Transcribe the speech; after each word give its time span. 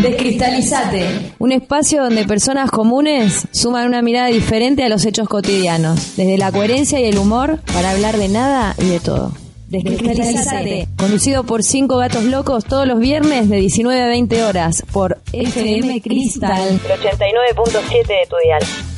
Descristalizate, 0.00 1.32
un 1.38 1.52
espacio 1.52 2.02
donde 2.02 2.24
personas 2.24 2.70
comunes 2.70 3.46
suman 3.52 3.86
una 3.86 4.02
mirada 4.02 4.28
diferente 4.28 4.82
a 4.84 4.88
los 4.88 5.04
hechos 5.04 5.28
cotidianos, 5.28 6.16
desde 6.16 6.38
la 6.38 6.50
coherencia 6.50 6.98
y 7.00 7.04
el 7.04 7.18
humor 7.18 7.60
para 7.72 7.90
hablar 7.90 8.16
de 8.16 8.28
nada 8.28 8.74
y 8.78 8.86
de 8.86 9.00
todo. 9.00 9.32
Descristalizate, 9.68 10.88
conducido 10.96 11.44
por 11.44 11.62
cinco 11.62 11.96
gatos 11.96 12.24
locos 12.24 12.64
todos 12.64 12.86
los 12.86 12.98
viernes 12.98 13.48
de 13.48 13.56
19 13.56 14.02
a 14.02 14.06
20 14.06 14.44
horas 14.44 14.84
por 14.92 15.18
FM 15.32 16.00
Cristal 16.02 16.80
89.7 16.80 18.06
de 18.06 18.26
tu 18.28 18.36
dial. 18.44 18.91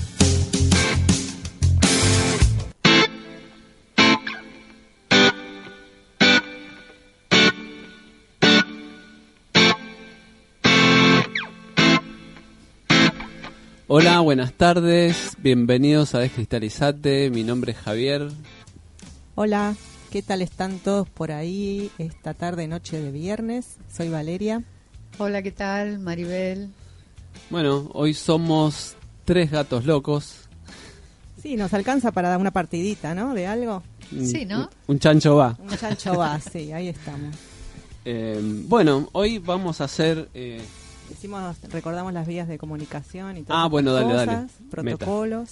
Hola, 13.96 14.18
buenas 14.18 14.52
tardes, 14.54 15.36
bienvenidos 15.38 16.16
a 16.16 16.18
Descristalizate, 16.18 17.30
mi 17.30 17.44
nombre 17.44 17.70
es 17.70 17.78
Javier. 17.78 18.28
Hola, 19.36 19.76
¿qué 20.10 20.20
tal 20.20 20.42
están 20.42 20.80
todos 20.80 21.08
por 21.08 21.30
ahí 21.30 21.92
esta 21.98 22.34
tarde, 22.34 22.66
noche 22.66 23.00
de 23.00 23.12
viernes? 23.12 23.76
Soy 23.88 24.08
Valeria. 24.08 24.64
Hola, 25.18 25.42
¿qué 25.42 25.52
tal? 25.52 26.00
Maribel. 26.00 26.70
Bueno, 27.50 27.88
hoy 27.94 28.14
somos 28.14 28.96
tres 29.24 29.52
gatos 29.52 29.84
locos. 29.84 30.48
Sí, 31.40 31.54
nos 31.54 31.72
alcanza 31.72 32.10
para 32.10 32.30
dar 32.30 32.40
una 32.40 32.50
partidita, 32.50 33.14
¿no? 33.14 33.32
De 33.32 33.46
algo. 33.46 33.84
Sí, 34.10 34.44
¿no? 34.44 34.70
Un, 34.88 34.98
chancho 34.98 35.36
va. 35.36 35.56
Un 35.56 35.68
chancho 35.68 36.18
va, 36.18 36.40
sí, 36.40 36.72
ahí 36.72 36.88
estamos. 36.88 37.36
Eh, 38.06 38.38
bueno, 38.68 39.08
hoy 39.12 39.38
vamos 39.38 39.80
a 39.80 39.84
hacer... 39.84 40.28
eh, 40.34 40.60
Recordamos 41.70 42.12
las 42.12 42.26
vías 42.26 42.48
de 42.48 42.58
comunicación 42.58 43.36
y 43.36 43.42
todas 43.42 43.56
Ah, 43.56 43.60
estas 43.62 43.70
bueno, 43.70 43.92
dale, 43.92 44.06
cosas, 44.12 44.26
dale. 44.26 44.48
protocolos. 44.70 45.50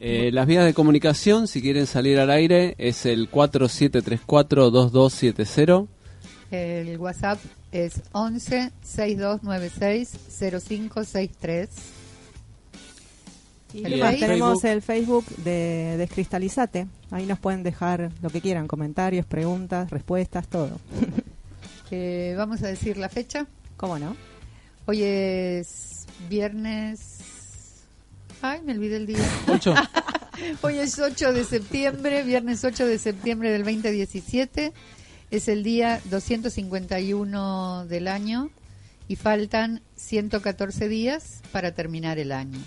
Eh, 0.00 0.30
las 0.32 0.46
vías 0.46 0.64
de 0.64 0.74
comunicación, 0.74 1.48
si 1.48 1.60
quieren 1.60 1.86
salir 1.86 2.18
al 2.20 2.30
aire, 2.30 2.74
es 2.78 3.04
el 3.06 3.28
4734-2270. 3.30 5.86
El 6.50 6.96
WhatsApp 6.98 7.38
es 7.72 8.00
11 8.12 8.70
6296 8.82 10.10
0563. 10.64 11.68
Y 13.74 13.84
El 13.84 13.92
además 14.02 14.10
Facebook. 14.12 14.26
tenemos 14.28 14.64
el 14.64 14.80
Facebook 14.82 15.26
de 15.44 15.96
Descristalizate. 15.98 16.86
Ahí 17.10 17.26
nos 17.26 17.38
pueden 17.38 17.62
dejar 17.62 18.10
lo 18.22 18.30
que 18.30 18.40
quieran, 18.40 18.66
comentarios, 18.66 19.26
preguntas, 19.26 19.90
respuestas, 19.90 20.48
todo. 20.48 20.70
Eh, 21.90 22.34
vamos 22.38 22.62
a 22.62 22.68
decir 22.68 22.96
la 22.98 23.08
fecha. 23.08 23.46
¿Cómo 23.76 23.98
no? 23.98 24.14
Hoy 24.90 25.02
es 25.02 26.06
viernes. 26.30 27.18
Ay, 28.40 28.62
me 28.62 28.72
olvidé 28.72 28.96
el 28.96 29.06
día. 29.06 29.18
¿Ocho? 29.46 29.74
Hoy 30.62 30.78
es 30.78 30.98
8 30.98 31.34
de 31.34 31.44
septiembre, 31.44 32.22
viernes 32.22 32.64
8 32.64 32.86
de 32.86 32.96
septiembre 32.96 33.50
del 33.50 33.64
2017. 33.64 34.72
Es 35.30 35.48
el 35.48 35.62
día 35.62 36.00
251 36.06 37.84
del 37.84 38.08
año 38.08 38.48
y 39.08 39.16
faltan 39.16 39.82
114 39.96 40.88
días 40.88 41.42
para 41.52 41.72
terminar 41.72 42.18
el 42.18 42.32
año. 42.32 42.58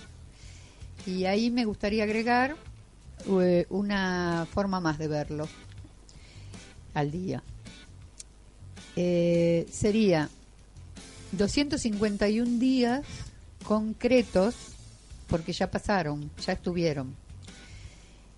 Y 1.07 1.25
ahí 1.25 1.49
me 1.49 1.65
gustaría 1.65 2.03
agregar 2.03 2.55
eh, 3.41 3.65
una 3.69 4.47
forma 4.53 4.79
más 4.79 4.99
de 4.99 5.07
verlo 5.07 5.49
al 6.93 7.09
día. 7.09 7.41
Eh, 8.95 9.65
sería 9.71 10.29
251 11.33 12.59
días 12.59 13.03
concretos, 13.63 14.55
porque 15.27 15.53
ya 15.53 15.69
pasaron, 15.71 16.29
ya 16.45 16.53
estuvieron. 16.53 17.15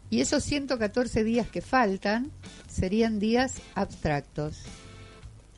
Y 0.09 0.21
esos 0.21 0.43
114 0.43 1.23
días 1.23 1.47
que 1.47 1.61
faltan 1.61 2.29
serían 2.69 3.19
días 3.19 3.55
abstractos, 3.75 4.57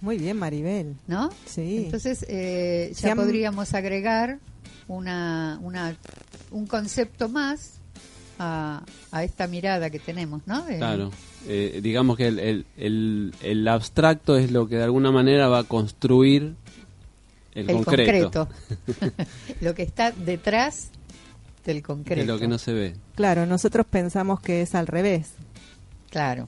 Muy 0.02 0.18
bien, 0.18 0.38
Maribel. 0.38 0.96
¿no? 1.08 1.30
Sí. 1.46 1.78
Entonces 1.86 2.26
eh, 2.30 2.94
ya 2.96 3.12
han- 3.12 3.18
podríamos 3.18 3.74
agregar 3.74 4.40
una, 4.88 5.60
una, 5.64 5.96
un 6.52 6.68
concepto 6.68 7.28
más 7.28 7.80
a, 8.38 8.84
a 9.12 9.24
esta 9.24 9.48
mirada 9.48 9.90
que 9.90 10.00
tenemos, 10.00 10.42
¿no? 10.46 10.64
Claro. 10.66 11.12
Eh, 11.48 11.80
digamos 11.82 12.18
que 12.18 12.28
el, 12.28 12.40
el, 12.40 12.66
el- 12.78 13.34
el 13.42 13.68
abstracto 13.68 14.38
es 14.38 14.52
lo 14.52 14.68
que 14.68 14.76
de 14.76 14.84
alguna 14.84 15.12
manera 15.12 15.48
va 15.48 15.60
a 15.60 15.64
construir 15.64 16.56
el, 17.56 17.70
El 17.70 17.84
concreto. 17.84 18.48
concreto. 18.48 19.24
lo 19.62 19.74
que 19.74 19.84
está 19.84 20.12
detrás 20.12 20.90
del 21.66 21.82
concreto. 21.82 22.22
Es 22.22 22.28
lo 22.28 22.38
que 22.38 22.48
no 22.48 22.58
se 22.60 22.74
ve. 22.74 22.96
Claro, 23.16 23.46
nosotros 23.48 23.86
pensamos 23.90 24.40
que 24.40 24.62
es 24.62 24.76
al 24.76 24.86
revés. 24.88 25.32
Claro. 26.12 26.48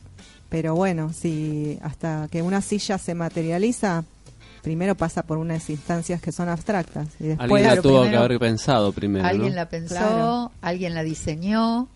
Pero 0.50 0.76
bueno, 0.76 1.12
si 1.14 1.80
hasta 1.82 2.28
que 2.32 2.42
una 2.42 2.62
silla 2.62 2.98
se 2.98 3.16
materializa, 3.16 4.04
primero 4.62 4.96
pasa 4.96 5.24
por 5.24 5.38
unas 5.40 5.70
instancias 5.70 6.22
que 6.22 6.32
son 6.32 6.48
abstractas 6.50 7.08
y 7.20 7.28
después 7.28 7.50
Alguien 7.52 7.64
la 7.64 7.68
Claro, 7.70 7.82
tuvo 7.82 8.04
que 8.10 8.16
haber 8.16 8.40
pensado 8.40 8.92
primero, 8.94 9.26
alguien 9.26 9.50
¿no? 9.50 9.56
la 9.56 9.68
pensó, 9.70 9.96
Claro. 9.96 10.52
alguien 10.62 10.94
la 10.94 11.04
diseñó 11.04 11.88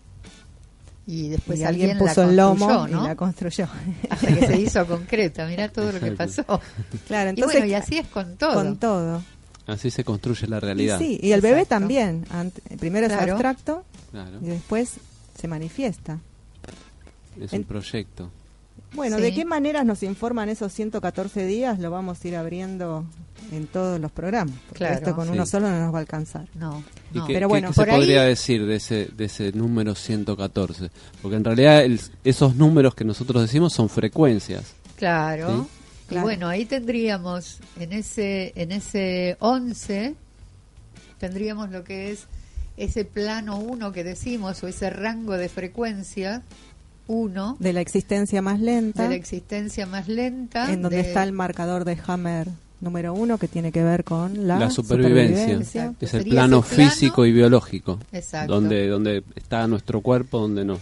y 1.06 1.28
después 1.28 1.58
y 1.60 1.64
alguien, 1.64 1.90
alguien 1.90 2.06
la 2.06 2.10
puso 2.14 2.22
el 2.28 2.36
lomo 2.36 2.66
construyó, 2.66 2.96
¿no? 2.96 3.04
y 3.04 3.08
la 3.08 3.16
construyó. 3.16 3.68
Hasta 4.10 4.26
que 4.28 4.46
se 4.46 4.60
hizo 4.60 4.86
concreta. 4.86 5.46
Mirá 5.46 5.68
todo 5.68 5.90
lo 5.92 5.98
que 6.00 6.12
pasó. 6.12 6.44
claro, 7.06 7.30
y 7.30 7.30
entonces 7.30 7.60
bueno, 7.60 7.66
y 7.66 7.74
así 7.74 7.98
es 7.98 8.06
con 8.08 8.36
todo. 8.36 8.54
con 8.54 8.76
todo. 8.78 9.22
Así 9.66 9.90
se 9.90 10.04
construye 10.04 10.46
la 10.48 10.56
Y 10.56 10.60
realidad. 10.60 10.98
sí, 10.98 11.18
y 11.22 11.32
el 11.32 11.40
bebé 11.40 11.60
Exacto. 11.62 11.76
también. 11.80 12.24
Ant- 12.26 12.78
primero 12.78 13.06
es 13.06 13.12
Claro. 13.12 13.32
abstracto 13.32 13.84
Claro. 14.10 14.38
y 14.42 14.46
después 14.46 14.94
se 15.38 15.48
manifiesta. 15.48 16.18
Es 17.40 17.52
En- 17.52 17.60
un 17.60 17.64
proyecto. 17.66 18.30
Bueno, 18.94 19.16
Sí. 19.16 19.22
¿de 19.22 19.34
qué 19.34 19.44
maneras 19.44 19.86
nos 19.86 20.02
informan 20.02 20.48
esos 20.48 20.72
114 20.72 21.46
días? 21.46 21.78
Lo 21.78 21.90
vamos 21.90 22.22
a 22.22 22.28
ir 22.28 22.36
abriendo 22.36 23.04
en 23.50 23.66
todos 23.66 23.98
los 24.00 24.12
programas. 24.12 24.54
Porque 24.68 24.78
Claro. 24.78 24.94
esto 24.96 25.14
con 25.16 25.26
Sí. 25.26 25.32
uno 25.32 25.46
solo 25.46 25.70
no 25.70 25.78
nos 25.80 25.92
va 25.94 25.98
a 25.98 26.00
alcanzar. 26.02 26.46
No, 26.54 26.82
¿Y 27.12 27.18
no. 27.18 27.26
qué, 27.26 27.34
Pero 27.34 27.48
bueno, 27.48 27.68
qué 27.68 27.74
se 27.74 27.80
por 27.80 27.90
ahí- 27.90 27.96
podría 27.96 28.22
decir 28.24 28.66
de 28.66 28.76
ese, 28.76 29.08
de 29.16 29.24
ese 29.24 29.52
número 29.52 29.94
114? 29.94 30.90
Porque 31.22 31.36
en 31.36 31.44
realidad 31.44 31.82
el- 31.84 32.00
esos 32.24 32.54
números 32.56 32.94
que 32.94 33.04
nosotros 33.04 33.42
decimos 33.42 33.72
son 33.72 33.88
frecuencias. 33.88 34.74
Claro. 34.96 35.66
Sí. 36.08 36.14
Y 36.14 36.18
bueno, 36.18 36.46
ahí 36.48 36.66
tendríamos 36.66 37.60
en 37.80 37.94
ese 37.94 38.52
en 38.54 38.72
ese 38.72 39.36
11 39.40 40.14
tendríamos 41.18 41.70
lo 41.70 41.84
que 41.84 42.10
es 42.10 42.26
ese 42.76 43.04
plano 43.04 43.58
1 43.58 43.92
que 43.92 44.04
decimos 44.04 44.62
o 44.62 44.68
ese 44.68 44.90
rango 44.90 45.36
de 45.36 45.48
frecuencia 45.48 46.42
1 47.12 47.56
De 47.58 47.72
la 47.72 47.80
existencia 47.80 48.42
más 48.42 48.58
lenta, 48.60 49.02
de 49.04 49.08
la 49.10 49.14
existencia 49.14 49.86
más 49.86 50.08
lenta 50.08 50.72
en 50.72 50.82
donde 50.82 50.96
de- 50.96 51.02
está 51.02 51.22
el 51.22 51.32
marcador 51.32 51.84
de 51.84 51.98
Hammer 52.06 52.48
número 52.80 53.14
uno, 53.14 53.38
que 53.38 53.46
tiene 53.46 53.70
que 53.70 53.84
ver 53.84 54.02
con 54.02 54.48
la, 54.48 54.58
La 54.58 54.70
supervivencia. 54.70 55.94
Es 56.00 56.14
el 56.14 56.24
plano 56.24 56.62
físico 56.62 57.24
y 57.24 57.32
biológico. 57.32 57.98
Exacto. 58.12 58.54
Donde, 58.54 58.88
donde 58.88 59.22
está 59.36 59.66
nuestro 59.68 60.00
cuerpo, 60.00 60.40
donde 60.40 60.64
nos 60.64 60.80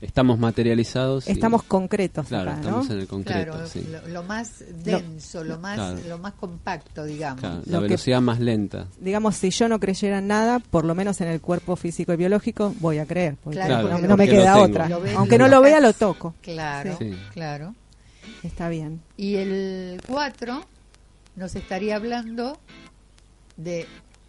estamos 0.00 0.38
materializados. 0.38 1.26
y- 1.28 1.32
Estamos 1.32 1.62
concretos 1.64 2.26
Claro, 2.28 2.50
acá, 2.50 2.60
¿no? 2.60 2.66
estamos 2.66 2.90
en 2.90 2.98
el 3.00 3.06
concreto. 3.08 3.52
Claro, 3.52 3.66
sí. 3.66 3.86
lo, 3.90 4.08
lo 4.08 4.22
más 4.22 4.64
denso, 4.84 5.42
lo, 5.44 5.58
más 5.58 5.76
Claro. 5.76 5.98
lo 6.08 6.18
más 6.18 6.34
compacto, 6.34 7.04
digamos. 7.04 7.40
Claro, 7.40 7.62
lo 7.66 7.72
la 7.72 7.78
que- 7.78 7.82
velocidad 7.84 8.20
más 8.20 8.40
lenta. 8.40 8.86
Digamos, 9.00 9.36
si 9.36 9.50
yo 9.50 9.68
no 9.68 9.80
creyera 9.80 10.18
en 10.18 10.26
nada, 10.28 10.58
por 10.60 10.84
lo 10.84 10.94
menos 10.94 11.20
en 11.20 11.28
el 11.28 11.40
cuerpo 11.40 11.76
físico 11.76 12.12
y 12.12 12.16
biológico, 12.16 12.74
voy 12.80 12.98
a 12.98 13.06
creer. 13.06 13.36
Porque 13.42 13.58
Claro, 13.58 13.82
no, 13.84 13.90
porque 13.90 14.08
no 14.08 14.16
me 14.16 14.28
queda 14.28 14.58
otra. 14.58 14.88
Aunque 15.16 15.38
lo 15.38 15.44
no 15.44 15.48
lo 15.56 15.60
vea, 15.62 15.80
lo 15.80 15.92
toco. 15.92 16.34
Claro, 16.42 16.96
Sí. 16.98 17.14
claro. 17.32 17.74
Está 18.42 18.68
bien. 18.68 19.00
Y 19.16 19.34
el 19.36 20.00
4 20.06 20.64
nos 21.34 21.56
estaría 21.56 21.96
hablando 21.96 22.58
de 23.56 23.86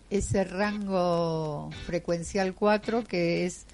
ese 0.09 0.43
rango 0.43 1.69
frecuencial 1.85 2.55
4 2.55 3.03
que 3.03 3.45
es 3.45 3.65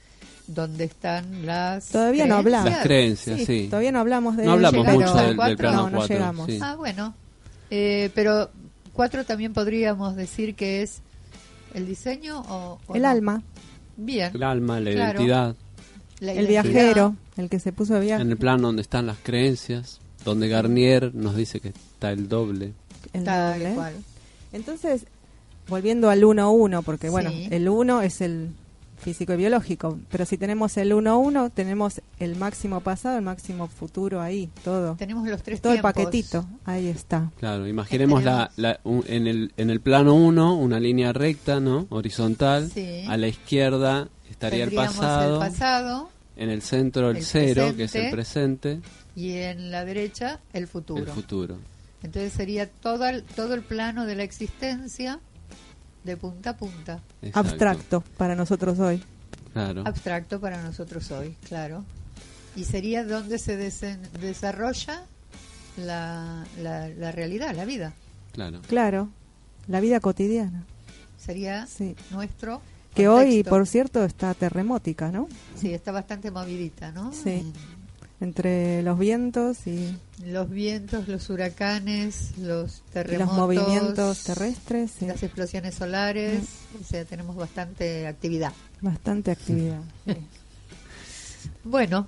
donde 0.48 0.84
están 0.86 1.46
las 1.46 1.88
Todavía 1.90 2.26
no 2.28 2.36
hablamos. 2.36 2.70
Las 2.70 2.84
creencias, 2.84 3.42
sí. 3.46 3.68
Todavía 3.70 3.92
no 3.92 4.00
hablamos 4.00 4.38
de 4.38 4.46
No 4.46 4.52
hablamos 4.54 4.80
llegar 4.86 4.96
mucho 4.96 5.16
del, 5.16 5.58
plano 5.58 5.78
No, 5.84 5.90
no 5.90 5.98
4. 5.98 6.16
llegamos. 6.16 6.46
sí. 6.48 6.60
Ah, 6.62 6.76
bueno. 6.76 7.14
Eh, 7.72 8.10
pero 8.14 8.50
cuatro 8.94 9.26
también 9.26 9.54
podríamos 9.54 10.16
decir 10.16 10.56
que 10.56 10.82
es 10.84 11.02
el 11.74 11.88
diseño 11.88 12.42
o, 12.42 12.80
o 12.88 12.96
El 12.96 13.02
no? 13.04 13.10
alma, 13.10 13.42
Bien. 13.98 14.32
El 14.34 14.44
alma, 14.44 14.80
la 14.80 14.92
Claro. 14.92 15.20
identidad, 15.22 15.56
La 16.20 16.32
el 16.34 16.38
identidad. 16.50 16.64
viajero, 16.64 17.16
el 17.38 17.50
que 17.50 17.60
se 17.60 17.72
puso 17.74 17.94
de 17.96 18.02
viaje. 18.02 18.22
en 18.22 18.30
el 18.32 18.38
plano 18.38 18.68
donde 18.68 18.82
están 18.82 19.06
las 19.08 19.18
creencias, 19.24 20.00
donde 20.24 20.48
Garnier 20.50 21.14
nos 21.16 21.36
dice 21.36 21.60
que 21.60 21.70
está 21.70 22.12
el 22.12 22.28
doble. 22.30 22.74
el. 23.14 23.24
Entonces, 24.54 25.06
volviendo 25.68 26.10
al 26.10 26.24
1-1, 26.24 26.84
porque 26.84 27.10
bueno, 27.10 27.32
el 27.34 27.68
1 27.68 28.02
es 28.04 28.22
el 28.22 28.50
físico 28.98 29.34
y 29.34 29.38
biológico, 29.38 30.00
pero 30.10 30.26
si 30.26 30.38
tenemos 30.38 30.78
el 30.78 30.92
1-1, 30.94 31.52
tenemos 31.54 32.02
el 32.20 32.36
máximo 32.36 32.82
pasado, 32.82 33.18
el 33.18 33.24
máximo 33.24 33.68
futuro 33.68 34.22
ahí, 34.22 34.50
todo. 34.64 34.96
Tenemos 34.96 35.28
los 35.28 35.44
tres 35.44 35.62
Todo 35.62 35.74
el 35.74 35.82
tiempos. 35.82 35.94
paquetito, 36.04 36.46
ahí 36.66 36.88
está. 36.88 37.32
Claro, 37.40 37.68
imaginemos 37.68 38.24
la, 38.24 38.52
la- 38.56 38.80
un- 38.84 39.04
en, 39.08 39.28
el, 39.28 39.54
en 39.58 39.70
el 39.70 39.80
plano 39.82 40.16
1 40.16 40.56
una 40.56 40.80
línea 40.80 41.14
recta, 41.14 41.60
¿no? 41.60 41.88
Horizontal. 41.90 42.72
Sí. 42.72 43.04
A 43.08 43.18
la 43.18 43.28
izquierda 43.28 44.08
estaría 44.30 44.64
el 44.64 44.72
pasado. 44.74 45.36
el 45.44 45.50
pasado 45.52 46.10
En 46.38 46.50
el 46.50 46.62
centro 46.62 47.10
el, 47.12 47.18
el 47.18 47.24
cero, 47.24 47.74
que 47.78 47.84
es 47.86 47.96
el 47.96 48.12
presente, 48.12 48.76
presente. 48.78 48.90
y 49.16 49.32
en 49.38 49.72
la 49.72 49.86
derecha 49.86 50.40
el 50.54 50.68
futuro. 50.68 51.02
El 51.04 51.08
futuro. 51.10 51.58
Entonces 52.04 52.34
sería 52.34 52.70
todo 52.70 53.08
el, 53.08 53.24
todo 53.24 53.54
el 53.56 53.62
plano 53.62 54.06
de 54.06 54.16
la 54.16 54.24
existencia 54.24 55.20
de 56.06 56.18
punta 56.18 56.52
a 56.52 56.58
punta. 56.58 57.00
Exacto. 57.22 57.40
Abstracto 57.40 58.02
para 58.18 58.36
nosotros 58.36 58.80
hoy. 58.80 59.02
Claro. 59.54 59.84
Abstracto 59.86 60.40
para 60.40 60.62
nosotros 60.62 61.10
hoy, 61.12 61.36
claro. 61.48 61.84
Y 62.56 62.64
sería 62.64 63.04
donde 63.04 63.38
se 63.40 63.58
desen- 63.60 64.00
desarrolla 64.22 65.04
la, 65.78 66.46
la, 66.62 66.88
la 66.90 67.12
realidad, 67.12 67.54
la 67.56 67.66
vida. 67.66 67.94
Claro. 68.32 68.62
Claro, 68.68 69.10
la 69.68 69.80
vida 69.80 70.00
cotidiana. 70.00 70.64
Sería 71.18 71.66
Sí. 71.68 71.96
nuestro. 72.12 72.62
Que 72.94 73.10
hoy, 73.10 73.44
por 73.44 73.68
cierto, 73.68 74.06
está 74.06 74.34
terremótica, 74.34 75.12
¿no? 75.12 75.28
Sí, 75.60 75.74
está 75.74 75.92
bastante 75.92 76.32
movidita, 76.32 76.92
¿no? 76.94 77.12
Sí. 77.12 77.52
Entre 78.22 78.82
los 78.82 78.98
vientos 78.98 79.68
y, 79.68 79.94
Los 80.26 80.50
vientos, 80.50 81.08
los 81.10 81.30
huracanes, 81.30 82.38
los 82.38 82.82
terremotos. 82.94 83.28
los 83.28 83.38
movimientos 83.38 84.24
terrestres, 84.24 84.92
sí, 85.00 85.06
Las 85.06 85.22
explosiones 85.22 85.76
solares, 85.76 86.44
o 86.82 86.84
sea, 86.84 87.04
tenemos 87.04 87.36
bastante 87.36 88.08
actividad. 88.08 88.54
bastante 88.82 89.32
actividad. 89.32 89.82
sí. 90.06 90.14
Bueno, 91.64 92.08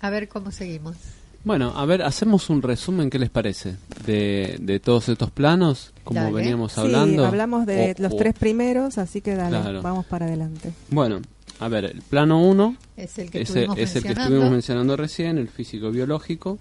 a 0.00 0.10
ver 0.10 0.28
cómo 0.28 0.50
seguimos. 0.50 0.96
Bueno, 1.44 1.72
a 1.76 1.86
ver, 1.86 2.02
hacemos 2.02 2.50
un 2.50 2.60
resumen, 2.62 3.10
¿qué 3.10 3.18
les 3.18 3.30
parece? 3.30 3.76
De, 4.04 4.56
de 4.60 4.80
todos 4.80 5.08
estos 5.08 5.30
planos, 5.30 5.92
como 6.04 6.20
Dale. 6.20 6.34
veníamos 6.34 6.72
Sí, 6.72 6.80
hablando. 6.80 7.24
hablamos 7.24 7.64
de 7.64 7.94
los 7.98 8.16
tres 8.16 8.34
primeros, 8.34 8.98
así 8.98 9.20
que 9.22 9.34
dale, 9.34 9.60
Claro. 9.60 9.82
vamos 9.82 10.04
para 10.06 10.26
adelante. 10.26 10.72
Bueno, 10.90 11.20
a 11.60 11.68
ver, 11.68 11.84
el 11.84 12.02
plano 12.02 12.40
1 12.42 12.76
Es 12.96 13.18
el 13.18 13.30
que 13.30 13.42
estuvimos 13.42 13.78
es 13.78 13.96
el 13.96 14.02
que 14.02 14.08
mencionando. 14.08 14.22
estuvimos 14.22 14.50
mencionando 14.52 14.96
recién, 14.96 15.38
el 15.38 15.48
físico-biológico. 15.48 16.58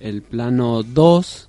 El 0.00 0.22
plano 0.22 0.82
2 0.82 1.48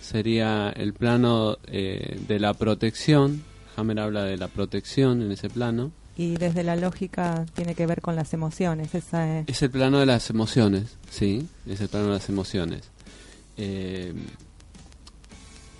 sería 0.00 0.70
el 0.70 0.92
plano 0.92 1.58
eh, 1.66 2.20
de 2.26 2.38
la 2.40 2.54
protección. 2.54 3.42
Hammer 3.76 4.00
habla 4.00 4.24
de 4.24 4.36
la 4.36 4.48
protección 4.48 5.22
en 5.22 5.32
ese 5.32 5.48
plano. 5.50 5.92
Y 6.16 6.36
desde 6.36 6.62
la 6.62 6.76
lógica 6.76 7.44
tiene 7.54 7.74
que 7.74 7.86
ver 7.86 8.00
con 8.00 8.16
las 8.16 8.32
emociones, 8.32 8.94
esa 8.94 9.40
es 9.40 9.48
Es 9.48 9.62
el 9.62 9.70
plano 9.70 9.98
de 9.98 10.06
las 10.06 10.30
emociones, 10.30 10.96
sí, 11.10 11.46
es 11.66 11.80
el 11.82 11.88
plano 11.88 12.06
de 12.06 12.12
las 12.14 12.28
emociones. 12.30 12.90
Eh, 13.58 14.14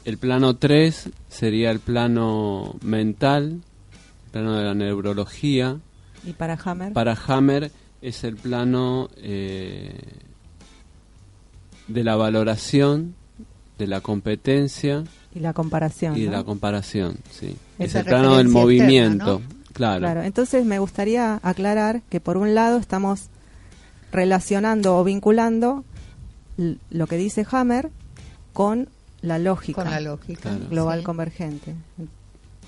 el 0.05 0.19
plano 0.19 0.57
3 0.57 1.09
sería 1.31 1.71
el 1.71 1.81
plano 1.81 2.77
mental, 2.83 3.63
el 4.27 4.31
plano 4.31 4.57
de 4.57 4.65
la 4.65 4.75
neurología. 4.75 5.79
Y 6.27 6.33
para 6.33 6.59
Hammer 6.65 6.93
Para 6.93 7.17
Hammer 7.27 7.71
es 8.03 8.25
el 8.25 8.37
plano 8.37 9.09
eh, 9.17 9.99
de 11.89 12.05
la 12.05 12.17
valoración, 12.17 13.15
de 13.79 13.87
la 13.87 14.01
competencia 14.01 15.05
y 15.35 15.41
la 15.41 15.53
comparación. 15.53 16.17
y 16.17 16.21
de 16.23 16.27
¿no? 16.27 16.33
la 16.33 16.45
comparación, 16.45 17.19
sí. 17.31 17.57
Es 17.79 17.95
el 17.95 18.05
plano 18.05 18.37
del 18.37 18.49
movimiento, 18.49 19.37
externa, 19.37 19.65
claro. 19.73 20.01
Claro, 20.01 20.23
entonces 20.23 20.65
me 20.65 20.79
gustaría 20.79 21.39
aclarar 21.43 22.03
que 22.09 22.21
por 22.21 22.37
un 22.37 22.55
lado 22.55 22.79
estamos 22.79 23.29
relacionando 24.13 24.97
o 24.97 25.05
vinculando 25.05 25.85
lo 26.91 27.07
que 27.07 27.17
dice 27.19 27.47
Hammer 27.51 27.91
con 28.53 28.89
la 29.21 29.39
lógica 29.39 29.83
Con 29.83 29.91
la 29.91 30.01
lógica. 30.01 30.41
Claro. 30.51 30.69
global 30.71 30.99
Sí. 31.01 31.05
convergente. 31.05 31.75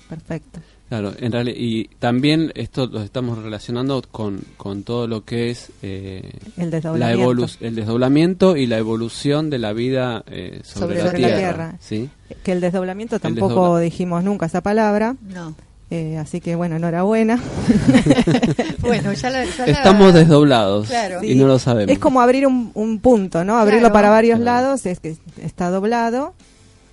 Perfecto. 0.07 0.59
Claro, 0.89 1.13
en 1.19 1.31
realidad, 1.31 1.55
y 1.57 1.85
también 1.99 2.51
esto 2.55 2.87
lo 2.87 3.03
estamos 3.03 3.37
relacionando 3.37 4.01
con, 4.11 4.41
con 4.57 4.81
todo 4.81 5.05
lo 5.07 5.23
que 5.23 5.51
es 5.51 5.71
eh, 5.83 6.31
El 6.57 6.71
la 6.71 6.77
desdoblamiento. 6.77 7.31
evolu- 7.31 7.57
el 7.61 7.75
desdoblamiento 7.75 8.57
y 8.57 8.65
la 8.65 8.77
evolución 8.79 9.51
de 9.51 9.59
la 9.59 9.71
vida 9.71 10.23
eh, 10.27 10.61
sobre, 10.63 10.81
Sobre 10.81 10.97
la, 10.97 11.03
la 11.05 11.11
tierra. 11.13 11.37
Tierra. 11.37 11.75
¿sí? 11.79 12.09
Que 12.43 12.53
el 12.53 12.59
desdoblamiento 12.61 13.19
tampoco 13.19 13.53
desdobla- 13.77 13.79
dijimos 13.81 14.23
nunca 14.23 14.47
esa 14.47 14.61
palabra, 14.61 15.15
No. 15.31 15.53
eh, 15.91 16.17
así 16.17 16.41
que 16.41 16.55
bueno, 16.55 16.75
enhorabuena. 16.77 17.39
Bueno, 18.81 19.13
ya 19.13 19.29
la, 19.29 19.45
ya 19.45 19.65
la- 19.67 19.71
Estamos 19.71 20.13
desdoblados 20.13 20.87
Claro. 20.87 21.23
y 21.23 21.35
no 21.35 21.45
lo 21.47 21.59
sabemos. 21.59 21.91
Es 21.91 21.99
como 21.99 22.21
abrir 22.21 22.47
un, 22.47 22.71
un 22.73 22.99
punto, 22.99 23.43
¿no? 23.43 23.57
Abrirlo 23.57 23.81
Claro. 23.81 23.93
para 23.93 24.09
varios 24.09 24.39
Claro. 24.39 24.63
lados, 24.63 24.85
es 24.85 24.99
que 24.99 25.15
está 25.41 25.69
doblado. 25.69 26.33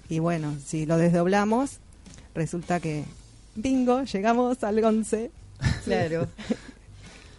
Y 0.08 0.18
bueno, 0.18 0.52
si 0.64 0.84
lo 0.86 0.98
desdoblamos, 0.98 1.78
resulta 2.34 2.80
que, 2.80 3.04
bingo, 3.56 4.02
llegamos 4.04 4.62
al 4.64 4.82
11. 4.84 5.30
Claro. 5.84 6.28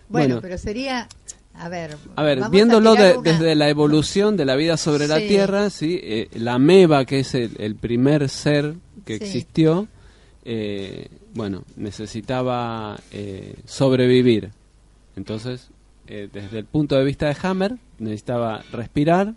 Bueno, 0.10 0.36
Bueno. 0.36 0.42
pero 0.42 0.58
sería. 0.58 1.08
A 1.54 1.68
ver. 1.68 1.98
A 2.16 2.24
ver, 2.24 2.40
viéndolo 2.50 2.96
de- 2.96 3.18
una- 3.18 3.22
desde 3.30 3.56
la 3.56 3.68
evolución 3.70 4.38
de 4.38 4.46
la 4.46 4.56
vida 4.56 4.78
sobre 4.78 5.06
la. 5.08 5.18
Tierra, 5.18 5.70
sí, 5.70 6.00
Eh, 6.02 6.30
la 6.36 6.54
ameba, 6.54 7.04
que 7.04 7.20
es 7.20 7.34
el, 7.36 7.52
el 7.60 7.76
primer 7.76 8.30
ser 8.30 8.76
que 9.06 9.18
Sí. 9.18 9.24
existió, 9.26 9.88
eh, 10.46 11.10
bueno, 11.34 11.64
necesitaba 11.76 12.98
eh, 13.12 13.56
sobrevivir. 13.66 14.52
Entonces, 15.18 15.68
eh, 16.08 16.30
desde 16.32 16.60
el 16.60 16.66
punto 16.66 16.96
de 16.96 17.04
vista 17.04 17.28
de 17.28 17.36
Hammer, 17.44 17.76
necesitaba 18.00 18.64
respirar, 18.72 19.34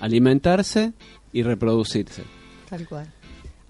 alimentarse 0.00 0.92
y 1.34 1.42
reproducirse. 1.42 2.22
Tal 2.70 2.88
cual. 2.88 3.12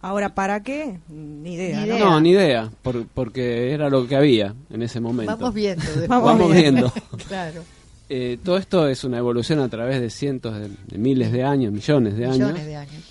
Ahora, 0.04 0.34
¿para 0.34 0.62
qué? 0.62 0.98
Ni 1.08 1.54
idea. 1.54 1.80
Ni 1.80 1.88
¿no? 1.88 1.94
idea. 1.96 2.04
No, 2.04 2.20
ni 2.20 2.30
idea, 2.30 2.70
por- 2.82 3.06
porque 3.06 3.72
era 3.72 3.88
lo 3.88 4.06
que 4.06 4.16
había 4.16 4.54
en 4.70 4.82
ese 4.82 5.00
momento. 5.00 5.34
Vamos 5.36 5.54
viendo. 5.54 5.82
después. 5.86 6.08
Vamos 6.08 6.26
Vamos 6.26 6.52
viendo. 6.52 6.92
Claro. 7.28 7.62
Eh, 8.10 8.38
todo 8.44 8.58
esto 8.58 8.86
es 8.86 9.02
una 9.04 9.16
evolución 9.16 9.60
a 9.60 9.68
través 9.70 9.98
de 10.00 10.10
cientos 10.10 10.54
de, 10.58 10.68
de 10.68 10.98
miles 10.98 11.32
de 11.32 11.42
años, 11.42 11.72
millones 11.72 12.16
de 12.18 12.24
años. 12.26 12.36
Millones 12.38 12.66
de 12.66 12.76
años. 12.76 13.02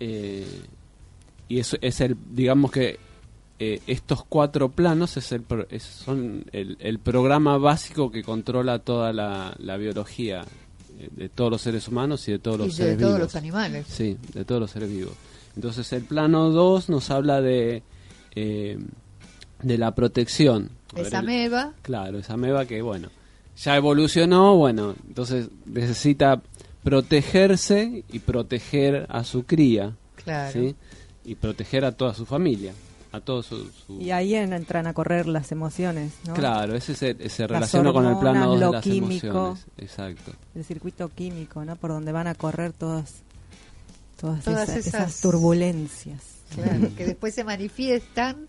Eh, 0.00 0.44
y 1.48 1.58
eso 1.60 1.76
es 1.80 2.00
el, 2.00 2.16
digamos 2.32 2.72
que 2.72 2.98
eh, 3.60 3.80
estos 3.86 4.24
cuatro 4.28 4.70
planos 4.70 5.16
es 5.16 5.30
el, 5.32 5.42
pro- 5.42 5.66
es- 5.70 5.82
son 5.84 6.44
el, 6.52 6.76
el 6.80 6.98
programa 6.98 7.58
básico 7.58 8.10
que 8.10 8.24
controla 8.24 8.80
toda 8.80 9.12
la, 9.12 9.54
la 9.58 9.76
biología 9.76 10.42
eh, 10.98 11.08
de 11.12 11.28
todos 11.28 11.50
los 11.52 11.60
seres 11.62 11.86
humanos 11.86 12.26
y 12.28 12.32
de 12.32 12.38
todos 12.40 12.58
los 12.58 12.66
Y 12.66 12.70
de 12.70 12.76
seres 12.76 12.98
todos 12.98 13.10
vivos. 13.12 13.20
los 13.20 13.36
animales. 13.36 13.86
Sí, 13.88 14.16
de 14.34 14.44
todos 14.44 14.60
los 14.62 14.70
seres 14.72 14.90
vivos. 14.90 15.12
Entonces 15.60 15.92
el 15.92 16.04
plano 16.04 16.48
2 16.48 16.88
nos 16.88 17.10
habla 17.10 17.42
de, 17.42 17.82
eh, 18.34 18.78
de 19.62 19.76
la 19.76 19.94
protección. 19.94 20.70
Esa 20.96 21.18
ameba. 21.18 21.74
Claro, 21.82 22.18
esa 22.18 22.32
ameba 22.32 22.64
que, 22.64 22.80
bueno, 22.80 23.10
ya 23.58 23.76
evolucionó, 23.76 24.56
bueno, 24.56 24.94
entonces 25.06 25.50
necesita 25.66 26.40
protegerse 26.82 28.04
y 28.10 28.18
proteger 28.20 29.04
a 29.10 29.22
su 29.22 29.44
cría, 29.44 29.92
Claro. 30.24 30.50
¿sí? 30.52 30.74
Y 31.24 31.34
proteger 31.34 31.84
a 31.84 31.92
toda 31.92 32.14
su 32.14 32.24
familia, 32.24 32.72
a 33.12 33.20
todo 33.20 33.42
su... 33.42 33.66
su- 33.86 34.00
Y 34.00 34.10
ahí 34.12 34.34
en- 34.34 34.54
entran 34.54 34.86
a 34.86 34.94
correr 34.94 35.26
las 35.26 35.52
emociones, 35.52 36.14
¿no? 36.26 36.32
Claro, 36.32 36.74
ese 36.74 36.94
se, 36.94 37.28
se 37.28 37.46
relaciona 37.46 37.92
con 37.92 38.06
el 38.06 38.16
plano 38.16 38.46
2 38.46 38.48
hormonas, 38.54 38.70
de 38.70 38.72
las 38.76 38.82
químico. 38.84 39.26
emociones. 39.26 39.66
Exacto. 39.76 40.32
El 40.54 40.64
circuito 40.64 41.08
químico, 41.10 41.64
¿no? 41.66 41.76
Por 41.76 41.90
donde 41.90 42.12
van 42.12 42.28
a 42.28 42.34
correr 42.34 42.72
todas, 42.72 43.22
todas, 44.20 44.44
Todas 44.44 44.68
esas, 44.68 44.86
esas- 44.86 44.94
esas 45.08 45.20
turbulencias. 45.20 46.22
Claro, 46.54 46.88
que 46.96 47.06
después 47.06 47.34
se 47.34 47.44
manifiestan 47.44 48.48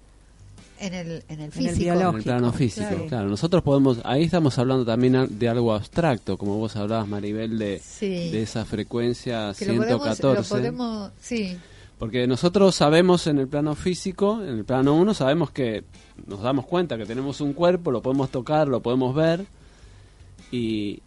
en 0.80 0.94
el, 0.96 1.24
en 1.30 1.42
el 1.42 1.52
físico. 1.52 1.92
En 1.94 2.16
el 2.16 2.24
plano 2.24 2.52
físico, 2.52 2.88
claro. 2.88 3.06
claro. 3.08 3.30
Nosotros 3.30 3.62
podemos, 3.64 4.00
ahí 4.04 4.24
estamos 4.24 4.58
hablando 4.58 4.84
también 4.86 5.28
de 5.38 5.48
algo 5.50 5.74
abstracto, 5.74 6.38
como 6.38 6.58
vos 6.58 6.76
hablabas, 6.76 7.08
Maribel, 7.08 7.60
de, 7.60 7.80
Sí. 7.80 8.32
de 8.32 8.42
esa 8.42 8.66
frecuencia 8.66 9.54
que 9.58 9.66
lo 9.68 9.76
podemos, 9.76 10.02
114. 10.18 10.36
lo 10.42 10.44
podemos, 10.62 11.12
sí, 11.22 11.56
Porque 12.00 12.26
nosotros 12.26 12.74
sabemos 12.74 13.28
en 13.28 13.38
el 13.38 13.48
plano 13.48 13.76
físico, 13.76 14.42
en 14.42 14.50
el 14.58 14.66
plano 14.66 14.96
1, 14.96 15.14
sabemos 15.14 15.52
que 15.52 15.84
nos 16.26 16.42
damos 16.42 16.66
cuenta 16.66 16.98
que 16.98 17.06
tenemos 17.06 17.42
un 17.42 17.54
cuerpo, 17.54 17.92
lo 17.92 18.02
podemos 18.02 18.32
tocar, 18.32 18.68
lo 18.68 18.80
podemos 18.82 19.14
ver, 19.14 19.46
y, 20.52 21.00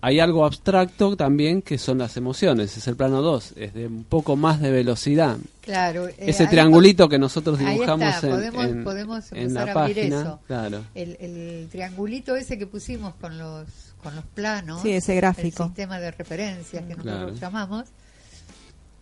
hay 0.00 0.20
algo 0.20 0.44
abstracto 0.44 1.16
también 1.16 1.60
que 1.62 1.76
son 1.78 1.98
las 1.98 2.16
emociones, 2.16 2.76
es 2.76 2.86
el 2.86 2.96
plano 2.96 3.20
2, 3.22 3.54
es 3.56 3.74
de 3.74 3.86
un 3.86 4.04
poco 4.04 4.36
más 4.36 4.60
de 4.60 4.70
velocidad. 4.70 5.36
Claro. 5.60 6.06
eh, 6.08 6.14
Ese 6.18 6.44
ahí 6.44 6.48
triangulito 6.50 7.08
que 7.08 7.18
nosotros 7.18 7.58
Ahí 7.58 7.74
dibujamos 7.74 8.08
está, 8.14 8.26
en, 8.26 8.32
podemos- 8.32 8.64
en- 8.66 8.84
podemos 8.84 9.32
en 9.32 9.38
empezar 9.38 9.66
la 9.66 9.72
a 9.72 9.82
abrir 9.84 9.96
página. 9.96 10.20
eso. 10.20 10.40
Claro. 10.46 10.84
El, 10.94 11.16
el 11.20 11.68
triangulito 11.70 12.36
ese 12.36 12.58
que 12.58 12.66
pusimos 12.66 13.14
con 13.16 13.36
los 13.38 13.66
con 14.02 14.14
los 14.14 14.24
planos, 14.26 14.80
Sí, 14.82 14.92
ese 14.92 15.16
gráfico. 15.16 15.64
el 15.64 15.68
sistema 15.70 15.98
de 15.98 16.12
referencias 16.12 16.84
que 16.84 16.94
nosotros 16.94 17.16
Claro. 17.16 17.34
llamamos, 17.34 17.84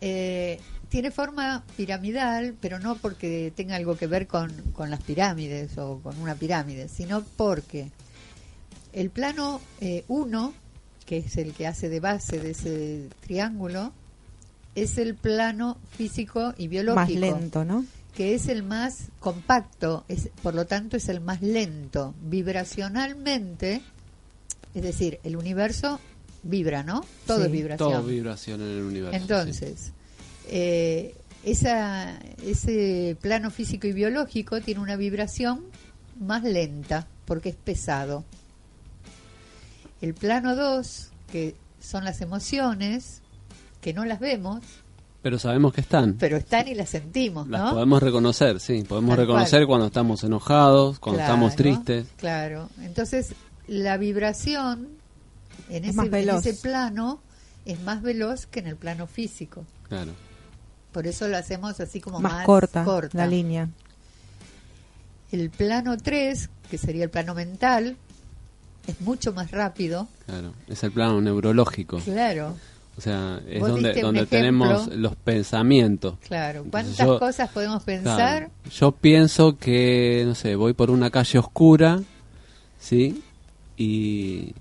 eh, 0.01 0.59
tiene 0.89 1.11
forma 1.11 1.63
piramidal, 1.77 2.55
pero 2.61 2.79
no 2.79 2.97
porque 2.97 3.53
tenga 3.55 3.77
algo 3.77 3.97
que 3.97 4.07
ver 4.07 4.27
con, 4.27 4.51
con 4.73 4.91
las 4.91 5.03
pirámides 5.03 5.77
o 5.79 6.01
con 6.03 6.19
una 6.21 6.35
pirámide, 6.35 6.89
sino 6.89 7.23
porque 7.37 7.91
el 8.95 9.11
plano 9.11 9.61
1, 10.09 10.53
que 11.07 11.19
es 11.19 11.37
el 11.37 11.53
que 11.53 11.67
hace 11.67 11.89
de 11.89 12.01
base 12.01 12.39
de 12.39 12.51
ese 12.51 13.09
triángulo, 13.21 13.93
es 14.75 14.99
el 14.99 15.15
plano 15.15 15.79
físico 15.97 16.53
y 16.59 16.69
biológico 16.69 17.01
Más 17.01 17.11
lento, 17.11 17.65
¿no? 17.65 17.85
que 18.17 18.35
es 18.35 18.49
el 18.49 18.63
más 18.63 19.09
compacto, 19.21 20.05
es, 20.09 20.31
por 20.43 20.55
lo 20.55 20.67
tanto 20.67 20.97
es 20.97 21.11
el 21.11 21.21
más 21.21 21.43
lento. 21.43 22.15
Vibracionalmente, 22.23 23.83
es 24.75 24.83
decir, 24.83 25.21
el 25.23 25.37
universo 25.37 26.01
vibra, 26.43 26.83
¿no? 26.83 27.05
Todo 27.27 27.41
Sí, 27.41 27.45
es 27.45 27.53
vibración. 27.53 27.93
Todo 27.93 28.05
vibración 28.05 28.63
en 28.63 28.69
el 28.69 28.83
universo. 28.83 29.19
sí. 29.19 29.23
Entonces, 29.23 29.93
eh, 30.49 31.15
esa, 31.45 32.19
ese 32.43 33.19
plano 33.21 33.51
físico 33.51 33.87
y 33.87 33.93
biológico 33.93 34.63
tiene 34.63 34.81
una 34.81 34.97
vibración 34.97 35.65
más 36.19 36.43
lenta, 36.43 37.07
porque 37.27 37.51
es 37.51 37.57
pesado. 37.57 38.25
El 40.01 40.15
plano 40.15 40.55
2, 40.57 41.11
que 41.31 41.55
son 41.81 42.05
las 42.05 42.21
emociones, 42.21 43.23
que 43.81 43.93
no 43.95 44.05
las 44.05 44.21
vemos, 44.21 44.61
Pero 45.23 45.39
sabemos 45.39 45.73
que 45.73 45.81
están. 45.81 46.15
pero 46.15 46.37
están 46.37 46.69
y 46.69 46.75
las 46.75 46.91
sentimos, 46.91 47.49
Las 47.49 47.61
¿no? 47.63 47.71
podemos 47.73 48.03
reconocer, 48.03 48.61
sí. 48.61 48.83
Podemos 48.85 49.17
Tal 49.17 49.27
reconocer 49.27 49.61
cual. 49.61 49.67
cuando 49.67 49.87
estamos 49.87 50.23
enojados, 50.25 50.99
cuando 50.99 51.19
Claro, 51.19 51.33
estamos 51.35 51.57
tristes. 51.57 52.07
Claro. 52.17 52.69
Entonces, 52.83 53.35
la 53.67 53.97
vibración 53.97 54.89
en, 55.69 55.85
Es 55.85 55.97
ese, 55.97 56.51
en 56.51 56.57
plano 56.59 57.21
es 57.65 57.81
más 57.83 58.03
veloz 58.03 58.47
que 58.47 58.61
en 58.61 58.67
el 58.69 58.77
plano 58.77 59.07
físico. 59.07 59.65
Claro. 59.89 60.13
Por 60.93 61.07
eso 61.07 61.27
lo 61.29 61.37
hacemos 61.37 61.81
así 61.81 62.01
como 62.01 62.21
Más, 62.21 62.33
más, 62.33 62.47
corta, 62.47 62.85
la 63.13 63.27
línea. 63.27 63.69
El 65.33 65.51
plano 65.51 65.97
3, 65.97 66.49
que 66.71 66.79
sería 66.79 67.03
el 67.05 67.11
plano 67.11 67.35
mental, 67.35 67.97
es 68.87 69.01
mucho 69.01 69.33
más 69.33 69.51
rápido. 69.51 70.09
Claro. 70.27 70.53
Es 70.69 70.83
el 70.85 70.93
plano 70.93 71.21
neurológico. 71.21 71.99
Claro, 71.99 72.55
O 72.97 73.01
sea, 73.01 73.41
es 73.49 73.61
donde, 73.61 73.91
ejemplo. 73.91 74.27
tenemos 74.27 74.89
los 74.89 75.17
pensamientos. 75.17 76.15
claro. 76.27 76.65
¿Cuántas 76.71 76.97
yo- 76.97 77.19
cosas 77.19 77.51
podemos 77.51 77.85
Claro. 77.85 78.03
pensar? 78.03 78.51
Yo 78.71 78.93
pienso 78.93 79.59
que, 79.59 80.23
no 80.27 80.35
sé, 80.35 80.55
voy 80.57 80.73
por 80.73 80.91
una 80.91 81.11
calle 81.11 81.39
oscura, 81.39 82.01
¿sí? 82.81 83.23
Y 83.77 84.55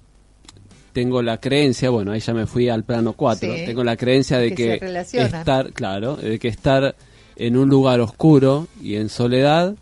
tengo 0.92 1.22
la 1.22 1.40
creencia, 1.40 1.90
bueno, 1.90 2.12
ahí 2.12 2.20
ya 2.20 2.34
me 2.34 2.46
fui 2.46 2.68
al 2.70 2.84
plano 2.84 3.14
4, 3.14 3.54
Sí. 3.54 3.66
tengo 3.66 3.84
la 3.84 3.96
creencia 3.98 4.38
de 4.38 4.54
Que 4.54 4.80
estar, 5.14 5.72
claro, 5.74 6.16
de 6.18 6.38
que 6.40 6.48
estar 6.50 6.96
en 7.38 7.58
un 7.58 7.70
lugar 7.70 8.00
oscuro 8.02 8.68
y 8.82 8.96
en 8.96 9.10
soledad 9.10 9.76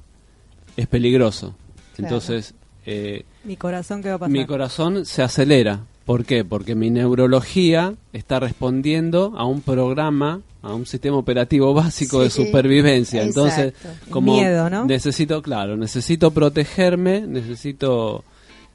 es 0.78 0.88
peligroso. 0.88 1.56
Claro. 1.96 2.16
Entonces, 2.16 2.54
eh, 2.86 3.26
Mi 3.44 3.58
corazón, 3.58 4.02
¿qué 4.02 4.10
va 4.10 4.16
a 4.16 4.20
pasar? 4.20 4.32
mi 4.32 4.46
corazón 4.46 5.06
se 5.06 5.22
acelera. 5.22 5.82
¿Por 6.06 6.26
qué? 6.26 6.44
Porque 6.44 6.76
mi 6.76 6.90
neurología 6.90 7.94
está 8.12 8.40
respondiendo 8.40 9.34
a 9.38 9.46
un 9.46 9.62
programa, 9.62 10.42
a 10.62 10.74
un 10.74 10.86
sistema 10.86 11.18
operativo 11.18 11.74
básico 11.74 12.22
de 12.22 12.30
supervivencia. 12.30 13.24
Entonces, 13.24 13.74
como 14.10 14.34
Miedo, 14.34 14.70
¿no? 14.70 14.86
necesito, 14.86 15.42
claro, 15.42 15.78
necesito 15.78 16.32
protegerme, 16.32 17.22
necesito 17.22 18.24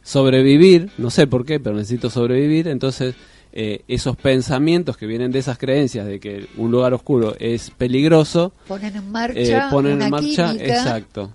sobrevivir, 0.02 0.90
no 0.96 1.10
sé 1.10 1.26
por 1.26 1.44
qué, 1.44 1.60
pero 1.60 1.76
necesito 1.76 2.08
sobrevivir. 2.08 2.68
Entonces, 2.68 3.14
eh, 3.52 3.82
esos 3.88 4.16
pensamientos 4.16 4.96
que 4.96 5.06
vienen 5.06 5.30
de 5.32 5.38
esas 5.40 5.58
creencias 5.58 6.06
de 6.06 6.20
que 6.20 6.46
un 6.56 6.70
lugar 6.70 6.94
oscuro 6.94 7.34
es 7.38 7.70
peligroso, 7.70 8.52
Ponen 8.66 8.96
en 8.96 9.10
marcha 9.10 9.40
eh, 9.40 9.70
ponen 9.70 9.94
una 9.94 10.04
en 10.06 10.10
marcha, 10.10 10.52
química. 10.52 10.64
exacto, 10.66 11.30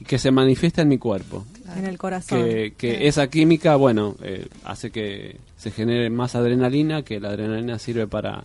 y 0.00 0.04
que 0.04 0.18
se 0.18 0.30
manifiesta 0.30 0.82
en 0.82 0.88
mi 0.88 0.98
cuerpo 0.98 1.44
En 1.78 1.86
el 1.86 1.98
corazón. 1.98 2.42
que, 2.44 2.74
que 2.76 2.90
Claro. 2.92 3.04
esa 3.06 3.26
química, 3.28 3.76
bueno, 3.76 4.14
eh, 4.22 4.46
hace 4.64 4.90
que 4.90 5.36
se 5.56 5.70
genere 5.70 6.10
más 6.10 6.34
adrenalina, 6.34 7.02
que 7.02 7.20
la 7.20 7.28
adrenalina 7.30 7.78
sirve 7.78 8.06
para 8.06 8.44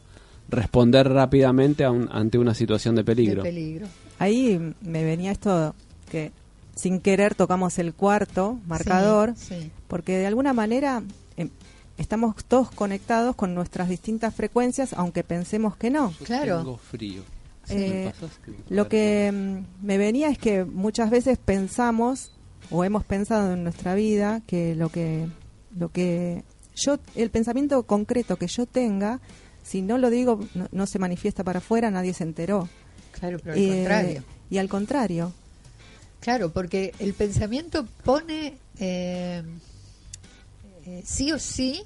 responder 0.50 1.07
rápidamente 1.09 1.83
a 1.83 1.91
un- 1.91 2.09
ante 2.11 2.38
una 2.38 2.53
situación 2.53 2.95
de 2.95 3.03
peligro. 3.03 3.43
De 3.43 3.50
peligro. 3.50 3.88
Ahí 4.19 4.73
me 4.81 5.03
venía 5.03 5.31
esto 5.31 5.73
que 6.09 6.31
sin 6.75 7.00
querer 7.00 7.35
tocamos 7.35 7.79
el 7.79 7.93
cuarto 7.93 8.59
marcador, 8.67 9.33
Sí, 9.35 9.55
sí. 9.61 9.71
porque 9.88 10.17
de 10.17 10.27
alguna 10.27 10.53
manera 10.53 11.03
em, 11.38 11.50
estamos 11.97 12.35
todos 12.45 12.71
conectados 12.71 13.35
con 13.35 13.53
nuestras 13.55 13.88
distintas 13.89 14.33
frecuencias, 14.35 14.93
aunque 14.93 15.23
pensemos 15.23 15.75
que 15.77 15.89
no. 15.89 16.11
Yo 16.19 16.25
Claro. 16.25 16.57
Tengo 16.59 16.77
frío. 16.77 17.21
Eh, 17.69 18.05
¿Me 18.05 18.11
pasas 18.11 18.38
que- 18.43 18.73
Lo 18.73 18.89
que 18.89 19.31
mm, 19.31 19.85
me 19.85 19.97
venía 19.97 20.29
es 20.29 20.38
que 20.38 20.65
muchas 20.65 21.09
veces 21.09 21.38
pensamos 21.38 22.31
o 22.71 22.83
hemos 22.83 23.03
pensado 23.03 23.53
en 23.53 23.63
nuestra 23.63 23.93
vida 23.95 24.41
que 24.47 24.75
lo 24.75 24.89
que 24.89 25.27
lo 25.77 25.89
que 25.89 26.43
yo 26.75 26.97
el 27.15 27.29
pensamiento 27.29 27.83
concreto 27.83 28.37
que 28.37 28.47
yo 28.47 28.65
tenga 28.65 29.19
si 29.63 29.81
no 29.81 29.97
lo 29.97 30.09
digo 30.09 30.39
no, 30.55 30.67
no 30.71 30.85
se 30.87 30.97
manifiesta 30.99 31.43
para 31.43 31.59
afuera 31.59 31.91
nadie 31.91 32.13
se 32.13 32.23
enteró 32.23 32.67
Claro, 33.11 33.37
pero 33.43 33.53
al 33.53 33.59
Eh, 33.59 33.67
contrario. 33.75 34.23
y 34.49 34.57
al 34.57 34.69
contrario 34.69 35.33
Claro, 36.21 36.51
porque 36.51 36.93
el 36.99 37.13
pensamiento 37.15 37.85
pone 38.03 38.53
eh, 38.79 39.41
eh, 40.85 41.01
sí 41.05 41.31
o 41.31 41.39
sí 41.39 41.83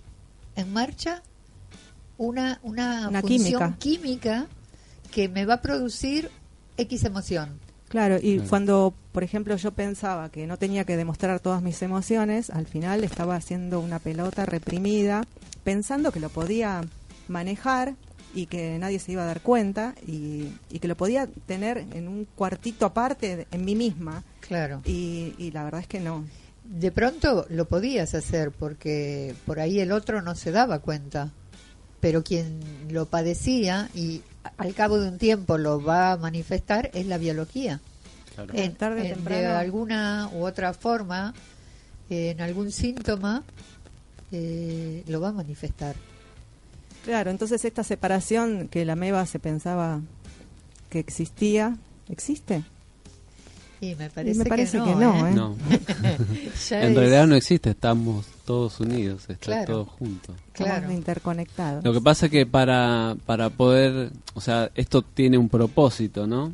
en 0.56 0.72
marcha 0.74 1.22
una, 2.18 2.60
una, 2.64 3.08
Una 3.10 3.22
función 3.22 3.76
química. 3.76 3.78
química 3.80 4.48
que 5.12 5.30
me 5.30 5.46
va 5.46 5.56
a 5.56 5.62
producir 5.62 6.30
X 6.78 7.04
emoción. 7.06 7.58
Claro 7.90 8.18
y 8.22 8.36
Claro. 8.36 8.50
cuando 8.50 8.94
por 9.12 9.24
ejemplo 9.24 9.56
yo 9.56 9.72
pensaba 9.72 10.30
que 10.30 10.48
no 10.48 10.58
tenía 10.58 10.84
que 10.86 10.98
demostrar 10.98 11.40
todas 11.40 11.62
mis 11.62 11.82
emociones 11.82 12.50
al 12.50 12.66
final 12.68 13.04
estaba 13.04 13.36
haciendo 13.36 13.80
una 13.80 14.00
pelota 14.00 14.46
reprimida 14.46 15.24
pensando 15.64 16.12
que 16.12 16.20
lo 16.20 16.30
podía 16.30 16.82
manejar 17.28 17.96
y 18.34 18.48
que 18.48 18.78
nadie 18.80 19.00
se 19.00 19.14
iba 19.14 19.24
a 19.24 19.28
dar 19.28 19.42
cuenta 19.42 19.96
y, 20.06 20.50
y 20.70 20.80
que 20.80 20.88
lo 20.90 20.98
podía 20.98 21.28
tener 21.46 21.78
en 21.94 22.08
un 22.08 22.26
cuartito 22.36 22.86
aparte 22.86 23.38
de- 23.38 23.48
en 23.52 23.64
mí 23.66 23.76
misma 23.76 24.24
Claro. 24.42 24.82
y, 24.86 25.34
y 25.38 25.52
la 25.52 25.64
verdad 25.64 25.82
es 25.82 25.88
que 25.88 26.00
no 26.02 26.26
De 26.66 26.92
pronto 26.92 27.46
lo 27.50 27.66
podías 27.66 28.14
hacer 28.16 28.52
porque 28.52 29.34
por 29.46 29.60
ahí 29.60 29.80
el 29.80 29.92
otro 29.92 30.22
no 30.24 30.34
se 30.36 30.52
daba 30.52 30.80
cuenta. 30.80 31.32
Pero 32.06 32.24
quien 32.24 32.60
lo 32.92 33.08
padecía 33.08 33.90
y 33.96 34.22
al 34.58 34.76
cabo 34.76 35.00
de 35.00 35.10
un 35.10 35.18
tiempo 35.18 35.58
lo 35.58 35.82
va 35.84 36.12
a 36.12 36.18
manifestar 36.18 36.92
es 36.94 37.08
la 37.08 37.18
biología. 37.18 37.80
Claro. 38.36 38.54
en, 38.54 38.76
Tarde 38.76 39.02
o 39.02 39.06
en- 39.06 39.24
de 39.26 39.46
alguna 39.48 40.30
u 40.32 40.46
otra 40.46 40.76
forma, 40.76 41.34
eh, 42.12 42.30
en 42.30 42.42
algún 42.42 42.72
síntoma, 42.72 43.42
eh, 44.32 45.04
lo 45.08 45.20
va 45.20 45.30
a 45.30 45.32
manifestar. 45.32 45.96
claro 47.04 47.32
entonces 47.32 47.66
esta 47.66 47.84
separación 47.84 48.68
que 48.68 48.86
la 48.86 48.96
meba 48.96 49.26
se 49.26 49.40
pensaba 49.40 50.02
que 50.92 51.00
existía 51.00 51.76
existe 52.10 52.64
Y 53.82 53.94
me 53.96 54.10
parece, 54.10 54.40
me 54.40 54.46
parece 54.46 54.78
que 54.80 54.84
que 54.86 54.90
no. 54.96 55.00
no, 55.00 55.28
¿eh? 55.28 55.32
No, 55.34 55.56
Ya 56.70 56.84
en 56.84 56.92
es- 56.92 56.98
realidad 56.98 57.28
no 57.28 57.36
existe, 57.36 57.72
estamos 57.72 58.26
todos 58.46 58.80
unidos, 58.80 59.24
está 59.24 59.36
Claro. 59.36 59.66
todo 59.74 59.86
junto. 59.86 60.34
Claro. 60.54 60.76
Estamos 60.76 60.96
interconectados 60.96 61.84
Lo 61.84 61.92
que 61.94 62.00
pasa 62.02 62.28
es 62.28 62.32
que 62.32 62.46
para, 62.46 63.16
para 63.26 63.50
poder, 63.50 64.12
o 64.34 64.42
sea, 64.42 64.72
esto 64.76 65.02
tiene 65.02 65.38
un 65.38 65.50
propósito, 65.50 66.26
¿no? 66.28 66.54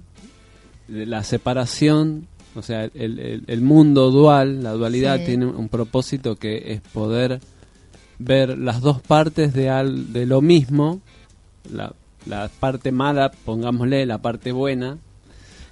De 0.88 1.06
La 1.06 1.24
separación, 1.24 2.28
o 2.56 2.62
sea, 2.62 2.86
el, 2.86 3.20
el- 3.20 3.44
el 3.48 3.62
mundo 3.62 4.10
dual, 4.12 4.64
la 4.64 4.72
dualidad 4.72 5.20
Sí. 5.20 5.26
tiene 5.26 5.46
un 5.46 5.70
propósito 5.70 6.36
que 6.38 6.74
es 6.74 6.82
poder 6.82 7.40
ver 8.20 8.58
las 8.58 8.82
dos 8.82 9.02
partes 9.02 9.54
de, 9.54 9.70
al, 9.70 10.12
de 10.12 10.26
lo 10.26 10.42
mismo, 10.42 11.02
la, 11.72 11.94
la 12.26 12.50
parte 12.60 12.92
mala, 12.92 13.32
pongámosle, 13.46 14.06
la 14.06 14.18
parte 14.20 14.52
buena, 14.52 14.98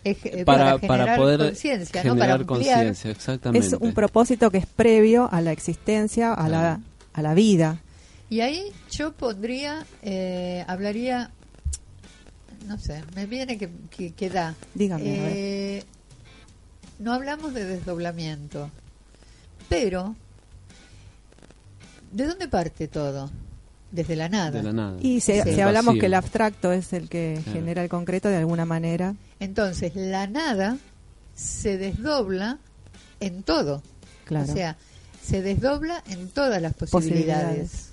eh, 0.03 0.43
para, 0.45 0.77
para, 0.77 1.15
poder 1.15 1.39
conciencia, 1.39 2.03
¿no? 2.03 2.15
Para 2.15 2.43
conciencia, 2.45 3.11
exactamente. 3.11 3.67
es 3.67 3.73
un 3.73 3.93
propósito 3.93 4.49
que 4.51 4.59
es 4.59 4.65
previo 4.65 5.29
a 5.31 5.41
la 5.41 5.51
existencia 5.51 6.33
a 6.33 6.47
la 6.47 6.79
a 7.13 7.21
la 7.21 7.33
vida 7.33 7.81
Y 8.29 8.41
ahí 8.41 8.71
yo 8.91 9.11
pondría, 9.13 9.85
eh, 10.03 10.63
hablaría, 10.67 11.31
no 12.67 12.77
sé, 12.77 13.03
me 13.15 13.25
viene 13.25 13.57
que, 13.57 13.69
que, 13.89 14.13
que 14.13 14.29
da. 14.29 14.55
Dígame, 14.73 15.19
a 15.19 15.23
ver. 15.23 15.33
Eh, 15.35 15.83
no 16.99 17.13
hablamos 17.13 17.53
de 17.53 17.65
desdoblamiento, 17.65 18.69
pero 19.67 20.15
¿De 22.11 22.25
dónde 22.25 22.47
parte 22.47 22.87
todo? 22.87 23.29
Desde 23.91 24.15
la 24.15 24.29
nada. 24.29 24.51
De 24.51 24.63
la 24.63 24.71
nada. 24.73 24.97
Y 25.01 25.19
si, 25.21 25.33
Sí. 25.41 25.53
si 25.55 25.61
hablamos 25.61 25.95
que 25.97 26.05
el 26.05 26.13
abstracto 26.13 26.71
es 26.71 26.93
el 26.93 27.09
que 27.09 27.39
Claro. 27.43 27.59
genera 27.59 27.83
el 27.83 27.89
concreto 27.89 28.29
de 28.29 28.37
alguna 28.37 28.65
manera, 28.65 29.15
Entonces, 29.39 29.95
la 29.95 30.27
nada 30.27 30.77
se 31.35 31.77
desdobla 31.77 32.59
en 33.19 33.43
todo. 33.43 33.81
claro. 34.25 34.51
O 34.51 34.55
sea, 34.55 34.77
se 35.23 35.41
desdobla 35.41 36.03
en 36.07 36.29
todas 36.29 36.61
las 36.61 36.73
posibilidades. 36.73 37.89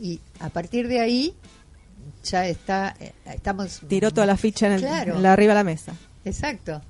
Y 0.00 0.18
a 0.40 0.48
partir 0.48 0.88
de 0.88 0.98
ahí 1.00 1.34
ya 2.24 2.46
está, 2.48 2.96
eh, 2.98 3.12
estamos... 3.26 3.80
Tiró 3.88 4.10
toda 4.10 4.26
la 4.26 4.36
ficha 4.36 4.66
en, 4.66 4.72
el, 4.72 4.80
Claro. 4.80 5.16
en 5.16 5.22
la 5.22 5.32
arriba 5.32 5.52
de 5.52 5.60
la 5.60 5.64
mesa. 5.64 5.94
Exacto. 6.24 6.82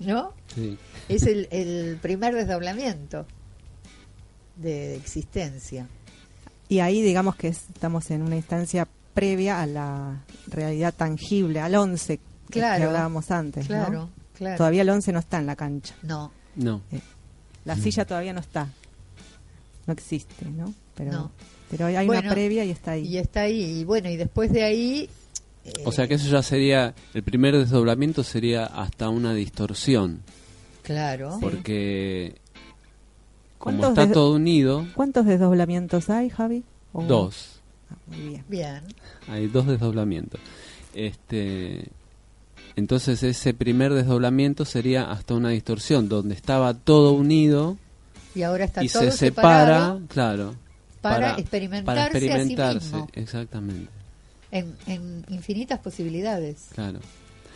¿No? 0.00 0.32
Sí. 0.54 0.76
Es 1.08 1.22
el, 1.24 1.46
el 1.52 1.98
primer 2.02 2.34
desdoblamiento 2.34 3.26
de 4.56 4.96
existencia. 4.96 5.86
Y 6.72 6.80
ahí 6.80 7.02
digamos 7.02 7.36
que 7.36 7.48
es- 7.48 7.68
estamos 7.74 8.10
en 8.10 8.22
una 8.22 8.36
instancia 8.36 8.88
previa 9.12 9.60
a 9.60 9.66
la 9.66 10.24
realidad 10.48 10.94
tangible, 10.96 11.60
al 11.60 11.74
11 11.74 12.18
que- 12.50 12.62
hablábamos 12.64 13.30
antes. 13.30 13.68
¿no? 13.68 13.76
Claro, 13.76 14.08
claro. 14.36 14.56
Todavía 14.56 14.80
el 14.82 14.88
11 14.90 15.12
no 15.12 15.18
está 15.18 15.38
en 15.38 15.46
la 15.46 15.56
cancha. 15.56 15.94
No, 16.02 16.32
No. 16.56 16.80
La 17.64 17.76
silla 17.76 18.04
todavía 18.06 18.32
no 18.32 18.40
está. 18.40 18.68
No 19.86 19.92
existe, 19.92 20.46
¿no? 20.46 20.72
Pero, 20.96 21.12
No. 21.12 21.30
pero 21.70 21.86
hay 21.86 22.06
Bueno, 22.06 22.22
una 22.22 22.30
previa 22.32 22.64
y 22.64 22.70
está 22.70 22.92
ahí. 22.92 23.06
y 23.06 23.18
está 23.18 23.42
ahí. 23.42 23.80
Y 23.80 23.84
bueno, 23.84 24.08
y 24.08 24.16
después 24.16 24.50
de 24.52 24.62
ahí... 24.64 25.10
eh, 25.64 25.72
O 25.84 25.92
sea 25.92 26.08
que 26.08 26.14
eso 26.14 26.28
ya 26.28 26.42
sería, 26.42 26.94
el 27.14 27.22
primer 27.22 27.56
desdoblamiento 27.56 28.24
sería 28.24 28.64
hasta 28.66 29.08
una 29.10 29.32
distorsión, 29.34 30.22
Claro. 30.82 31.38
porque 31.40 32.34
como 33.62 33.78
¿Cuántos 33.78 34.02
está 34.04 34.12
todo 34.12 34.34
unido, 34.34 34.84
¿Cuántos 34.94 35.24
desdoblamientos 35.24 36.10
hay, 36.10 36.28
Javi? 36.30 36.64
¿O- 36.92 37.04
dos, 37.04 37.60
Ah, 37.90 37.94
muy 38.06 38.28
bien. 38.30 38.44
Bien. 38.48 38.80
hay 39.28 39.46
dos 39.46 39.66
desdoblamientos. 39.66 40.40
Este, 40.94 41.88
entonces 42.76 43.22
ese 43.22 43.54
primer 43.54 43.92
desdoblamiento 43.94 44.64
sería 44.64 45.10
hasta 45.10 45.34
una 45.34 45.50
distorsión, 45.50 46.08
donde 46.08 46.34
estaba 46.34 46.74
todo 46.74 47.12
unido 47.12 47.76
Y 48.34 48.42
ahora 48.42 48.64
está 48.64 48.82
y 48.82 48.88
todo 48.88 49.04
se 49.04 49.16
separado 49.16 49.94
separa, 49.98 50.06
claro, 50.08 50.54
para, 51.00 51.38
experimentarse, 51.38 51.84
para 51.84 52.06
experimentarse, 52.06 52.76
a 52.78 52.80
sí 52.80 52.84
mismo 52.94 53.08
exactamente, 53.14 53.90
en, 54.50 54.74
en 54.86 55.24
infinitas 55.28 55.78
posibilidades. 55.78 56.68
claro. 56.74 56.98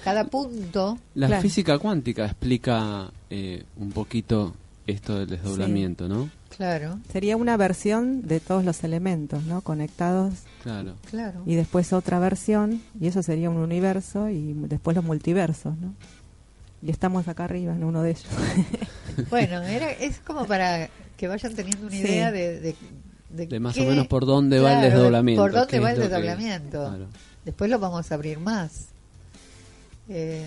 Cada 0.04 0.22
punto, 0.25 0.98
La 1.16 1.26
Claro. 1.26 1.42
física 1.42 1.78
cuántica 1.80 2.26
explica 2.26 3.10
eh, 3.28 3.64
un 3.76 3.90
poquito 3.90 4.54
esto 4.86 5.18
del 5.18 5.28
desdoblamiento, 5.28 6.08
¿no? 6.08 6.30
claro, 6.56 6.98
Sería 7.12 7.36
una 7.36 7.56
versión 7.56 8.22
de 8.26 8.40
todos 8.40 8.64
los 8.64 8.82
elementos, 8.84 9.42
¿no? 9.44 9.60
Conectados 9.60 10.34
Claro. 10.62 10.94
claro. 11.10 11.42
y 11.44 11.54
después 11.54 11.92
otra 11.92 12.18
versión 12.18 12.80
y 13.00 13.08
eso 13.08 13.22
sería 13.22 13.50
un 13.50 13.56
universo 13.58 14.28
y 14.30 14.52
después 14.54 14.94
los 14.96 15.04
multiversos, 15.04 15.76
¿no? 15.78 15.92
Y 16.82 16.90
estamos 16.90 17.26
acá 17.28 17.44
arriba 17.44 17.72
en 17.74 17.84
uno 17.84 18.02
de 18.02 18.10
ellos. 18.10 18.26
Bueno, 19.30 19.62
era, 19.62 19.90
es 19.92 20.18
como 20.20 20.44
para 20.46 20.90
que 21.16 21.26
vayan 21.26 21.54
teniendo 21.54 21.86
una 21.86 21.96
Sí. 21.96 22.02
idea 22.02 22.30
de, 22.30 22.60
de, 22.60 22.76
de 23.30 23.46
De 23.46 23.60
más 23.60 23.74
qué- 23.74 23.80
o 23.86 23.88
menos 23.90 24.06
por 24.08 24.26
dónde 24.26 24.60
va 24.60 24.74
el 24.74 24.90
desdoblamiento. 24.90 25.42
Por 25.42 25.52
dónde 25.52 25.80
va 25.80 25.92
el 25.92 25.96
lo 25.98 26.02
que- 26.04 26.08
desdoblamiento. 26.10 26.86
claro. 26.88 27.06
Después 27.46 27.70
lo 27.70 27.78
vamos 27.78 28.10
a 28.12 28.14
abrir 28.14 28.38
más. 28.38 28.88
Eh, 30.08 30.44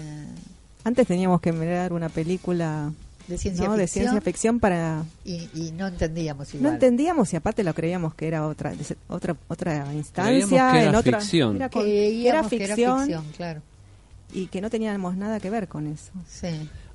Antes 0.84 1.08
teníamos 1.08 1.42
que 1.42 1.52
mirar 1.52 1.94
una 1.94 2.10
película 2.10 2.92
de 3.30 3.38
ciencia 3.38 3.66
¿no? 3.68 3.72
ficción. 3.76 3.78
de 3.78 3.88
ciencia 3.88 4.22
ficción 4.22 4.60
para 4.60 5.04
Y, 5.24 5.50
y 5.54 5.72
no 5.72 5.88
entendíamos 5.88 6.54
no 6.54 6.60
igual. 6.60 6.74
entendíamos 6.74 7.32
y 7.32 7.36
aparte 7.38 7.64
lo 7.64 7.74
creíamos 7.74 8.14
que 8.16 8.28
era 8.28 8.46
otra 8.48 8.74
otra 9.08 9.36
otra 9.48 9.94
instancia 9.94 10.72
que 10.72 10.80
era 10.82 10.90
en 10.90 10.96
otra 10.96 11.20
ficción. 11.22 11.56
era, 11.56 11.70
con- 11.70 11.84
Creíamos 11.84 12.26
era 12.28 12.44
ficción, 12.50 12.76
que 12.76 12.84
era 12.84 12.98
ficción, 13.00 13.24
claro. 13.38 13.62
y 14.34 14.48
que 14.48 14.60
no 14.62 14.70
teníamos 14.70 15.16
nada 15.16 15.40
que 15.40 15.50
ver 15.50 15.68
con 15.68 15.88
eso. 15.88 16.12
Sí. 16.28 16.48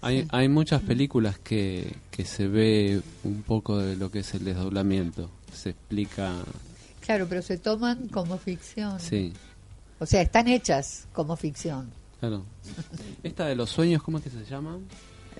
Hay, 0.02 0.22
sí. 0.22 0.28
hay 0.32 0.48
muchas 0.48 0.82
películas 0.82 1.38
que, 1.38 1.94
que 2.10 2.24
se 2.26 2.46
ve 2.46 3.00
un 3.22 3.42
poco 3.42 3.78
de 3.78 3.96
lo 3.96 4.10
que 4.10 4.18
es 4.18 4.34
el 4.34 4.44
desdoblamiento. 4.44 5.30
Se 5.52 5.70
explica, 5.70 6.34
Claro, 7.00 7.26
pero 7.28 7.40
se 7.42 7.56
toman 7.58 8.08
como 8.08 8.36
ficción. 8.38 8.98
sí, 9.00 9.32
O 9.98 10.04
sea, 10.06 10.20
están 10.22 10.48
hechas 10.48 11.06
como 11.14 11.36
ficción. 11.36 11.90
claro. 12.20 12.44
Esta 13.22 13.46
de 13.46 13.54
los 13.56 13.70
sueños, 13.70 14.02
¿cómo 14.02 14.18
es 14.18 14.24
que 14.24 14.30
se 14.30 14.44
llama? 14.44 14.78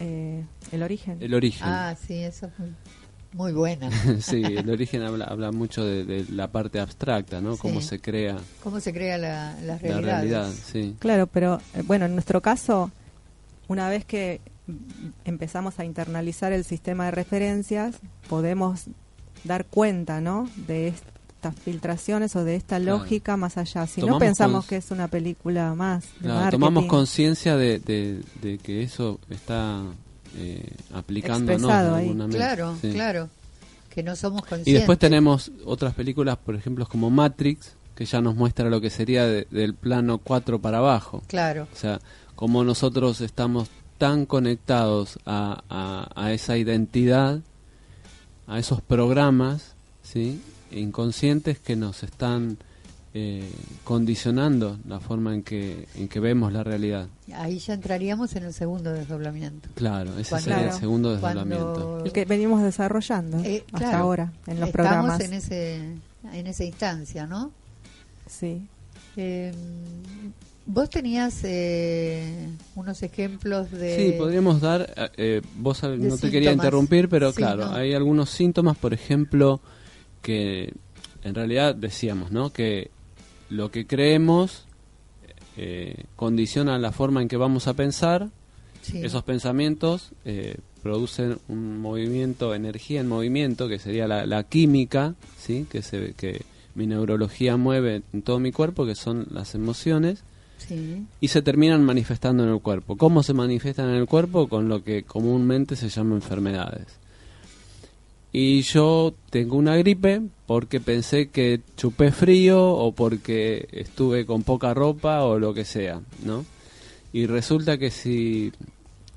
Eh, 0.00 0.44
el 0.72 0.82
origen. 0.82 1.18
El 1.20 1.34
origen. 1.34 1.66
Ah, 1.66 1.96
sí, 2.06 2.14
eso 2.14 2.46
es 2.46 2.58
muy, 2.58 2.74
muy 3.32 3.52
buena. 3.52 3.90
sí, 4.20 4.42
el 4.42 4.68
origen 4.68 5.02
habla, 5.02 5.26
habla 5.26 5.52
mucho 5.52 5.84
de, 5.84 6.04
de 6.04 6.24
la 6.30 6.50
parte 6.50 6.80
abstracta, 6.80 7.40
¿no? 7.40 7.56
Cómo 7.56 7.80
se 7.80 8.00
crea 8.00 8.36
¿Cómo 8.62 8.80
se 8.80 8.92
crea 8.92 9.18
la, 9.18 9.56
la 9.62 9.78
realidad, 9.78 10.50
sí. 10.52 10.96
Claro, 10.98 11.26
pero 11.26 11.60
eh, 11.74 11.82
bueno, 11.86 12.06
en 12.06 12.14
nuestro 12.14 12.40
caso, 12.40 12.90
una 13.68 13.88
vez 13.88 14.04
que 14.04 14.40
empezamos 15.24 15.78
a 15.78 15.84
internalizar 15.84 16.52
el 16.52 16.64
sistema 16.64 17.06
de 17.06 17.10
referencias, 17.10 17.96
podemos 18.28 18.86
dar 19.44 19.66
cuenta, 19.66 20.20
¿no? 20.20 20.48
De 20.66 20.88
estas 21.48 21.62
filtraciones 21.62 22.34
o 22.36 22.44
de 22.44 22.56
esta 22.56 22.78
Claro. 22.80 22.98
lógica 22.98 23.36
más 23.36 23.56
allá. 23.58 23.86
Si 23.86 24.00
no 24.02 24.18
pensamos 24.18 24.66
que 24.66 24.76
es 24.76 24.90
una 24.90 25.08
película 25.08 25.74
más. 25.74 26.04
de 26.20 26.28
Claro, 26.28 26.50
tomamos 26.50 26.86
conciencia 26.86 27.56
de, 27.56 27.78
de, 27.80 28.20
de 28.40 28.58
que 28.58 28.82
eso 28.82 29.20
está 29.30 29.82
eh, 30.36 30.66
aplicándonos 30.92 31.46
de 31.48 31.54
Expresado 31.54 31.94
ahí. 31.96 32.04
alguna 32.08 32.26
manera. 32.26 32.44
Claro, 32.54 32.76
Sí. 32.80 32.92
claro. 32.92 33.28
Que 33.90 34.02
no 34.02 34.16
somos 34.16 34.40
conscientes. 34.42 34.68
Y 34.68 34.72
después 34.72 34.98
tenemos 34.98 35.52
otras 35.64 35.94
películas, 35.94 36.36
por 36.36 36.56
ejemplo, 36.56 36.86
como 36.86 37.10
Matrix, 37.10 37.72
que 37.94 38.04
ya 38.06 38.20
nos 38.20 38.34
muestra 38.34 38.68
lo 38.68 38.80
que 38.80 38.90
sería 38.90 39.24
de- 39.26 39.46
del 39.50 39.74
plano 39.74 40.18
4 40.18 40.60
para 40.60 40.78
abajo. 40.78 41.22
Claro, 41.28 41.68
O 41.72 41.76
sea, 41.76 42.00
como 42.34 42.64
nosotros 42.64 43.20
estamos 43.20 43.68
tan 43.98 44.26
conectados 44.26 45.18
a, 45.26 45.62
a, 45.68 46.10
a 46.20 46.32
esa 46.32 46.56
identidad, 46.56 47.40
a 48.48 48.58
esos 48.58 48.80
programas, 48.82 49.74
¿sí? 50.02 50.40
Inconscientes 50.78 51.58
que 51.58 51.76
nos 51.76 52.02
están 52.02 52.58
eh, 53.16 53.48
condicionando 53.84 54.76
la 54.88 54.98
forma 54.98 55.34
en 55.34 55.42
que, 55.44 55.86
en 55.94 56.08
que 56.08 56.18
vemos 56.20 56.52
la 56.52 56.64
realidad. 56.64 57.06
ahí 57.34 57.58
ya 57.60 57.74
entraríamos 57.74 58.34
en 58.34 58.42
el 58.44 58.52
segundo 58.52 58.92
desdoblamiento. 58.92 59.68
Claro, 59.74 60.18
ese 60.18 60.30
Cuando- 60.30 60.50
sería 60.50 60.66
el 60.66 60.72
segundo 60.72 61.12
desdoblamiento. 61.12 62.04
El 62.04 62.12
que 62.12 62.24
venimos 62.24 62.62
desarrollando 62.62 63.38
Eh, 63.38 63.62
hasta 63.72 63.78
claro. 63.78 63.98
ahora 63.98 64.32
en 64.48 64.58
los 64.60 64.68
Estamos 64.68 64.72
programas. 64.72 65.20
en 65.20 65.32
ese 65.32 65.80
en 66.32 66.46
esa 66.46 66.64
instancia, 66.64 67.26
¿no? 67.26 67.52
Sí. 68.26 68.66
Eh, 69.16 69.52
Vos 70.66 70.88
tenías 70.88 71.40
eh, 71.44 72.48
unos 72.74 73.02
ejemplos 73.02 73.70
de... 73.70 73.96
Sí, 74.12 74.18
podríamos 74.18 74.62
dar, 74.62 74.90
eh, 74.96 75.10
eh, 75.18 75.42
vos 75.58 75.82
no 75.82 76.16
te 76.16 76.30
quería 76.30 76.52
interrumpir, 76.52 77.10
pero 77.10 77.30
Sí, 77.32 77.36
claro, 77.36 77.66
no. 77.66 77.74
hay 77.74 77.92
algunos 77.92 78.30
síntomas, 78.30 78.74
por 78.78 78.94
ejemplo, 78.94 79.60
que 80.24 80.72
en 81.22 81.34
realidad 81.34 81.74
decíamos, 81.76 82.32
¿no? 82.32 82.50
Que 82.52 82.90
lo 83.50 83.70
que 83.70 83.86
creemos 83.86 84.64
eh, 85.56 86.04
condiciona 86.16 86.76
la 86.78 86.90
forma 86.90 87.22
en 87.22 87.28
que 87.28 87.36
vamos 87.36 87.68
a 87.68 87.74
pensar, 87.74 88.30
Sí. 88.82 89.00
esos 89.02 89.22
pensamientos 89.22 90.10
eh, 90.26 90.56
producen 90.82 91.38
un 91.48 91.78
movimiento, 91.80 92.54
energía 92.54 93.00
en 93.00 93.08
movimiento, 93.08 93.66
que 93.68 93.78
sería 93.78 94.06
la, 94.06 94.26
la 94.26 94.42
química, 94.42 95.14
¿sí? 95.38 95.66
Que, 95.70 95.80
se, 95.80 96.12
que 96.12 96.42
mi 96.74 96.86
neurología 96.86 97.56
mueve 97.56 98.02
en 98.12 98.20
todo 98.22 98.38
mi 98.40 98.52
cuerpo, 98.52 98.84
que 98.84 98.94
son 98.94 99.26
las 99.30 99.54
emociones 99.54 100.22
Sí. 100.58 101.06
y 101.20 101.28
se 101.28 101.40
terminan 101.42 101.82
manifestando 101.84 102.42
en 102.44 102.50
el 102.50 102.60
cuerpo. 102.60 102.96
¿Cómo 102.96 103.22
se 103.22 103.32
manifiestan 103.34 103.88
en 103.90 103.96
el 103.96 104.06
cuerpo? 104.06 104.48
Con 104.48 104.68
lo 104.68 104.82
que 104.84 105.02
comúnmente 105.02 105.76
se 105.76 105.88
llama 105.88 106.14
enfermedades. 106.16 106.86
Y 108.36 108.62
yo 108.62 109.14
tengo 109.30 109.56
una 109.56 109.76
gripe 109.76 110.20
porque 110.46 110.80
pensé 110.80 111.28
que 111.28 111.60
chupé 111.76 112.10
frío 112.10 112.68
o 112.72 112.90
porque 112.90 113.68
estuve 113.70 114.26
con 114.26 114.42
poca 114.42 114.74
ropa 114.74 115.22
o 115.22 115.38
lo 115.38 115.54
que 115.54 115.64
sea, 115.64 116.00
¿no? 116.24 116.44
Y 117.12 117.26
resulta 117.26 117.78
que 117.78 117.92
si 117.92 118.50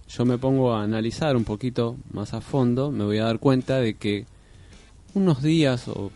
yo 0.07 0.23
me 0.23 0.37
pongo 0.37 0.71
a 0.75 0.83
analizar 0.83 1.35
un 1.35 1.45
poquito 1.45 1.97
más 2.13 2.35
a 2.35 2.41
fondo, 2.41 2.91
me 2.91 3.05
voy 3.05 3.17
a 3.17 3.23
dar 3.23 3.39
cuenta 3.39 3.79
de 3.79 3.95
que 3.95 4.25
unos 5.15 5.41
días 5.41 5.87
o, 5.87 6.11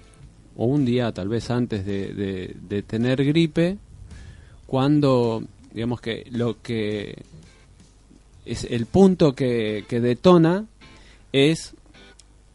o 0.55 0.65
un 0.65 0.85
día 0.85 1.11
tal 1.11 1.27
vez 1.27 1.49
antes 1.49 1.83
de, 1.87 2.13
de- 2.13 2.55
de 2.69 2.83
tener 2.83 3.25
gripe, 3.25 3.79
cuando 4.67 5.43
digamos 5.73 6.01
que 6.01 6.27
lo 6.29 6.61
que 6.61 7.15
es 8.45 8.63
el 8.65 8.85
punto 8.85 9.33
que, 9.33 9.85
que 9.89 9.99
detona 10.01 10.65
es 11.33 11.73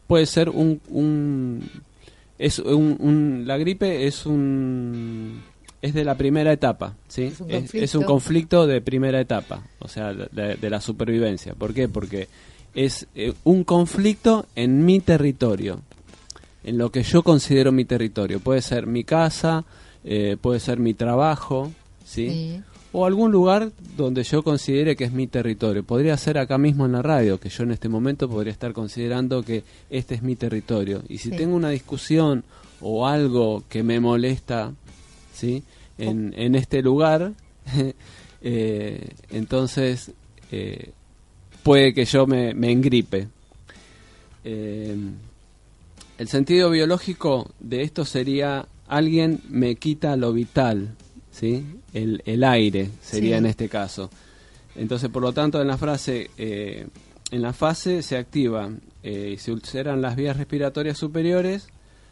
puede 0.07 0.25
ser 0.25 0.49
un, 0.49 0.79
un 0.89 1.69
es 2.39 2.59
un, 2.59 2.95
un- 2.99 3.43
la 3.45 3.57
gripe 3.57 4.07
es 4.07 4.25
un 4.25 5.41
es 5.81 5.93
de 5.93 6.03
la 6.05 6.15
primera 6.15 6.51
etapa 6.51 6.95
sí 7.07 7.23
Es 7.23 7.39
un 7.41 7.49
es, 7.51 7.55
conflicto. 7.59 7.85
es 7.85 7.95
un 7.95 8.03
conflicto 8.03 8.67
de 8.67 8.81
primera 8.81 9.19
etapa 9.21 9.61
o 9.79 9.87
sea 9.87 10.13
de, 10.13 10.55
de 10.55 10.69
la 10.69 10.81
supervivencia 10.81 11.53
¿por 11.53 11.73
qué? 11.73 11.87
porque 11.87 12.27
es 12.73 13.07
eh, 13.15 13.33
un 13.43 13.63
conflicto 13.63 14.45
en 14.55 14.85
mi 14.85 14.99
territorio 14.99 15.81
en 16.63 16.77
lo 16.77 16.91
que 16.91 17.01
yo 17.01 17.23
considero 17.23 17.71
mi 17.71 17.85
territorio. 17.85 18.41
Puede 18.41 18.61
ser 18.61 18.87
mi 18.87 19.05
casa, 19.05 19.63
eh, 20.03 20.35
puede 20.41 20.59
ser 20.59 20.79
mi 20.79 20.93
trabajo, 20.93 21.71
¿sí? 22.05 22.29
Sí. 22.29 22.61
O 22.93 23.05
algún 23.05 23.31
lugar 23.31 23.71
donde 23.97 24.23
yo 24.23 24.43
considere 24.43 24.95
que 24.95 25.03
es 25.03 25.11
mi 25.11 25.27
territorio. 25.27 25.83
Podría 25.83 26.15
ser 26.17 26.37
acá 26.37 26.57
mismo 26.57 26.85
en 26.85 26.93
la 26.93 27.01
radio, 27.01 27.39
que 27.39 27.49
yo 27.49 27.63
en 27.63 27.71
este 27.71 27.89
momento 27.89 28.29
podría 28.29 28.51
estar 28.53 28.73
considerando 28.73 29.43
que 29.43 29.63
este 29.89 30.15
es 30.15 30.23
mi 30.23 30.35
territorio. 30.35 31.03
Y 31.09 31.17
si 31.17 31.29
Sí. 31.29 31.35
tengo 31.35 31.55
una 31.55 31.69
discusión 31.69 32.43
o 32.81 33.05
algo 33.07 33.63
que 33.69 33.83
me 33.83 33.99
molesta, 33.99 34.73
¿sí? 35.33 35.63
En, 35.97 36.33
en 36.37 36.55
este 36.55 36.81
lugar, 36.81 37.33
eh, 38.41 39.09
entonces 39.31 40.11
eh, 40.51 40.91
puede 41.63 41.93
que 41.93 42.05
yo 42.05 42.25
me, 42.27 42.53
me 42.53 42.71
engripe. 42.71 43.27
Eh, 44.43 44.95
el 46.17 46.27
sentido 46.27 46.69
biológico 46.69 47.51
de 47.59 47.81
esto 47.81 48.05
sería 48.05 48.65
alguien 48.87 49.41
me 49.49 49.75
quita 49.75 50.15
lo 50.15 50.31
vital, 50.33 50.95
¿sí? 51.39 51.65
El, 51.93 52.21
el 52.25 52.43
aire 52.43 52.89
sería 53.01 53.35
Sí. 53.35 53.39
en 53.39 53.45
este 53.45 53.69
caso. 53.69 54.09
Entonces, 54.75 55.09
por 55.09 55.21
lo 55.21 55.33
tanto, 55.33 55.61
en 55.61 55.67
la 55.67 55.77
frase, 55.77 56.29
eh, 56.37 56.87
en 57.31 57.41
la 57.41 57.53
fase 57.53 58.01
se 58.03 58.17
activa 58.17 58.69
eh, 59.03 59.31
y 59.33 59.37
se 59.37 59.51
ulceran 59.51 60.01
las 60.01 60.15
vías 60.15 60.37
respiratorias 60.37 60.97
superiores 60.97 61.67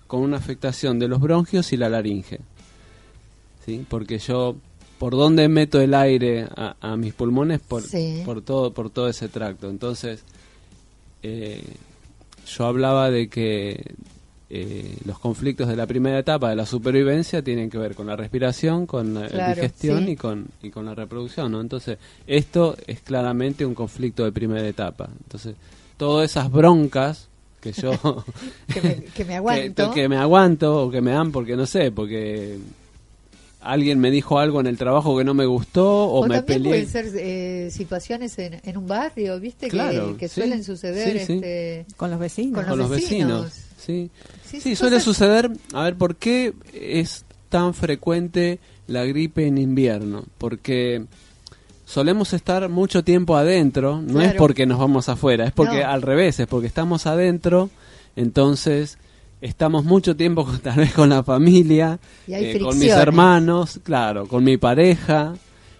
con 0.07 0.21
una 0.21 0.37
afectación 0.37 0.99
de 0.99 1.07
los 1.07 1.19
bronquios 1.19 1.71
y 1.73 1.77
la 1.77 1.89
laringe. 1.89 2.39
¿Sí? 3.65 3.85
Porque 3.89 4.19
yo, 4.19 4.55
¿por 4.99 5.13
dónde 5.13 5.47
meto 5.47 5.79
el 5.81 5.93
aire 5.93 6.47
a, 6.55 6.75
a 6.79 6.95
mis 6.97 7.13
pulmones? 7.13 7.59
Por, 7.59 7.81
Sí. 7.83 8.21
por, 8.25 8.41
todo, 8.41 8.73
por 8.73 8.89
todo 8.89 9.09
ese 9.09 9.27
tracto. 9.27 9.69
Entonces, 9.69 10.23
eh, 11.23 11.63
yo 12.47 12.65
hablaba 12.65 13.09
de 13.09 13.27
que 13.27 13.93
eh, 14.49 14.97
los 15.05 15.17
conflictos 15.19 15.67
de 15.67 15.75
la 15.75 15.87
primera 15.87 16.19
etapa 16.19 16.49
de 16.49 16.55
la 16.55 16.65
supervivencia 16.65 17.41
tienen 17.41 17.69
que 17.69 17.77
ver 17.77 17.95
con 17.95 18.07
la 18.07 18.15
respiración, 18.15 18.85
con 18.85 19.13
la 19.13 19.27
Claro, 19.27 19.55
digestión 19.55 20.05
sí. 20.05 20.11
y 20.11 20.15
con 20.15 20.47
y 20.61 20.69
con 20.69 20.85
la 20.85 20.93
reproducción, 20.95 21.51
¿no? 21.51 21.61
Entonces, 21.61 21.97
esto 22.27 22.75
es 22.85 22.99
claramente 23.01 23.65
un 23.65 23.73
conflicto 23.73 24.23
de 24.23 24.31
primera 24.31 24.67
etapa. 24.67 25.09
Entonces, 25.23 25.55
todas 25.97 26.29
esas 26.29 26.51
broncas 26.51 27.27
que 27.61 27.71
yo 27.71 27.91
Que 28.73 28.81
me, 28.81 28.95
que 29.05 29.25
me 29.25 29.35
aguanto. 29.37 29.89
que, 29.91 30.01
que 30.01 30.09
me 30.09 30.17
aguanto 30.17 30.85
o 30.85 30.91
que 30.91 31.01
me 31.01 31.11
dan 31.11 31.31
porque 31.31 31.55
no 31.55 31.65
sé, 31.65 31.91
porque 31.91 32.59
alguien 33.65 33.99
me 33.99 34.11
dijo 34.11 34.39
algo 34.39 34.59
en 34.59 34.67
el 34.67 34.77
trabajo 34.77 35.17
que 35.17 35.23
no 35.23 35.33
me 35.33 35.45
gustó 35.45 36.05
o, 36.07 36.19
O 36.21 36.27
me 36.27 36.35
también 36.37 36.63
peleé. 36.63 36.71
pueden 36.71 36.87
ser 36.89 37.05
eh, 37.15 37.69
situaciones 37.71 38.37
en, 38.39 38.59
en 38.63 38.77
un 38.77 38.87
barrio, 38.87 39.39
¿viste? 39.39 39.65
Que- 39.67 39.71
Claro, 39.71 40.15
que, 40.17 40.27
sí, 40.27 40.35
suelen 40.41 40.63
suceder. 40.63 41.19
sí, 41.19 41.25
sí. 41.25 41.33
Este, 41.33 41.85
Con 41.97 42.11
los 42.11 42.19
vecinos. 42.19 42.55
Con 42.61 42.65
con 42.69 42.79
los 42.79 42.89
vecinos. 42.89 43.43
vecinos. 43.45 43.65
Sí, 43.77 44.09
Sí, 44.59 44.75
suele 44.75 44.95
cosas- 44.97 45.03
suceder. 45.03 45.51
A 45.73 45.83
ver, 45.83 45.95
¿por 45.95 46.15
qué 46.15 46.53
es 46.73 47.25
tan 47.49 47.73
frecuente 47.73 48.59
la 48.87 49.03
gripe 49.05 49.45
en 49.47 49.57
invierno? 49.57 50.23
Porque 50.37 51.05
solemos 51.85 52.33
estar 52.33 52.67
mucho 52.69 53.03
tiempo 53.03 53.35
adentro, 53.37 54.01
no 54.01 54.21
es 54.21 54.33
porque 54.33 54.65
nos 54.65 54.79
vamos 54.79 55.07
afuera, 55.09 55.45
es 55.45 55.51
porque 55.51 55.81
No. 55.81 55.89
al 55.89 56.01
revés, 56.01 56.39
es 56.39 56.47
porque 56.47 56.67
estamos 56.67 57.05
adentro, 57.05 57.69
entonces 58.15 58.97
estamos 59.41 59.83
mucho 59.85 60.15
tiempo 60.15 60.45
con- 60.45 60.59
tal 60.61 60.77
vez 60.77 60.93
con 60.93 61.09
la 61.09 61.23
familia, 61.23 61.99
eh, 62.27 62.59
con 62.59 62.77
mis 62.79 62.89
hermanos, 62.91 63.79
claro, 63.83 64.27
con 64.27 64.43
mi 64.43 64.57
pareja, 64.57 65.33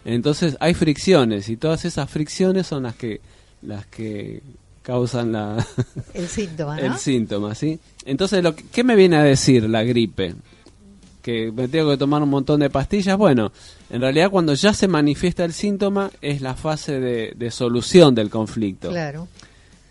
entonces 0.03 0.55
hay 0.59 0.73
fricciones 0.73 1.49
y 1.49 1.57
todas 1.57 1.85
esas 1.85 2.09
fricciones 2.09 2.67
son 2.67 2.83
las 2.83 2.95
que 2.95 3.21
las 3.61 3.85
que 3.87 4.41
causan 4.83 5.31
la 5.31 5.65
el 6.13 6.27
síntoma, 6.27 6.75
¿no? 6.79 6.81
el 6.81 6.97
síntoma, 6.97 7.55
¿sí? 7.55 7.79
Entonces, 8.05 8.43
lo 8.43 8.55
que, 8.55 8.63
¿qué 8.71 8.83
me 8.83 8.95
viene 8.95 9.15
a 9.17 9.23
decir 9.23 9.67
la 9.67 9.83
gripe? 9.83 10.35
Que 11.23 11.51
me 11.51 11.67
tengo 11.67 11.89
que 11.89 11.97
tomar 11.97 12.21
un 12.21 12.29
montón 12.29 12.59
de 12.59 12.69
pastillas. 12.69 13.17
Bueno, 13.17 13.51
en 13.89 13.99
realidad 13.99 14.29
cuando 14.29 14.53
ya 14.53 14.75
se 14.75 14.87
manifiesta 14.87 15.43
el 15.43 15.53
síntoma 15.53 16.11
es 16.21 16.39
la 16.41 16.53
fase 16.53 16.99
de, 16.99 17.33
de 17.35 17.49
solución 17.49 18.13
del 18.13 18.29
conflicto. 18.29 18.89
Claro. 18.91 19.27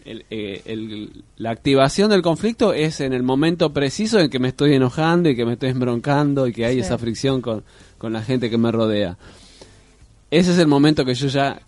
El- 0.05 0.25
eh, 0.31 0.61
el- 0.67 1.25
la 1.39 1.51
activación 1.51 2.11
del 2.11 2.21
conflicto 2.23 2.75
es 2.75 3.01
en 3.01 3.13
el 3.15 3.23
momento 3.23 3.73
preciso 3.73 4.21
en 4.21 4.29
que 4.29 4.39
me 4.39 4.49
estoy 4.49 4.75
enojando 4.75 5.31
y 5.31 5.37
que 5.37 5.47
me 5.47 5.55
estoy 5.55 5.71
embroncando 5.71 6.47
y 6.47 6.53
que 6.53 6.67
hay 6.67 6.75
Sí. 6.75 6.81
esa 6.81 6.99
fricción 6.99 7.41
con, 7.41 7.65
con 7.97 8.13
la 8.13 8.23
gente 8.23 8.51
que 8.51 8.59
me 8.59 8.71
rodea. 8.71 9.17
Ese 10.31 10.53
es 10.53 10.59
el 10.59 10.67
momento 10.67 11.05
que 11.05 11.15
yo 11.15 11.29
ya 11.29 11.61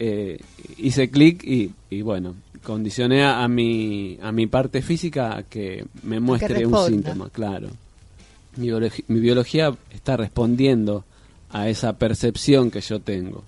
eh, 0.00 0.38
hice 0.76 1.10
clic 1.10 1.42
y, 1.44 1.72
y 1.90 2.02
bueno, 2.02 2.34
condicioné 2.62 3.24
a, 3.24 3.48
mi, 3.48 4.18
a 4.22 4.30
mi 4.32 4.46
parte 4.46 4.80
física 4.82 5.36
a 5.36 5.42
que 5.42 5.84
me 6.02 6.20
muestre 6.20 6.66
un 6.66 6.86
síntoma, 6.86 7.30
claro. 7.30 7.68
Mi 8.56 9.20
biología 9.20 9.74
está 9.92 10.16
respondiendo 10.16 11.04
a 11.50 11.68
esa 11.68 11.96
percepción 11.96 12.70
que 12.70 12.80
yo 12.80 13.00
tengo. 13.00 13.44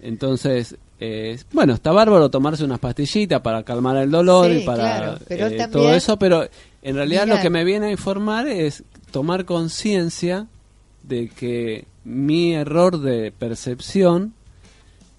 Entonces, 0.00 0.76
eh, 1.04 1.38
bueno, 1.52 1.74
está 1.74 1.90
bárbaro 1.90 2.30
tomarse 2.30 2.64
unas 2.64 2.78
pastillitas 2.78 3.40
para 3.40 3.62
calmar 3.64 3.96
el 3.96 4.10
dolor 4.10 4.50
Sí, 4.50 4.58
y 4.58 4.64
para 4.64 4.76
claro, 4.98 5.18
pero 5.26 5.46
eh, 5.46 5.50
también 5.50 5.70
todo 5.72 5.94
eso, 5.94 6.16
pero 6.18 6.46
en 6.82 6.94
realidad 6.96 7.26
lo 7.26 7.40
que 7.40 7.50
me 7.50 7.64
viene 7.64 7.86
a 7.86 7.90
informar 7.90 8.46
es 8.46 8.84
tomar 9.10 9.44
conciencia 9.44 10.46
de 11.02 11.28
que 11.28 11.86
mi 12.04 12.54
error 12.54 13.00
de 13.00 13.32
percepción 13.32 14.32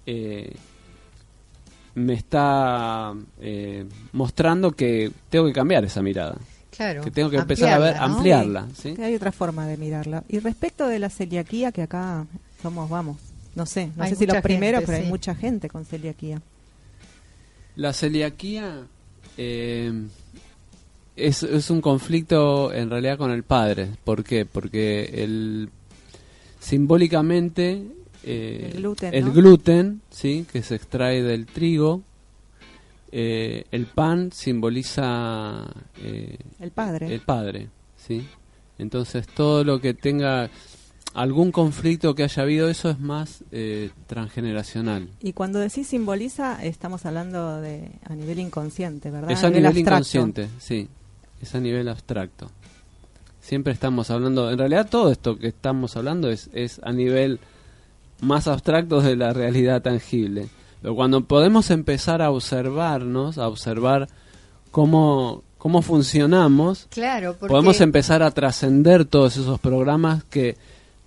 eh, 0.06 0.54
me 1.94 2.14
está 2.14 3.12
eh, 3.40 3.84
mostrando 4.12 4.72
que 4.72 5.10
tengo 5.28 5.46
que 5.46 5.52
cambiar 5.52 5.84
esa 5.84 6.02
mirada, 6.02 6.36
Claro. 6.76 7.02
que 7.02 7.10
tengo 7.10 7.30
que 7.30 7.36
empezar 7.36 7.72
a 7.74 7.78
ver, 7.78 7.96
Ampliarla, 7.96 8.60
¿no? 8.62 8.66
ampliarla. 8.66 8.68
¿sí? 8.74 8.94
Que 8.94 9.04
hay 9.04 9.14
otra 9.14 9.32
forma 9.32 9.66
de 9.66 9.76
mirarla. 9.76 10.24
Y 10.28 10.38
respecto 10.40 10.88
de 10.88 10.98
la 10.98 11.08
celiaquía, 11.10 11.70
que 11.72 11.82
acá 11.82 12.26
somos, 12.62 12.88
vamos, 12.90 13.18
no 13.54 13.66
sé, 13.66 13.90
no 13.96 14.04
Hay 14.04 14.10
sé 14.10 14.16
si 14.16 14.26
los 14.26 14.40
primeros, 14.42 14.80
gente, 14.80 14.92
pero 14.92 15.04
hay 15.04 15.10
mucha 15.10 15.34
gente 15.34 15.68
con 15.68 15.84
celiaquía. 15.84 16.40
La 17.76 17.92
celiaquía 17.92 18.86
eh, 19.36 19.92
es, 21.16 21.42
es 21.42 21.70
un 21.70 21.80
conflicto 21.80 22.72
en 22.72 22.90
realidad 22.90 23.18
con 23.18 23.30
el 23.30 23.42
padre. 23.42 23.90
¿Por 24.04 24.24
qué? 24.24 24.46
Porque 24.46 25.22
el, 25.22 25.70
simbólicamente 26.60 27.84
eh, 28.24 28.70
El 28.72 28.78
gluten, 28.78 29.14
el 29.14 29.24
¿no? 29.26 29.32
gluten, 29.32 30.00
¿sí? 30.10 30.46
que 30.50 30.62
se 30.62 30.76
extrae 30.76 31.22
del 31.22 31.46
trigo, 31.46 32.02
eh, 33.12 33.64
el 33.70 33.86
pan 33.86 34.32
simboliza 34.32 35.66
eh, 36.02 36.38
El 36.58 36.70
padre. 36.70 37.14
el 37.14 37.20
padre, 37.20 37.68
¿sí? 37.96 38.26
Entonces 38.78 39.26
todo 39.28 39.62
lo 39.62 39.80
que 39.80 39.94
tenga 39.94 40.48
algún 41.14 41.52
conflicto 41.52 42.14
que 42.14 42.24
haya 42.24 42.42
habido, 42.42 42.68
eso 42.68 42.90
es 42.90 42.98
más 42.98 43.44
eh, 43.52 43.90
transgeneracional. 44.08 45.08
Y 45.20 45.32
cuando 45.32 45.60
decís 45.60 45.86
simboliza, 45.86 46.62
estamos 46.64 47.06
hablando 47.06 47.60
de 47.60 47.88
a 48.04 48.14
nivel 48.14 48.40
inconsciente, 48.40 49.10
¿verdad? 49.10 49.30
Es 49.30 49.44
a 49.44 49.50
nivel, 49.50 49.78
inconsciente, 49.78 50.48
sí. 50.58 50.88
Es 51.40 51.54
a 51.54 51.60
nivel 51.60 51.88
abstracto. 51.88 52.50
Siempre 53.40 53.72
estamos 53.72 54.10
hablando, 54.10 54.50
en 54.50 54.58
realidad 54.58 54.88
todo 54.90 55.12
esto 55.12 55.38
que 55.38 55.48
estamos 55.48 55.96
hablando 55.96 56.30
es, 56.30 56.50
es 56.52 56.80
a 56.82 56.92
nivel 56.92 57.38
más 58.20 58.48
abstracto 58.48 59.00
de 59.00 59.16
la 59.16 59.32
realidad 59.32 59.82
tangible. 59.82 60.48
Pero 60.82 60.96
cuando 60.96 61.22
podemos 61.22 61.70
empezar 61.70 62.22
a 62.22 62.30
observarnos, 62.30 63.38
a 63.38 63.46
observar 63.46 64.08
cómo, 64.70 65.44
cómo 65.58 65.80
funcionamos, 65.80 66.88
Claro, 66.90 67.36
porque 67.38 67.52
podemos 67.52 67.80
empezar 67.80 68.22
a 68.22 68.32
trascender 68.32 69.04
todos 69.04 69.36
esos 69.36 69.60
programas 69.60 70.24
que 70.24 70.56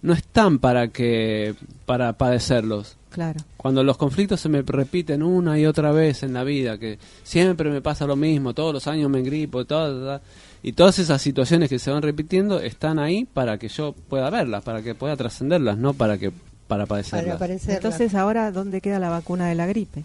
no 0.01 0.13
están 0.13 0.59
para 0.59 0.89
que 0.89 1.55
para 1.85 2.13
padecerlos. 2.13 2.97
Claro. 3.09 3.39
Cuando 3.55 3.83
los 3.83 3.97
conflictos 3.97 4.41
se 4.41 4.49
me 4.49 4.61
repiten 4.61 5.23
una 5.23 5.57
y 5.57 5.65
otra 5.65 5.91
vez 5.91 6.23
en 6.23 6.33
la 6.33 6.43
vida, 6.43 6.77
que 6.77 6.99
siempre 7.23 7.69
me 7.69 7.81
pasa 7.81 8.05
lo 8.05 8.15
mismo, 8.15 8.53
todos 8.53 8.73
los 8.73 8.87
años 8.87 9.09
me 9.09 9.19
engripo, 9.19 9.65
todo, 9.65 10.21
y 10.61 10.73
todas 10.73 10.99
esas 10.99 11.21
situaciones 11.21 11.69
que 11.69 11.79
se 11.79 11.89
van 11.89 12.03
repitiendo 12.03 12.59
están 12.59 12.99
ahí 12.99 13.25
para 13.25 13.57
que 13.57 13.69
yo 13.69 13.93
pueda 13.93 14.29
verlas, 14.29 14.63
para 14.63 14.81
que 14.81 14.93
pueda 14.93 15.15
trascenderlas, 15.15 15.77
no 15.77 15.93
para 15.93 16.17
que 16.17 16.31
para 16.67 16.85
padecerlas. 16.85 17.41
Entonces, 17.67 18.13
ahora, 18.13 18.51
¿dónde 18.51 18.81
queda 18.81 18.99
la 18.99 19.09
vacuna 19.09 19.47
de 19.47 19.55
la 19.55 19.65
gripe? 19.65 20.03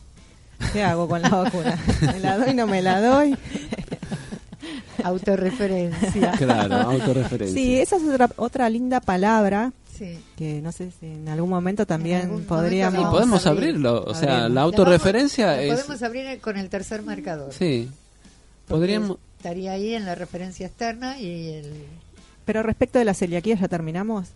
¿Qué 0.72 0.82
hago 0.82 1.08
con 1.08 1.20
la 1.20 1.28
vacuna? 1.28 1.78
¿Me 2.00 2.20
la 2.20 2.38
doy, 2.38 2.54
no 2.54 2.66
me 2.66 2.80
la 2.80 3.00
doy? 3.00 3.36
autorreferencia. 5.02 6.32
Claro, 6.38 6.76
autorreferencia. 6.76 7.54
Sí, 7.54 7.78
esa 7.78 7.96
es 7.96 8.02
otra, 8.04 8.30
otra 8.36 8.70
linda 8.70 9.00
palabra 9.00 9.72
sí. 10.04 10.18
que 10.36 10.60
no 10.62 10.72
sé 10.72 10.90
si 10.98 11.06
en 11.06 11.28
algún 11.28 11.50
momento 11.50 11.86
también 11.86 12.22
algún 12.22 12.44
podríamos... 12.44 12.94
Momento 12.94 13.10
podemos 13.16 13.46
abrir. 13.46 13.68
abrirlo, 13.70 14.04
o 14.04 14.14
sea, 14.14 14.30
Abrimos. 14.32 14.48
la 14.50 14.54
La 14.54 14.60
autorreferencia 14.62 15.46
vamos- 15.46 15.60
es... 15.62 15.80
podemos 15.82 16.02
abrir 16.02 16.40
con 16.40 16.56
el 16.56 16.68
tercer 16.68 17.02
marcador. 17.02 17.52
Sí, 17.52 17.88
podríamos... 18.68 19.18
Estaría 19.38 19.72
ahí 19.72 19.94
en 19.94 20.04
la 20.04 20.14
referencia 20.14 20.66
externa 20.66 21.18
y 21.18 21.48
el... 21.54 21.72
Pero 22.44 22.62
respecto 22.62 22.98
de 22.98 23.04
la 23.04 23.14
celiaquía, 23.14 23.56
¿ya 23.56 23.68
terminamos? 23.68 24.28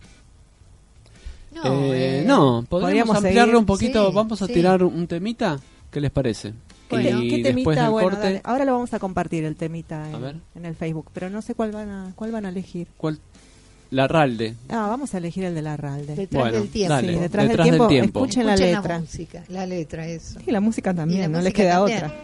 No, 1.54 1.64
Eh, 1.92 2.20
eh, 2.20 2.24
no, 2.26 2.64
podríamos 2.68 2.68
podríamos 2.68 3.16
ampliarlo 3.16 3.44
seguir. 3.52 3.56
un 3.56 3.66
poquito, 3.66 4.08
Sí, 4.10 4.14
vamos 4.14 4.42
a 4.42 4.46
sí. 4.46 4.52
tirar 4.52 4.82
un 4.82 5.06
temita, 5.06 5.58
¿qué 5.90 6.00
les 6.00 6.10
parece? 6.10 6.52
Bueno. 6.90 7.22
y 7.22 7.28
¿Qué 7.30 7.36
después 7.36 7.54
temita? 7.54 7.82
del 7.82 7.90
Bueno, 7.90 8.08
corte, 8.10 8.22
dale. 8.26 8.40
ahora 8.44 8.64
lo 8.64 8.72
vamos 8.72 8.92
a 8.94 8.98
compartir 8.98 9.44
el 9.44 9.56
temita 9.56 10.08
en, 10.10 10.42
en 10.54 10.64
el 10.64 10.74
Facebook, 10.76 11.06
pero 11.12 11.30
no 11.30 11.42
sé 11.42 11.54
cuál 11.54 11.72
van 11.72 11.88
a 11.88 12.12
cuál 12.14 12.30
van 12.30 12.46
a 12.46 12.50
elegir. 12.50 12.86
¿cuál? 12.96 13.18
La 13.90 14.08
Ralde. 14.08 14.54
Ah, 14.68 14.86
vamos 14.88 15.14
a 15.14 15.18
elegir 15.18 15.44
el 15.44 15.54
de 15.54 15.62
la 15.62 15.76
Ralde. 15.76 16.14
Detrás 16.16 16.42
Bueno, 16.42 16.58
del 16.60 16.68
tiempo. 16.70 16.94
dale. 16.94 17.14
Sí, 17.14 17.18
detrás, 17.20 17.48
Detrás 17.48 17.48
del, 17.48 17.56
del 17.56 17.64
tiempo, 17.72 17.88
tiempo. 17.88 18.20
escuchen 18.24 18.46
la 18.46 18.54
Escuchen 18.54 18.74
letra. 18.74 18.98
música, 18.98 19.44
la 19.48 19.66
letra, 19.66 20.06
eso. 20.08 20.38
Y 20.46 20.50
la 20.50 20.60
música 20.60 20.92
también, 20.94 21.20
la 21.22 21.28
no 21.28 21.38
les 21.38 21.44
música 21.52 21.62
queda 21.62 21.74
también. 21.76 21.98
otra. 22.04 22.14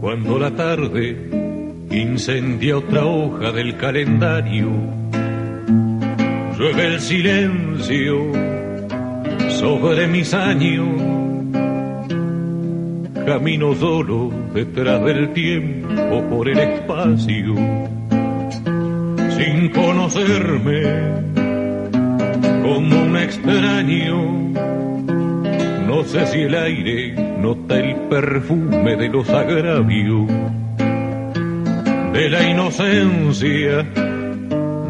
Cuando 0.00 0.38
la 0.38 0.54
tarde 0.54 1.41
incendia 1.92 2.78
otra 2.78 3.04
hoja 3.04 3.52
del 3.52 3.76
calendario, 3.76 4.70
llueve 6.58 6.86
el 6.86 7.00
silencio 7.00 8.32
sobre 9.48 10.06
mis 10.06 10.32
años. 10.32 10.88
Camino 13.26 13.74
solo 13.74 14.32
detrás 14.52 15.04
del 15.04 15.32
tiempo 15.32 16.22
por 16.28 16.48
el 16.48 16.58
espacio, 16.58 17.54
sin 19.36 19.68
conocerme 19.70 20.82
como 22.62 23.02
un 23.04 23.16
extraño. 23.16 24.52
No 25.86 26.04
sé 26.04 26.26
si 26.26 26.40
el 26.40 26.54
aire 26.54 27.12
nota 27.38 27.78
el 27.78 27.94
perfume 28.08 28.96
de 28.96 29.08
los 29.08 29.28
agravios, 29.28 30.30
de 32.12 32.28
la 32.30 32.48
inocencia, 32.48 33.82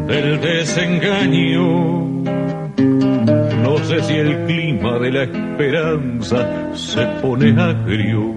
del 0.07 0.41
desengaño. 0.41 2.23
No 3.63 3.77
sé 3.85 4.01
si 4.03 4.13
el 4.13 4.45
clima 4.45 4.99
de 4.99 5.11
la 5.11 5.23
esperanza 5.23 6.75
se 6.75 7.05
pone 7.21 7.59
agrio. 7.61 8.33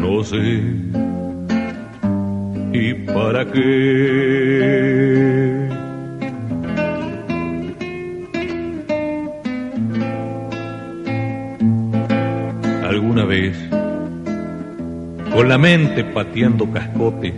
No 0.00 0.24
sé. 0.24 0.62
¿Y 2.72 2.94
para 2.94 3.44
qué? 3.50 5.28
alguna 12.98 13.24
vez, 13.24 13.67
con 15.38 15.48
la 15.48 15.56
mente 15.56 16.02
pateando 16.02 16.68
cascotes 16.72 17.32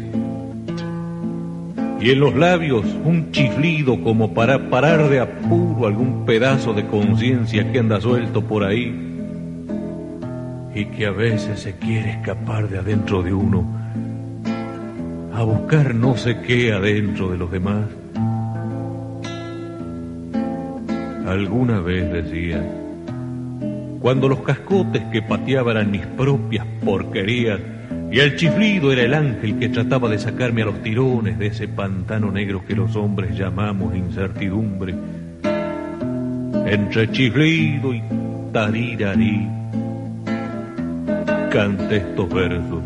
y 2.01 2.11
en 2.11 2.19
los 2.19 2.35
labios 2.35 2.83
un 3.05 3.31
chiflido 3.31 4.03
como 4.03 4.33
para 4.33 4.71
parar 4.71 5.11
de 5.11 5.21
apuro 5.21 5.87
algún 5.87 6.25
pedazo 6.25 6.73
de 6.73 6.87
conciencia 6.87 7.71
que 7.71 7.79
anda 7.79 8.01
suelto 8.01 8.41
por 8.41 8.65
ahí 8.65 8.99
y 10.75 10.87
que 10.87 11.05
a 11.05 11.11
veces 11.11 11.61
se 11.61 11.77
quiere 11.77 12.13
escapar 12.13 12.71
de 12.71 12.79
adentro 12.79 13.23
de 13.23 13.35
uno 13.35 13.67
a 15.35 15.43
buscar 15.43 15.95
no 15.95 16.17
sé 16.17 16.41
qué 16.41 16.73
adentro 16.73 17.31
de 17.31 17.37
los 17.37 17.51
demás. 17.51 17.85
Alguna 21.27 21.81
vez 21.81 22.11
decía, 22.11 22.65
cuando 24.01 24.27
los 24.27 24.41
cascotes 24.41 25.03
que 25.13 25.21
pateaban 25.21 25.91
mis 25.91 26.07
propias 26.07 26.65
porquerías 26.83 27.61
y 28.11 28.19
el 28.19 28.37
chiflido 28.37 28.93
era 28.93 29.03
el 29.03 29.15
ángel 29.15 29.59
que 29.59 29.69
trataba 29.69 30.09
de 30.09 30.19
sacarme 30.19 30.63
a 30.63 30.67
los 30.67 30.83
tirones 30.83 31.39
de 31.39 31.47
ese 31.47 31.69
pantano 31.69 32.33
negro 32.33 32.65
que 32.67 32.75
los 32.75 32.97
hombres 32.97 33.37
llamamos 33.37 33.95
incertidumbre. 33.95 34.95
Entre 36.67 37.11
chiflido 37.13 37.95
y 37.95 38.03
tarirarí, 38.53 39.49
canté 41.51 41.97
estos 41.97 42.29
versos. 42.29 42.83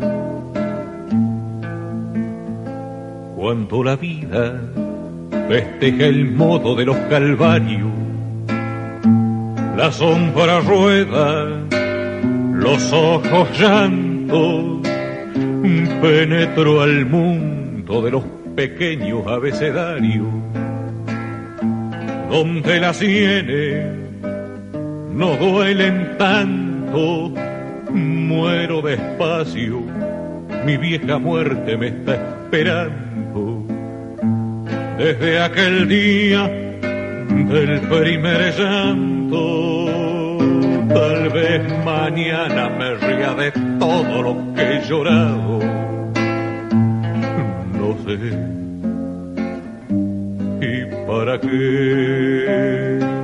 Cuando 3.35 3.83
la 3.83 3.95
vida 3.95 4.61
festeja 5.47 6.05
el 6.05 6.31
modo 6.31 6.75
de 6.75 6.85
los 6.85 6.97
calvarios, 7.09 7.91
la 9.75 9.91
sombra 9.91 10.61
rueda, 10.61 11.45
los 12.53 12.93
ojos 12.93 13.59
llanto, 13.59 14.74
penetro 16.05 16.81
al 16.81 17.03
mundo 17.07 18.03
de 18.03 18.11
los 18.11 18.23
pequeños 18.55 19.25
abecedarios, 19.25 20.27
donde 22.29 22.79
las 22.79 22.97
sienes 22.97 23.87
no 25.11 25.35
duelen 25.37 26.15
tanto, 26.19 27.31
muero 27.91 28.83
despacio, 28.83 29.81
mi 30.63 30.77
vieja 30.77 31.17
muerte 31.17 31.75
me 31.75 31.87
está 31.87 32.13
esperando. 32.13 33.65
Desde 34.99 35.39
aquel 35.41 35.87
día 35.87 36.47
del 36.47 37.79
primer 37.81 38.53
llanto. 38.55 40.05
Tal 40.87 41.29
vez 41.29 41.61
mañana 41.83 42.69
me 42.69 42.93
ría 42.95 43.33
de 43.33 43.51
todo 43.79 44.21
lo 44.21 44.53
que 44.53 44.61
he 44.61 44.81
llorado. 44.87 45.74
Sé. 48.05 48.13
¿Y 50.61 50.85
para 51.07 51.41
qué? 51.41 53.14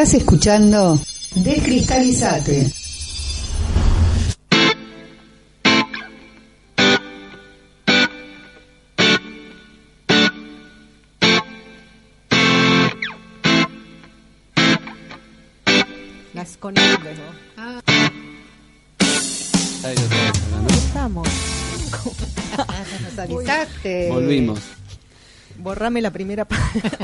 Estás 0.00 0.14
escuchando 0.14 0.98
Descristalizate. 1.34 2.72
Las. 16.32 16.58
Nos 23.02 23.18
avisaste. 23.18 24.08
Volvimos. 24.08 24.60
Borrame 25.58 26.00
la 26.00 26.10
primera 26.10 26.46
página. 26.46 26.90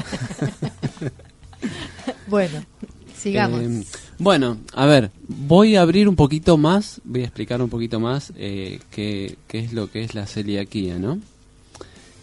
bueno, 2.26 2.64
Sigamos. 3.16 3.60
Eh, 3.62 3.84
bueno, 4.18 4.58
a 4.74 4.86
ver, 4.86 5.10
voy 5.26 5.76
a 5.76 5.82
abrir 5.82 6.08
un 6.08 6.16
poquito 6.16 6.56
más, 6.56 7.00
voy 7.04 7.22
a 7.22 7.24
explicar 7.24 7.62
un 7.62 7.70
poquito 7.70 7.98
más 7.98 8.32
eh, 8.36 8.80
qué, 8.90 9.36
qué 9.48 9.60
es 9.60 9.72
lo 9.72 9.90
que 9.90 10.04
es 10.04 10.14
la 10.14 10.26
celiaquía, 10.26 10.98
¿no? 10.98 11.18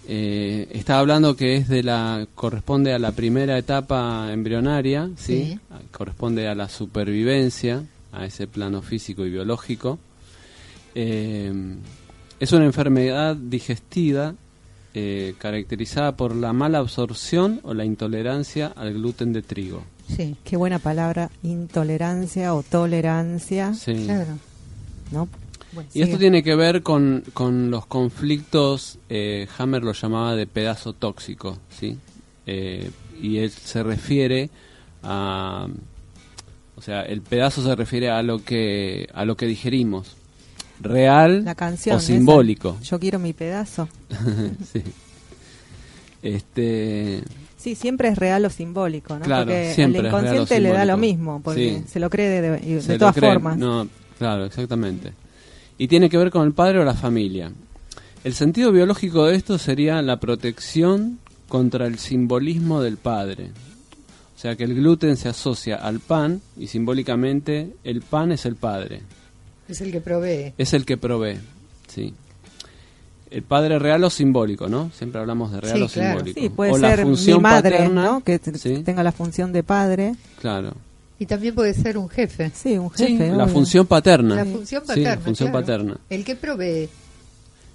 Eh, 0.07 0.67
estaba 0.71 0.99
hablando 0.99 1.35
que 1.35 1.55
es 1.55 1.69
de 1.69 1.81
la 1.81 2.27
corresponde 2.35 2.93
a 2.93 2.99
la 2.99 3.13
primera 3.13 3.57
etapa 3.57 4.31
embrionaria, 4.31 5.09
¿sí? 5.15 5.45
Sí. 5.45 5.59
Corresponde 5.91 6.47
a 6.47 6.55
la 6.55 6.67
supervivencia, 6.67 7.83
a 8.11 8.25
ese 8.25 8.47
plano 8.47 8.81
físico 8.81 9.25
y 9.25 9.31
biológico. 9.31 9.97
Eh, 10.93 11.51
es 12.39 12.51
una 12.51 12.65
enfermedad 12.65 13.35
digestiva 13.35 14.35
eh, 14.93 15.35
caracterizada 15.39 16.15
por 16.15 16.35
la 16.35 16.53
mala 16.53 16.79
absorción 16.79 17.61
o 17.63 17.73
la 17.73 17.85
intolerancia 17.85 18.67
al 18.75 18.93
gluten 18.93 19.33
de 19.33 19.41
trigo. 19.41 19.83
Sí, 20.07 20.35
qué 20.43 20.57
buena 20.57 20.79
palabra, 20.79 21.29
intolerancia 21.43 22.53
o 22.53 22.63
tolerancia, 22.63 23.73
Sí. 23.73 23.93
claro. 24.05 24.37
¿no? 25.11 25.27
Bueno, 25.73 25.89
Y 25.93 26.01
esto 26.03 26.17
tiene 26.19 26.43
que 26.43 26.55
ver 26.55 26.83
con, 26.83 27.23
con 27.33 27.71
los 27.71 27.85
conflictos, 27.87 28.99
eh, 29.09 29.47
Hammer 29.57 29.83
lo 29.83 29.93
llamaba 29.93 30.35
de 30.35 30.45
pedazo 30.47 30.93
tóxico, 30.93 31.57
¿sí? 31.79 31.97
Eh, 32.45 32.91
y 33.21 33.37
él 33.37 33.49
se 33.49 33.81
refiere 33.83 34.49
a... 35.01 35.67
O 36.75 36.81
sea, 36.81 37.01
el 37.03 37.21
pedazo 37.21 37.63
se 37.63 37.75
refiere 37.75 38.09
a 38.09 38.21
lo 38.23 38.43
que, 38.43 39.07
a 39.13 39.25
lo 39.25 39.37
que 39.37 39.45
digerimos, 39.47 40.15
real 40.81 41.45
La 41.45 41.55
canción. 41.55 41.95
o 41.95 41.99
esa. 41.99 42.07
simbólico. 42.07 42.77
Yo 42.81 42.99
quiero 42.99 43.17
mi 43.19 43.31
pedazo. 43.33 43.87
sí. 44.73 44.83
Este, 46.21 47.21
Sí, 47.63 47.75
siempre 47.75 48.09
es 48.09 48.17
real 48.17 48.43
o 48.43 48.49
simbólico, 48.49 49.17
¿no? 49.17 49.23
Claro, 49.23 49.45
porque 49.45 49.73
siempre 49.73 50.01
el 50.01 50.07
es 50.07 50.11
real 50.11 50.23
o 50.25 50.27
inconsciente 50.27 50.59
le 50.61 50.69
da 50.73 50.83
lo 50.83 50.97
mismo, 50.97 51.41
porque 51.41 51.77
Sí. 51.79 51.83
se 51.87 51.99
lo 52.01 52.09
cree 52.09 52.41
de, 52.41 52.97
todas 52.99 53.15
formas. 53.15 53.57
No, 53.57 53.87
claro, 54.19 54.43
exactamente. 54.43 55.13
Y 55.77 55.87
tiene 55.87 56.09
que 56.09 56.17
ver 56.17 56.29
con 56.29 56.45
el 56.45 56.51
padre 56.51 56.79
o 56.79 56.83
la 56.83 56.93
familia. 56.93 57.53
El 58.25 58.33
sentido 58.33 58.73
biológico 58.73 59.27
de 59.27 59.35
esto 59.35 59.57
sería 59.57 60.01
la 60.01 60.19
protección 60.19 61.19
contra 61.47 61.87
el 61.87 61.99
simbolismo 61.99 62.81
del 62.81 62.97
padre. 62.97 63.51
O 64.35 64.39
sea 64.39 64.57
que 64.57 64.65
el 64.65 64.75
gluten 64.75 65.15
se 65.15 65.29
asocia 65.29 65.77
al 65.77 66.01
pan 66.01 66.41
y 66.57 66.67
simbólicamente 66.67 67.75
el 67.85 68.01
pan 68.01 68.33
es 68.33 68.45
el 68.45 68.57
padre, 68.57 69.03
Es 69.69 69.79
el 69.79 69.93
que 69.93 70.01
provee. 70.01 70.53
es 70.57 70.73
el 70.73 70.85
que 70.85 70.97
provee. 70.97 71.37
¿sí? 71.87 72.13
El 73.33 73.43
padre 73.43 73.79
real 73.79 74.03
o 74.03 74.09
simbólico, 74.09 74.67
¿no? 74.69 74.91
Siempre 74.95 75.19
hablamos 75.19 75.51
de 75.51 75.61
real 75.61 75.77
Sí, 75.77 75.83
o 75.83 75.87
claro. 75.87 76.09
simbólico. 76.19 76.39
Sí, 76.39 76.49
puede 76.49 76.71
o 76.71 76.77
la 76.77 76.89
ser 76.89 76.99
mi 76.99 77.05
función 77.05 77.41
madre, 77.41 77.71
paterna, 77.77 78.03
¿no? 78.05 78.23
Que 78.23 78.39
sí, 78.55 78.83
tenga 78.83 79.01
la 79.03 79.11
función 79.11 79.51
de 79.51 79.63
padre. 79.63 80.15
claro. 80.39 80.73
Y 81.19 81.25
también 81.25 81.55
puede 81.55 81.73
ser 81.73 81.97
un 81.97 82.09
jefe. 82.09 82.51
Sí, 82.53 82.77
un 82.77 82.89
Sí, 82.95 83.15
jefe. 83.17 83.31
la 83.31 83.47
función 83.47 83.85
paterna. 83.85 84.35
La 84.35 84.45
función 84.45 84.81
Sí, 84.81 84.87
paterna. 84.87 85.09
la 85.15 85.21
función 85.21 85.49
claro. 85.51 85.65
paterna. 85.65 85.97
El 86.09 86.25
que 86.25 86.35
provee. 86.35 86.83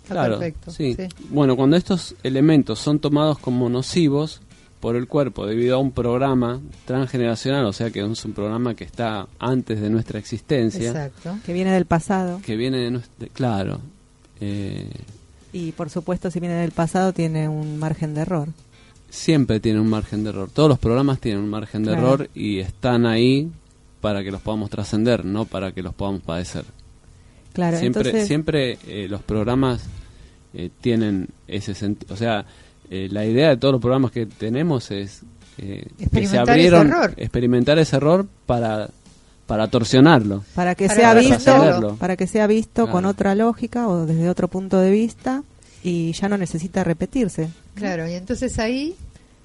Está 0.03 0.15
Claro, 0.15 0.39
perfecto. 0.39 0.71
sí. 0.71 0.97
Bueno, 1.31 1.57
cuando 1.57 1.77
estos 1.77 2.15
elementos 2.23 2.79
son 2.79 2.99
tomados 2.99 3.39
como 3.39 3.69
nocivos 3.71 4.43
por 4.81 4.97
el 4.97 5.07
cuerpo 5.09 5.47
debido 5.47 5.77
a 5.77 5.79
un 5.79 5.93
programa 5.93 6.61
transgeneracional, 6.85 7.65
o 7.67 7.73
sea 7.73 7.91
que 7.91 8.01
es 8.05 8.25
un 8.25 8.33
programa 8.33 8.75
que 8.75 8.85
está 8.85 9.27
antes 9.39 9.81
de 9.81 9.89
nuestra 9.91 10.19
existencia, 10.19 10.89
Exacto. 10.89 11.37
Que 11.47 11.53
viene 11.53 11.73
del 11.73 11.87
pasado. 11.87 12.41
que 12.45 12.55
viene 12.57 12.79
de 12.79 12.91
nuestra... 12.91 13.29
Claro. 13.33 13.81
eh, 14.41 14.89
Y 15.53 15.73
por 15.73 15.91
supuesto, 15.91 16.31
si 16.31 16.41
viene 16.41 16.57
del 16.57 16.73
pasado, 16.73 17.13
tiene 17.13 17.49
un 17.49 17.79
margen 17.79 18.15
de 18.15 18.21
error. 18.23 18.49
siempre 19.11 19.59
tiene 19.61 19.81
un 19.81 19.89
margen 19.89 20.23
de 20.23 20.31
error. 20.31 20.51
Todos 20.53 20.69
los 20.69 20.79
programas 20.79 21.19
tienen 21.19 21.43
un 21.43 21.49
margen 21.51 21.83
de 21.83 21.93
Claro. 21.93 22.07
error 22.07 22.31
y 22.35 22.59
están 22.59 23.07
ahí 23.07 23.51
para 24.03 24.23
que 24.23 24.31
los 24.31 24.43
podamos 24.43 24.69
trascender, 24.71 25.25
no 25.25 25.47
para 25.47 25.73
que 25.73 25.83
los 25.83 25.95
podamos 25.95 26.21
padecer. 26.23 26.65
Claro, 27.55 27.79
siempre 27.79 28.03
entonces. 28.03 28.27
siempre 28.29 28.79
eh, 28.87 29.07
los 29.09 29.23
programas 29.23 29.83
eh, 30.55 30.69
tienen 30.83 31.29
ese 31.47 31.75
sentido. 31.75 32.13
O 32.15 32.17
sea, 32.19 32.45
eh, 32.91 33.09
la 33.11 33.25
idea 33.25 33.49
de 33.49 33.57
todos 33.57 33.73
los 33.73 33.81
programas 33.81 34.11
que 34.13 34.27
tenemos 34.27 34.91
es 34.91 35.23
eh, 35.57 35.85
que 35.97 36.05
se 36.05 36.05
Experimentar 36.05 36.49
abrieron, 36.51 36.87
ese 36.87 36.97
error. 36.97 37.15
experimentar 37.17 37.79
ese 37.79 37.97
error 37.97 38.27
para, 38.47 38.91
para 39.49 39.67
torsionarlo. 39.69 40.45
para 40.55 40.75
que 40.75 40.87
Para 40.87 41.01
sea 41.01 41.15
visto, 41.15 41.97
para 41.99 42.17
que 42.17 42.27
sea 42.27 42.47
visto 42.47 42.89
con 42.91 43.07
otra 43.07 43.35
lógica 43.35 43.89
o 43.89 44.05
desde 44.05 44.29
otro 44.29 44.47
punto 44.47 44.79
de 44.79 44.91
vista 44.91 45.43
y 45.83 46.13
ya 46.13 46.29
no 46.29 46.37
necesita 46.37 46.85
repetirse. 46.85 47.49
Claro, 47.75 48.07
y 48.07 48.13
entonces 48.13 48.59
ahí 48.59 48.95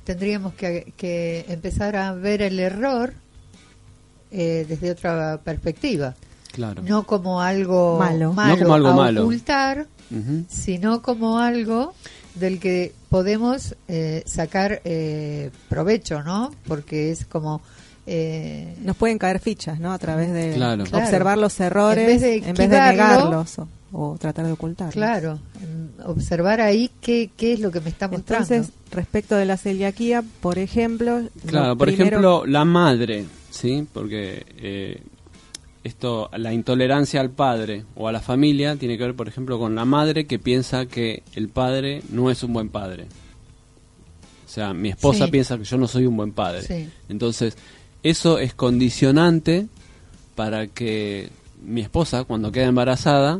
tendríamos 0.04 0.54
que, 0.56 0.92
que 0.98 1.46
empezar 1.48 1.96
a 1.96 2.12
ver 2.12 2.42
el 2.42 2.60
error 2.60 3.14
eh, 4.30 4.66
desde 4.68 4.92
otra 4.92 5.40
perspectiva. 5.42 6.16
Claro. 6.52 6.84
No 6.84 7.04
como 7.04 7.42
algo 7.42 7.98
Malo. 7.98 8.34
No 8.36 8.58
como 8.60 8.74
algo 8.74 8.90
a 8.90 8.96
malo. 8.96 9.22
ocultar, 9.22 9.88
sino 10.50 11.02
como 11.02 11.40
algo 11.40 11.94
del 12.36 12.60
que 12.60 12.92
podemos 13.10 13.76
eh, 13.88 14.22
sacar 14.26 14.82
eh, 14.84 15.50
provecho, 15.70 16.24
¿no? 16.24 16.52
Porque 16.68 17.10
es 17.12 17.26
como... 17.26 17.62
eh, 18.06 18.76
Nos 18.84 18.96
pueden 18.98 19.18
caer 19.18 19.40
fichas, 19.40 19.80
¿no? 19.80 19.94
A 19.94 19.98
través 20.00 20.32
de 20.34 20.54
Claro. 20.56 20.84
Observar 20.84 21.38
los 21.38 21.60
errores 21.60 22.00
En 22.00 22.08
vez 22.08 22.22
de 22.22 22.36
en 22.38 22.56
vez 22.56 22.70
de 22.70 22.78
esquivarlo, 22.78 22.96
negarlos 23.30 23.60
o, 23.60 23.68
o 23.92 24.18
tratar 24.18 24.46
de 24.46 24.52
ocultarlos. 24.52 24.94
claro, 24.94 25.40
observar 26.06 26.60
ahí 26.62 26.90
qué, 27.02 27.30
qué 27.38 27.54
es 27.54 27.60
lo 27.60 27.72
que 27.72 27.80
me 27.80 27.90
está 27.90 28.08
mostrando. 28.08 28.54
Entonces, 28.54 28.74
respecto 28.92 29.36
de 29.36 29.46
la 29.46 29.56
celiaquía, 29.58 30.24
por 30.42 30.58
ejemplo, 30.60 31.20
lo 31.22 31.30
Claro, 31.46 31.78
por 31.78 31.88
primero- 31.88 32.08
ejemplo, 32.08 32.46
la 32.46 32.66
madre, 32.66 33.26
¿sí? 33.52 33.88
Porque 33.94 34.46
eh, 34.58 35.02
esto, 35.86 36.30
la 36.36 36.54
intolerancia 36.54 37.22
al 37.22 37.30
padre 37.30 37.86
o 37.96 38.08
a 38.08 38.12
la 38.12 38.20
familia 38.20 38.76
tiene 38.76 38.98
que 38.98 39.04
ver, 39.06 39.16
por 39.16 39.28
ejemplo, 39.30 39.58
con 39.60 39.76
la 39.76 39.86
madre 39.86 40.26
que 40.26 40.40
piensa 40.40 40.86
que 40.88 41.24
el 41.36 41.48
padre 41.50 42.02
no 42.10 42.30
es 42.32 42.44
un 42.44 42.52
buen 42.54 42.68
padre. 42.70 43.06
O 44.46 44.50
sea, 44.54 44.74
mi 44.74 44.90
esposa 44.90 45.26
Sí. 45.26 45.32
piensa 45.32 45.58
que 45.58 45.64
yo 45.64 45.78
no 45.78 45.88
soy 45.88 46.06
un 46.06 46.16
buen 46.18 46.32
padre. 46.32 46.62
Sí. 46.62 46.90
Entonces, 47.10 47.58
eso 48.04 48.38
es 48.40 48.54
condicionante 48.54 49.68
para 50.36 50.68
que 50.68 51.30
mi 51.66 51.82
esposa, 51.82 52.24
cuando 52.26 52.52
queda 52.52 52.66
embarazada, 52.66 53.40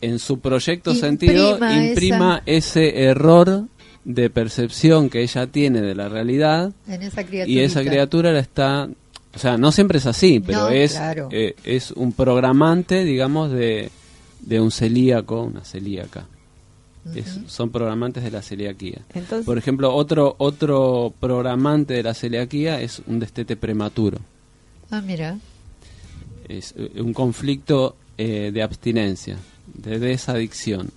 en 0.00 0.18
su 0.18 0.38
proyecto 0.40 0.92
Imprima 0.92 1.08
sentido, 1.08 1.56
esa- 1.56 1.72
imprima 1.72 2.42
ese 2.46 3.02
error 3.04 3.64
de 4.04 4.30
percepción 4.30 5.10
que 5.10 5.22
ella 5.22 5.46
tiene 5.46 5.82
de 5.82 5.94
la 5.94 6.08
realidad 6.08 6.72
en 6.88 7.02
esa 7.02 7.20
y 7.46 7.58
esa 7.60 7.80
criatura 7.90 8.32
la 8.32 8.38
está 8.40 8.88
o 9.34 9.38
sea 9.38 9.58
no 9.58 9.72
siempre 9.72 9.98
es 9.98 10.06
así 10.06 10.40
pero 10.40 10.60
No, 10.60 10.68
es 10.70 10.92
claro. 10.92 11.28
eh, 11.30 11.54
es 11.64 11.90
un 11.90 12.12
programante 12.12 13.04
digamos 13.04 13.50
de, 13.50 13.90
de 14.40 14.58
un 14.60 14.70
celíaco 14.70 15.42
una 15.42 15.64
celíaca 15.66 16.26
Es- 17.14 17.40
son 17.46 17.70
programantes 17.70 18.22
de 18.22 18.30
la 18.30 18.42
celiaquía 18.42 18.98
Entonces, 19.14 19.44
por 19.46 19.58
ejemplo 19.58 19.94
otro 19.94 20.34
otro 20.38 21.12
programante 21.20 21.94
de 21.94 22.02
la 22.02 22.14
celiaquía 22.14 22.80
es 22.80 23.02
un 23.06 23.18
destete 23.20 23.56
prematuro 23.56 24.18
Ah, 24.90 25.00
mira. 25.00 25.38
es 26.48 26.74
eh, 26.76 27.00
un 27.00 27.12
conflicto 27.14 27.96
eh, 28.18 28.50
de 28.52 28.62
abstinencia 28.62 29.36
de 29.74 29.98
desadicción 29.98 30.90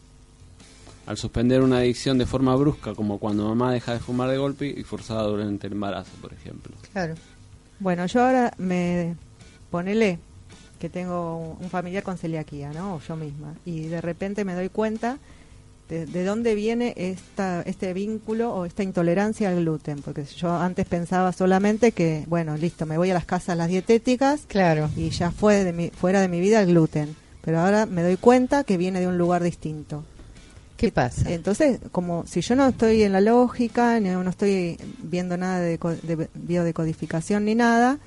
al 1.05 1.17
suspender 1.17 1.61
una 1.61 1.77
adicción 1.79 2.17
de 2.17 2.25
forma 2.25 2.55
brusca 2.55 2.93
como 2.95 3.17
cuando 3.19 3.47
mamá 3.47 3.73
deja 3.73 3.93
de 3.93 3.99
fumar 3.99 4.29
de 4.29 4.37
golpe 4.37 4.67
y 4.67 4.83
forzada 4.83 5.23
durante 5.23 5.67
el 5.67 5.73
embarazo 5.73 6.11
por 6.21 6.33
ejemplo 6.33 6.73
Claro. 6.91 7.15
bueno, 7.79 8.05
yo 8.05 8.25
ahora 8.25 8.53
me 8.57 9.15
ponele 9.69 10.19
que 10.79 10.89
tengo 10.89 11.55
un 11.61 11.69
familiar 11.69 12.03
con 12.03 12.17
celiaquía, 12.17 12.71
¿no? 12.73 12.95
O 12.95 13.01
yo 13.01 13.15
misma. 13.15 13.53
Y 13.65 13.83
de 13.87 14.01
repente 14.01 14.43
me 14.43 14.53
doy 14.53 14.67
cuenta 14.67 15.17
de, 15.89 16.05
de 16.05 16.23
dónde 16.23 16.55
viene 16.55 16.93
esta, 16.97 17.61
este 17.63 17.93
vínculo 17.93 18.53
o 18.53 18.65
esta 18.65 18.83
intolerancia 18.83 19.49
al 19.49 19.57
gluten. 19.61 20.01
Porque 20.01 20.25
yo 20.25 20.51
antes 20.55 20.85
pensaba 20.87 21.31
solamente 21.33 21.91
que, 21.91 22.23
bueno, 22.27 22.57
listo, 22.57 22.85
me 22.85 22.97
voy 22.97 23.11
a 23.11 23.13
las 23.13 23.25
casas 23.25 23.57
las 23.57 23.67
dietéticas 23.69 24.41
Claro. 24.47 24.89
y 24.95 25.09
ya 25.09 25.31
fue 25.31 25.63
de 25.63 25.73
mi, 25.73 25.89
fuera 25.89 26.21
de 26.21 26.27
mi 26.27 26.39
vida 26.39 26.61
el 26.61 26.67
gluten. 26.67 27.15
Pero 27.43 27.59
ahora 27.59 27.85
me 27.85 28.01
doy 28.03 28.17
cuenta 28.17 28.63
que 28.63 28.77
viene 28.77 28.99
de 29.01 29.07
un 29.07 29.17
lugar 29.17 29.43
distinto. 29.43 30.03
¿Qué 30.77 30.91
pasa? 30.91 31.29
Entonces, 31.29 31.79
como 31.91 32.25
si 32.25 32.41
yo 32.41 32.55
no 32.55 32.67
estoy 32.67 33.03
en 33.03 33.11
la 33.13 33.21
lógica, 33.21 33.99
ni- 33.99 34.09
no 34.09 34.29
estoy 34.29 34.77
viendo 35.01 35.37
nada 35.37 35.59
de, 35.59 35.77
de 35.77 36.29
biodecodificación 36.33 37.45
ni 37.45 37.55
nada, 37.55 37.99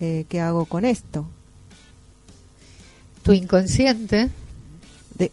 eh, 0.00 0.24
¿qué 0.28 0.40
hago 0.40 0.64
con 0.64 0.84
esto? 0.84 1.26
tu 3.22 3.32
inconsciente, 3.32 4.30
De, 5.18 5.30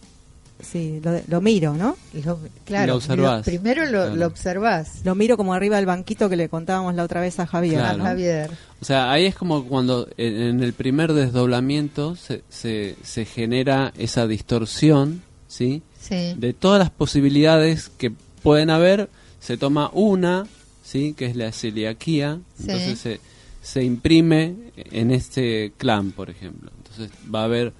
sí, 0.59 0.99
lo, 1.03 1.11
de- 1.11 1.23
lo 1.27 1.41
miro, 1.41 1.73
¿no? 1.75 1.95
lo, 2.25 2.39
claro, 2.65 2.87
Lo 2.93 2.95
observás. 2.97 3.45
primero 3.45 3.83
lo, 3.85 3.91
Claro. 3.91 4.15
lo 4.15 4.27
observás. 4.27 5.01
Lo 5.03 5.15
miro 5.15 5.37
como 5.37 5.53
arriba 5.53 5.77
del 5.77 5.85
banquito 5.85 6.29
que 6.29 6.35
le 6.35 6.49
contábamos 6.49 6.95
la 6.95 7.03
otra 7.03 7.21
vez 7.21 7.39
a 7.39 7.45
Javier. 7.47 7.79
Claro. 7.79 8.03
a. 8.03 8.05
Javier. 8.07 8.51
O 8.81 8.85
sea, 8.85 9.11
ahí 9.11 9.25
es 9.25 9.35
como 9.35 9.65
cuando 9.65 10.07
en, 10.17 10.35
en 10.41 10.63
el 10.63 10.73
primer 10.73 11.13
desdoblamiento 11.13 12.15
se, 12.15 12.43
se, 12.49 12.95
se 13.03 13.25
genera 13.25 13.93
esa 13.97 14.27
distorsión, 14.27 15.21
¿sí? 15.47 15.81
Sí. 15.99 16.35
De 16.37 16.53
todas 16.53 16.79
las 16.79 16.89
posibilidades 16.91 17.89
que 17.97 18.11
pueden 18.43 18.69
haber, 18.69 19.09
se 19.39 19.57
toma 19.57 19.89
una, 19.93 20.45
¿sí? 20.83 21.13
Que 21.17 21.25
es 21.25 21.35
la 21.35 21.51
celiaquía, 21.51 22.39
Sí. 22.57 22.63
entonces 22.67 22.99
se, 22.99 23.19
se 23.63 23.83
imprime 23.83 24.55
en 24.75 25.09
este 25.11 25.73
clan, 25.77 26.11
por 26.11 26.29
ejemplo. 26.29 26.69
Entonces 26.77 27.09
va 27.33 27.41
a 27.41 27.45
haber, 27.45 27.73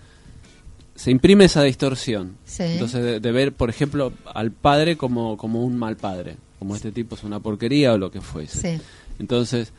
se 0.96 1.12
imprime 1.12 1.46
esa 1.46 1.62
distorsión. 1.64 2.38
Sí. 2.46 2.64
Entonces 2.64 3.04
de, 3.04 3.20
de 3.20 3.32
ver, 3.32 3.54
por 3.54 3.70
ejemplo, 3.70 4.14
al 4.34 4.52
padre 4.52 4.96
como, 4.98 5.38
como 5.38 5.64
un 5.64 5.78
mal 5.78 5.98
padre, 5.98 6.38
como 6.60 6.76
este 6.76 6.92
tipo 6.92 7.16
es 7.16 7.24
una 7.24 7.40
porquería 7.40 7.94
o 7.94 7.98
lo 7.98 8.10
que 8.12 8.22
fuese. 8.22 8.78
Sí. 8.78 8.84
Entonces, 9.20 9.72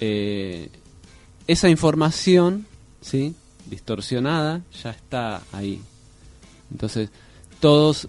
eh, 0.00 0.68
esa 1.46 1.68
información, 1.68 2.66
¿sí? 3.00 3.34
Distorsionada, 3.70 4.62
ya 4.82 4.90
está 4.90 5.42
ahí. 5.52 5.80
Entonces, 6.70 7.10
todos, 7.60 8.08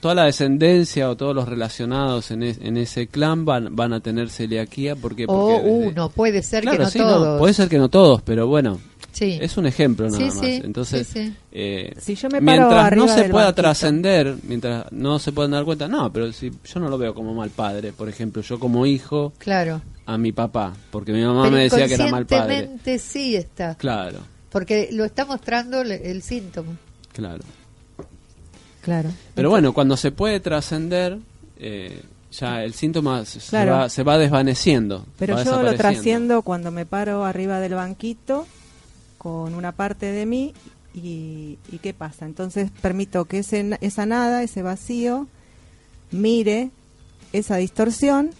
toda 0.00 0.14
la 0.14 0.24
descendencia 0.24 1.08
o 1.10 1.16
todos 1.16 1.34
los 1.34 1.48
relacionados 1.48 2.30
en, 2.30 2.42
es- 2.42 2.58
en 2.60 2.76
ese 2.76 3.06
clan 3.06 3.44
van, 3.44 3.74
van 3.74 3.92
a 3.92 4.00
tener 4.00 4.30
celiaquía. 4.30 4.96
Porque 4.96 5.26
desde- 5.26 5.70
uno, 5.70 6.08
puede 6.10 6.42
ser 6.42 6.62
Claro, 6.62 6.78
que 6.78 6.84
no 6.84 6.90
sí, 6.90 6.98
todos. 6.98 7.38
puede 7.38 7.54
ser 7.54 7.68
que 7.68 7.78
no 7.78 7.88
todos, 7.88 8.22
pero 8.22 8.46
bueno, 8.46 8.78
Sí. 9.18 9.36
Es 9.40 9.56
un 9.56 9.66
ejemplo 9.66 10.06
nada 10.06 10.18
Sí, 10.18 10.24
más. 10.26 10.38
sí, 10.38 10.60
Entonces, 10.64 11.06
sí, 11.08 11.26
sí. 11.26 11.34
eh, 11.50 11.92
Si 11.98 12.14
yo 12.14 12.28
me 12.28 12.40
paro 12.40 12.68
mientras 12.68 12.96
no 12.96 13.08
se 13.08 13.24
pueda 13.24 13.52
trascender, 13.52 14.36
mientras 14.44 14.92
no 14.92 15.18
se 15.18 15.32
puedan 15.32 15.50
dar 15.50 15.64
cuenta, 15.64 15.88
no, 15.88 16.12
pero 16.12 16.32
si 16.32 16.50
yo 16.50 16.78
no 16.80 16.88
lo 16.88 16.96
veo 16.98 17.14
como 17.14 17.34
mal 17.34 17.50
padre, 17.50 17.92
por 17.92 18.08
ejemplo, 18.08 18.42
yo 18.42 18.60
como 18.60 18.86
hijo 18.86 19.32
Claro. 19.38 19.80
a 20.06 20.16
mi 20.18 20.30
papá, 20.30 20.72
porque 20.90 21.12
mi 21.12 21.22
mamá 21.24 21.42
Pero 21.44 21.56
me 21.56 21.62
decía 21.64 21.88
que 21.88 21.94
era 21.94 22.06
mal 22.10 22.26
padre. 22.26 22.68
sí 23.00 23.34
está. 23.34 23.74
Claro, 23.74 24.18
Porque 24.50 24.88
lo 24.92 25.04
está 25.04 25.24
mostrando 25.24 25.82
le- 25.82 26.10
el 26.10 26.22
síntoma. 26.22 26.72
claro. 27.12 27.42
Claro. 28.82 29.10
Pero 29.34 29.50
bueno, 29.50 29.72
cuando 29.74 29.96
se 29.96 30.12
puede 30.12 30.40
trascender, 30.40 31.18
eh, 31.58 32.00
ya 32.30 32.62
el 32.62 32.72
síntoma 32.72 33.24
se, 33.24 33.66
va, 33.66 33.88
se 33.88 34.02
va 34.02 34.16
desvaneciendo. 34.16 35.04
Pero 35.18 35.34
va 35.34 35.44
yo 35.44 35.62
lo 35.62 35.74
trasciendo 35.74 36.42
cuando 36.42 36.70
me 36.70 36.86
paro 36.86 37.24
arriba 37.24 37.60
del 37.60 37.74
banquito 37.74 38.46
con 39.18 39.54
una 39.54 39.72
parte 39.72 40.06
de 40.06 40.24
mí 40.26 40.54
y, 40.94 41.58
y 41.70 41.78
¿qué 41.82 41.92
pasa? 41.92 42.24
Entonces 42.24 42.70
permito 42.80 43.24
que 43.26 43.40
ese, 43.40 43.76
esa 43.80 44.06
nada, 44.06 44.42
ese 44.42 44.62
vacío, 44.62 45.26
mire 46.10 46.70
esa 47.32 47.56
distorsión 47.56 48.30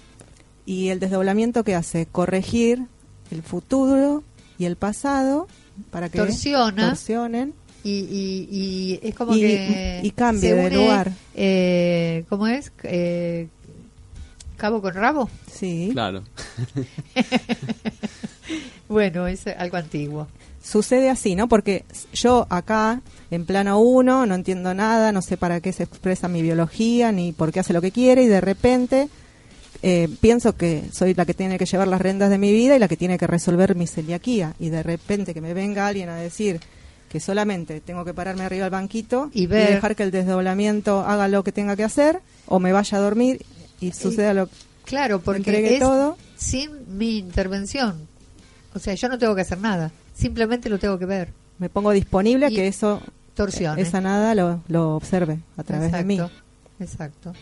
y 0.65 0.89
el 0.89 1.01
desdoblamiento 1.01 1.65
que 1.65 1.75
hace 1.75 2.07
corregir 2.07 2.87
el 3.31 3.43
futuro 3.43 4.23
y 4.59 4.65
el 4.65 4.77
pasado 4.77 5.47
para 5.91 6.09
que 6.09 6.19
Torsiona. 6.19 6.89
torsionen. 6.89 7.55
Y, 7.85 7.91
y, 8.01 8.49
y 8.51 9.01
es 9.09 9.15
como 9.15 9.35
Y- 9.37 9.41
que. 9.41 10.01
y 10.03 10.11
cambie 10.11 10.53
de 10.55 10.71
lugar. 10.71 11.13
Eh, 11.35 12.25
¿Cómo 12.29 12.47
es? 12.49 12.73
Eh, 12.83 13.49
¿Cabo 14.57 14.83
con 14.83 14.95
rabo? 14.95 15.31
Sí. 15.51 15.91
Claro. 15.93 16.25
Bueno, 18.89 19.27
es 19.27 19.47
algo 19.47 19.77
antiguo. 19.77 20.27
Sucede 20.63 21.11
así, 21.11 21.35
¿no? 21.35 21.49
Porque 21.49 21.85
yo 22.13 22.47
acá, 22.51 23.01
en 23.31 23.45
plano 23.47 23.79
1, 23.81 24.27
no 24.27 24.35
entiendo 24.35 24.75
nada, 24.75 25.13
no 25.13 25.23
sé 25.23 25.37
para 25.37 25.61
qué 25.61 25.73
se 25.73 25.85
expresa 25.85 26.29
mi 26.29 26.43
biología, 26.43 27.13
ni 27.13 27.33
por 27.33 27.53
qué 27.53 27.61
hace 27.61 27.73
lo 27.73 27.81
que 27.81 27.93
quiere, 27.93 28.23
y 28.25 28.27
de 28.27 28.41
repente 28.41 29.09
eh, 29.83 30.09
pienso 30.21 30.57
que 30.57 30.85
soy 30.93 31.15
la 31.15 31.25
que 31.25 31.35
tiene 31.35 31.59
que 31.59 31.65
llevar 31.67 31.89
las 31.89 32.01
rendas 32.01 32.31
de 32.31 32.39
mi 32.39 32.53
vida 32.53 32.75
y 32.77 32.79
la 32.79 32.89
que 32.89 32.97
tiene 32.97 33.17
que 33.19 33.27
resolver 33.27 33.77
mi 33.77 33.87
celiaquía. 33.87 34.55
Y 34.59 34.71
de 34.71 34.83
repente 34.83 35.35
que 35.35 35.41
me 35.41 35.55
venga 35.55 35.87
alguien 35.87 36.09
a 36.09 36.17
decir 36.17 36.61
que 37.09 37.21
solamente 37.21 37.81
tengo 37.81 38.05
que 38.05 38.13
pararme 38.13 38.45
arriba 38.45 38.65
del 38.65 38.73
banquito 38.73 39.31
Y 39.33 39.47
ver. 39.47 39.75
dejar 39.77 39.97
que 39.97 40.03
el 40.03 40.11
desdoblamiento 40.11 41.01
haga 41.01 41.29
lo 41.29 41.43
que 41.45 41.53
tenga 41.53 41.75
que 41.77 41.85
hacer, 41.85 42.21
o 42.47 42.59
me 42.61 42.73
vaya 42.73 42.99
a 42.99 43.01
dormir 43.01 43.41
y 43.81 43.93
suceda 43.93 44.35
lo 44.35 44.49
Claro, 44.85 45.21
porque 45.21 45.39
entregue 45.39 45.75
es 45.75 45.81
todo. 45.81 46.17
sin 46.37 46.71
mi 46.99 47.19
intervención. 47.19 48.09
O 48.75 48.79
sea, 48.79 48.95
yo 48.95 49.09
no 49.09 49.19
tengo 49.19 49.35
que 49.35 49.43
hacer 49.43 49.59
nada. 49.59 49.91
Simplemente 50.19 50.69
lo 50.69 50.79
tengo 50.79 50.99
que 50.99 51.07
ver. 51.07 51.33
me 51.59 51.69
pongo 51.69 51.93
disponible 51.93 52.47
a 52.47 52.51
Y 52.51 52.55
que 52.57 52.67
eso, 52.67 53.01
Torsione. 53.35 53.81
esa 53.81 54.01
nada 54.01 54.35
lo, 54.35 54.63
lo 54.69 54.97
observe 54.97 55.39
a 55.57 55.63
través 55.63 55.93
de 55.93 56.05
mí. 56.05 56.15
Exacto, 56.17 56.43
Exacto. 56.81 57.33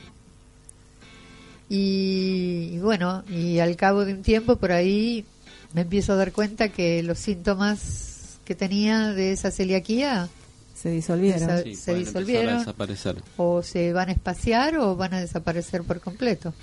Y, 1.68 2.70
y 2.74 2.78
bueno, 2.78 3.24
y 3.28 3.58
al 3.58 3.74
cabo 3.76 4.04
de 4.04 4.14
un 4.14 4.22
tiempo 4.22 4.56
por 4.56 4.72
ahí 4.72 5.24
me 5.72 5.80
empiezo 5.82 6.12
a 6.12 6.16
dar 6.16 6.32
cuenta 6.32 6.68
que 6.68 7.02
los 7.02 7.18
síntomas 7.18 8.38
que 8.44 8.54
tenía 8.54 9.08
de 9.12 9.32
esa 9.32 9.50
celiaquía 9.50 10.28
Se 10.74 10.90
disolvieron. 10.90 11.40
Sí, 11.40 11.46
se 11.74 11.92
empezar 11.92 11.94
a 11.94 11.98
disolvieron. 11.98 12.58
desaparecer. 12.60 13.16
o 13.36 13.62
se 13.62 13.92
van 13.92 14.08
a 14.10 14.12
espaciar 14.12 14.76
o 14.76 14.94
van 14.96 15.14
a 15.14 15.20
desaparecer 15.20 15.82
por 15.82 16.00
completo. 16.00 16.54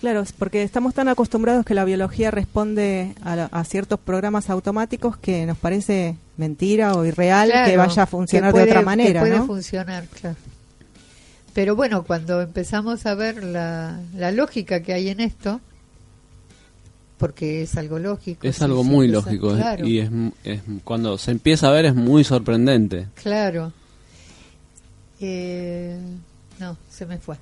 Claro, 0.00 0.24
porque 0.38 0.62
estamos 0.62 0.94
tan 0.94 1.08
acostumbrados 1.08 1.64
que 1.66 1.74
la 1.74 1.84
biología 1.84 2.30
responde 2.30 3.14
a, 3.22 3.36
la- 3.36 3.44
a 3.52 3.64
ciertos 3.64 4.00
programas 4.00 4.48
automáticos 4.48 5.16
que 5.18 5.44
nos 5.44 5.58
parece 5.58 6.16
mentira 6.38 6.94
o 6.94 7.04
irreal 7.04 7.52
que 7.66 7.76
vaya 7.76 8.04
a 8.04 8.06
funcionar 8.06 8.50
puede- 8.52 8.64
de 8.64 8.70
otra 8.70 8.80
que 8.80 8.86
manera, 8.86 9.20
puede 9.20 9.36
¿no? 9.38 9.46
funcionar, 9.46 10.06
claro. 10.06 10.36
Pero 11.52 11.76
bueno, 11.76 12.04
cuando 12.04 12.40
empezamos 12.40 13.04
a 13.06 13.14
ver 13.14 13.44
la, 13.44 14.00
la 14.16 14.30
lógica 14.32 14.80
que 14.80 14.92
hay 14.94 15.08
en 15.10 15.20
esto, 15.20 15.60
porque 17.18 17.62
es 17.62 17.76
algo 17.76 17.98
lógico. 17.98 18.46
Es 18.46 18.62
algo 18.62 18.82
muy 18.84 19.06
lógico. 19.08 19.52
Claro, 19.54 19.86
y 19.86 19.98
es, 19.98 20.10
es- 20.44 20.62
cuando 20.84 21.18
se 21.18 21.32
empieza 21.32 21.68
a 21.68 21.72
ver 21.72 21.84
es 21.84 21.94
muy 21.94 22.24
sorprendente. 22.24 23.06
claro. 23.22 23.72
Eh, 25.20 25.98
no, 26.58 26.78
se 26.90 27.04
me 27.04 27.18
fue. 27.18 27.36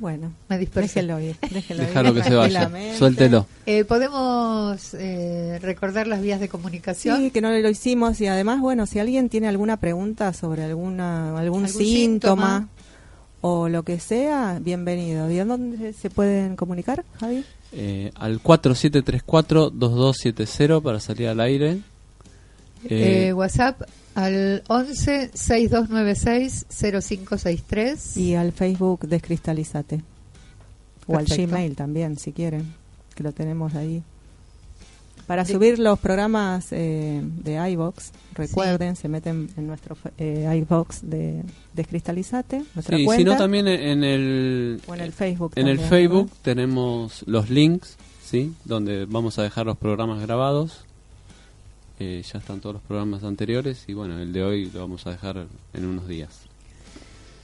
Bueno, 0.00 0.32
Me 0.48 0.58
dispersé. 0.58 1.02
déjenlo 1.02 1.20
ir, 1.20 1.36
Déjalo 1.76 2.14
que 2.14 2.22
se 2.22 2.32
vaya, 2.34 2.70
suéltelo. 2.96 3.46
Eh, 3.66 3.84
¿Podemos 3.84 4.94
eh, 4.94 5.58
recordar 5.60 6.06
las 6.06 6.22
vías 6.22 6.38
de 6.38 6.48
comunicación? 6.48 7.16
Sí, 7.18 7.30
que 7.32 7.40
no 7.40 7.50
lo 7.50 7.68
hicimos 7.68 8.20
y 8.20 8.28
además, 8.28 8.60
bueno, 8.60 8.86
si 8.86 9.00
alguien 9.00 9.28
tiene 9.28 9.48
alguna 9.48 9.78
pregunta 9.78 10.32
sobre 10.32 10.62
alguna 10.62 11.30
algún, 11.38 11.64
Algún 11.64 11.68
síntoma, 11.68 12.60
síntoma. 12.60 12.68
o 13.40 13.68
lo 13.68 13.82
que 13.82 13.98
sea, 13.98 14.60
bienvenido. 14.62 15.28
¿Y 15.30 15.40
a 15.40 15.44
dónde 15.44 15.92
se 15.94 16.10
pueden 16.10 16.54
comunicar, 16.54 17.04
Javi? 17.18 17.44
Eh, 17.72 18.12
al 18.14 18.40
4734-2270 18.42 20.80
para 20.82 21.00
salir 21.00 21.28
al 21.28 21.40
aire. 21.40 21.78
Eh, 22.84 23.28
Eh, 23.28 23.32
WhatsApp 23.32 23.82
al 24.18 24.62
11 24.68 25.30
6296 25.34 26.66
0563. 26.70 28.16
Y 28.16 28.34
al 28.34 28.52
Facebook 28.52 29.06
Descristalizate. 29.06 30.02
O 31.06 31.16
al. 31.16 31.24
Gmail 31.26 31.76
también, 31.76 32.18
si 32.18 32.32
quieren, 32.32 32.74
que 33.14 33.22
lo 33.22 33.32
tenemos 33.32 33.74
ahí. 33.74 34.02
Para 35.26 35.44
De- 35.44 35.52
subir 35.52 35.78
los 35.78 35.98
programas 35.98 36.68
eh, 36.72 37.20
de 37.22 37.70
iBox, 37.72 38.12
recuerden, 38.34 38.96
se 38.96 39.08
meten 39.08 39.50
en 39.56 39.66
nuestro 39.66 39.96
eh, 40.16 40.50
iBox 40.62 41.00
de 41.02 41.42
Descristalizate, 41.74 42.62
nuestra 42.74 42.96
sí, 42.96 43.04
cuenta. 43.04 43.18
si 43.18 43.24
no 43.24 43.36
también 43.36 43.68
en 43.68 44.04
el, 44.04 44.80
o 44.86 44.94
en 44.94 45.00
el 45.02 45.12
Facebook. 45.12 45.52
en 45.56 45.68
el 45.68 45.78
Facebook 45.80 46.30
tenemos 46.42 47.24
los 47.26 47.50
links, 47.50 47.96
¿sí? 48.24 48.54
Donde 48.64 49.04
vamos 49.04 49.38
a 49.38 49.42
dejar 49.42 49.66
los 49.66 49.76
programas 49.76 50.20
grabados. 50.22 50.84
Eh, 52.00 52.22
ya 52.32 52.38
están 52.38 52.60
todos 52.60 52.74
los 52.74 52.82
programas 52.82 53.24
anteriores 53.24 53.84
y 53.88 53.94
bueno, 53.94 54.18
el 54.20 54.32
de 54.32 54.42
hoy 54.44 54.70
lo 54.70 54.80
vamos 54.80 55.06
a 55.06 55.10
dejar 55.10 55.46
en 55.74 55.84
unos 55.86 56.06
días. 56.06 56.30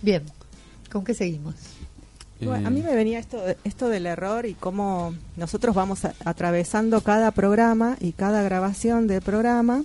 Bien, 0.01 0.23
¿con 0.93 1.05
qué 1.05 1.13
seguimos? 1.15 1.55
Bueno, 2.41 2.65
Eh, 2.65 2.67
a 2.67 2.71
mí 2.71 2.83
me 2.83 2.95
venía 2.95 3.19
esto, 3.19 3.43
esto 3.65 3.89
del 3.89 4.07
error 4.07 4.45
y 4.47 4.55
cómo 4.55 5.15
nosotros 5.37 5.75
vamos 5.75 6.05
a- 6.05 6.15
atravesando 6.25 7.01
cada 7.01 7.31
programa 7.31 7.97
y 8.01 8.13
cada 8.13 8.43
grabación 8.43 9.07
del 9.07 9.23
programa 9.23 9.83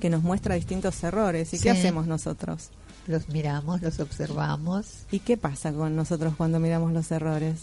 que 0.00 0.10
nos 0.10 0.22
muestra 0.22 0.54
distintos 0.54 1.02
errores. 1.02 1.52
¿Y 1.52 1.56
Sí. 1.58 1.64
qué 1.64 1.70
hacemos 1.70 2.06
nosotros? 2.06 2.70
Los 3.06 3.28
miramos, 3.28 3.82
los 3.82 3.98
observamos. 4.00 4.86
¿Y 5.10 5.20
qué 5.20 5.36
pasa 5.36 5.72
con 5.72 5.96
nosotros 5.96 6.34
cuando 6.36 6.60
miramos 6.60 6.92
los 6.92 7.10
errores? 7.10 7.62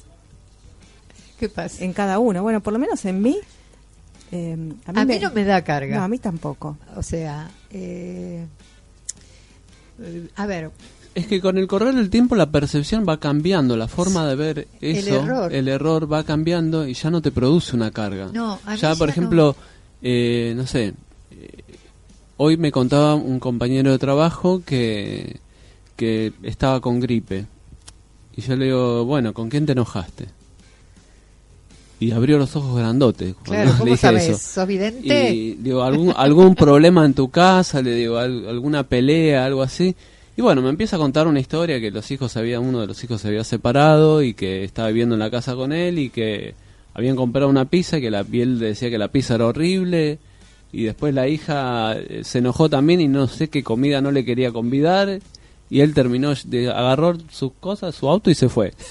¿Qué 1.39 1.49
pasa? 1.49 1.83
En 1.83 1.93
cada 1.93 2.19
uno. 2.19 2.41
Bueno, 2.43 2.61
por 2.61 2.73
lo 2.73 2.79
menos 2.79 3.03
en 3.05 3.21
mí. 3.21 3.37
Eh, 4.35 4.57
A 4.85 5.05
mí 5.05 5.19
no 5.19 5.31
me 5.31 5.43
da 5.43 5.61
carga. 5.63 5.97
No, 5.97 6.03
a 6.03 6.07
mí 6.07 6.17
tampoco. 6.17 6.77
O 6.95 7.03
sea, 7.03 7.49
eh, 7.69 8.45
a 10.35 10.45
ver, 10.47 10.71
Es 11.15 11.27
que 11.27 11.39
con 11.39 11.57
el 11.59 11.67
correr 11.67 11.93
del 11.93 12.09
tiempo 12.09 12.35
la 12.35 12.49
percepción 12.49 13.05
va 13.07 13.19
cambiando, 13.19 13.77
la 13.77 13.87
forma 13.87 14.27
de 14.27 14.35
ver 14.35 14.67
El 14.81 14.97
eso, 14.97 15.21
error. 15.23 15.53
el 15.53 15.67
error 15.67 16.11
va 16.11 16.23
cambiando 16.23 16.87
y 16.87 16.93
ya 16.95 17.11
no 17.11 17.21
te 17.21 17.31
produce 17.31 17.75
una 17.75 17.91
carga. 17.91 18.29
No, 18.33 18.59
a 18.65 18.71
mí 18.71 18.77
ya, 18.77 18.95
por 18.95 19.07
ya 19.09 19.11
ejemplo, 19.11 19.55
eh, 20.01 20.53
no 20.55 20.65
sé, 20.65 20.93
eh, 21.31 21.63
hoy 22.37 22.57
me 22.57 22.71
contaba 22.71 23.13
un 23.13 23.39
compañero 23.39 23.91
de 23.91 23.99
trabajo 23.99 24.63
que, 24.65 25.39
que 25.95 26.33
estaba 26.41 26.81
con 26.81 26.99
gripe. 26.99 27.45
Y 28.35 28.41
yo 28.41 28.55
le 28.55 28.65
digo, 28.65 29.05
bueno, 29.05 29.31
¿con 29.35 29.49
quién 29.49 29.67
te 29.67 29.73
enojaste? 29.73 30.27
Y 32.07 32.11
abrió 32.11 32.37
los 32.37 32.55
ojos 32.55 32.77
grandotes. 32.77 33.33
cuando 33.35 33.51
claro, 33.53 33.69
le 33.71 33.77
¿cómo 33.77 33.85
dije 33.85 33.97
sabes? 33.97 34.29
eso. 34.29 34.37
¿Sos 34.37 34.67
vidente? 34.67 35.31
Y 35.33 35.53
digo, 35.55 35.83
¿algún, 35.83 36.13
algún 36.15 36.55
problema 36.55 37.05
en 37.05 37.13
tu 37.13 37.29
casa, 37.29 37.81
le 37.81 37.95
digo, 37.95 38.17
al- 38.17 38.47
alguna 38.47 38.83
pelea, 38.83 39.45
algo 39.45 39.61
así. 39.61 39.95
Y 40.35 40.41
bueno, 40.41 40.61
me 40.61 40.69
empieza 40.69 40.95
a 40.95 40.99
contar 40.99 41.27
una 41.27 41.39
historia 41.39 41.79
que 41.79 41.91
los 41.91 42.09
hijos 42.11 42.31
se 42.31 42.39
había, 42.39 42.59
uno 42.59 42.81
de 42.81 42.87
los 42.87 43.03
hijos 43.03 43.21
se 43.21 43.27
había 43.27 43.43
separado 43.43 44.23
y 44.23 44.33
que 44.33 44.63
estaba 44.63 44.87
viviendo 44.87 45.15
en 45.15 45.19
la 45.19 45.29
casa 45.29 45.55
con 45.55 45.71
él 45.71 45.99
y 45.99 46.09
que 46.09 46.55
habían 46.95 47.15
comprado 47.15 47.49
una 47.49 47.65
pizza 47.65 47.99
y 47.99 48.01
que 48.01 48.09
la 48.11 48.23
piel 48.23 48.57
decía 48.59 48.89
que 48.89 48.97
la 48.97 49.09
pizza 49.09 49.35
era 49.35 49.45
horrible 49.45 50.17
y 50.71 50.83
después 50.85 51.13
la 51.13 51.27
hija 51.27 51.93
eh, 51.95 52.21
se 52.23 52.39
enojó 52.39 52.67
también 52.67 52.99
y 53.01 53.07
no 53.07 53.27
sé 53.27 53.47
qué 53.49 53.61
comida 53.63 54.01
no 54.01 54.11
le 54.11 54.25
quería 54.25 54.51
convidar 54.51 55.19
y 55.69 55.79
él 55.81 55.93
terminó, 55.93 56.33
de, 56.45 56.69
agarró 56.69 57.15
sus 57.31 57.51
cosas, 57.59 57.93
su 57.95 58.09
auto 58.09 58.29
y 58.31 58.35
se 58.35 58.49
fue. 58.49 58.73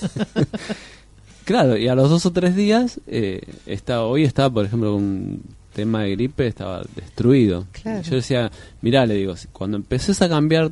Claro, 1.45 1.77
y 1.77 1.89
a 1.89 1.95
los 1.95 2.09
dos 2.11 2.25
o 2.27 2.33
tres 2.33 2.55
días, 2.57 3.01
eh, 3.07 3.41
está, 3.67 4.03
hoy 4.05 4.25
estaba, 4.25 4.51
por 4.53 4.65
ejemplo, 4.65 4.93
con 4.93 5.03
un 5.03 5.43
tema 5.75 6.03
de 6.03 6.11
gripe, 6.13 6.47
estaba 6.47 6.83
destruido. 6.95 7.67
Claro. 7.73 8.03
Yo 8.03 8.17
decía, 8.17 8.51
mirá, 8.81 9.07
le 9.07 9.15
digo, 9.15 9.37
si- 9.37 9.49
cuando 9.49 9.77
empeces 9.77 10.21
a 10.23 10.29
cambiar 10.29 10.71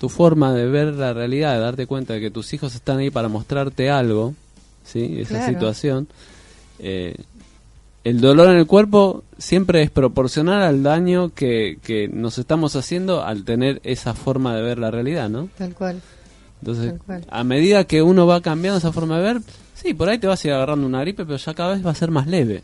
tu 0.00 0.08
forma 0.08 0.52
de 0.52 0.66
ver 0.66 0.94
la 0.94 1.12
realidad, 1.12 1.54
de 1.54 1.60
darte 1.60 1.86
cuenta 1.86 2.14
de 2.14 2.20
que 2.20 2.30
tus 2.30 2.52
hijos 2.54 2.74
están 2.74 2.98
ahí 2.98 3.10
para 3.10 3.28
mostrarte 3.28 3.90
algo, 3.90 4.34
¿sí? 4.84 5.16
Esa 5.20 5.36
Claro. 5.38 5.52
situación, 5.52 6.08
eh, 6.78 7.14
el 8.02 8.20
dolor 8.20 8.50
en 8.50 8.56
el 8.58 8.66
cuerpo 8.66 9.22
siempre 9.38 9.80
es 9.82 9.90
proporcional 9.90 10.62
al 10.62 10.82
daño 10.82 11.32
que, 11.34 11.78
que 11.82 12.08
nos 12.08 12.36
estamos 12.38 12.76
haciendo 12.76 13.24
al 13.24 13.44
tener 13.44 13.80
esa 13.84 14.12
forma 14.14 14.54
de 14.56 14.62
ver 14.62 14.78
la 14.78 14.90
realidad, 14.90 15.30
¿no? 15.30 15.48
Tal 15.56 15.74
cual. 15.74 16.02
Entonces, 16.60 16.94
a 17.28 17.44
medida 17.44 17.84
que 17.84 18.00
uno 18.02 18.26
va 18.26 18.40
cambiando 18.40 18.78
esa 18.78 18.92
forma 18.92 19.18
de 19.18 19.22
ver, 19.34 19.42
sí, 19.74 19.92
por 19.94 20.08
ahí 20.08 20.18
te 20.18 20.26
vas 20.26 20.42
a 20.44 20.48
ir 20.48 20.54
agarrando 20.54 20.86
una 20.86 21.00
gripe, 21.02 21.24
pero 21.26 21.36
ya 21.36 21.52
cada 21.54 21.74
vez 21.74 21.84
va 21.84 21.90
a 21.90 21.94
ser 21.94 22.10
más 22.10 22.26
leve. 22.26 22.62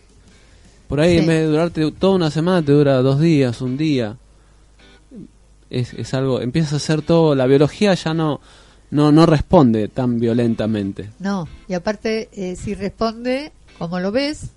Por 0.89 1.01
ahí 1.01 1.13
Sí. 1.15 1.19
en 1.19 1.27
vez 1.27 1.41
de 1.41 1.47
durarte 1.47 1.93
toda 1.93 2.15
una 2.17 2.31
semana, 2.31 2.63
te 2.65 2.73
dura 2.73 3.03
dos 3.03 3.21
días, 3.21 3.61
un 3.61 3.77
día. 3.77 4.17
Es, 5.69 5.93
es 5.95 6.15
algo, 6.15 6.41
empieza 6.41 6.77
a 6.77 6.79
ser 6.81 7.03
todo, 7.03 7.35
la 7.37 7.47
biología 7.47 7.95
ya 7.95 8.13
no, 8.13 8.41
no, 8.91 9.13
no 9.13 9.27
responde 9.27 9.87
tan 9.89 10.19
violentamente. 10.19 11.11
No, 11.21 11.47
y 11.69 11.75
aparte, 11.75 12.29
eh, 12.33 12.57
si 12.57 12.75
responde, 12.75 13.53
como 13.79 14.01
lo 14.01 14.11
ves, 14.11 14.51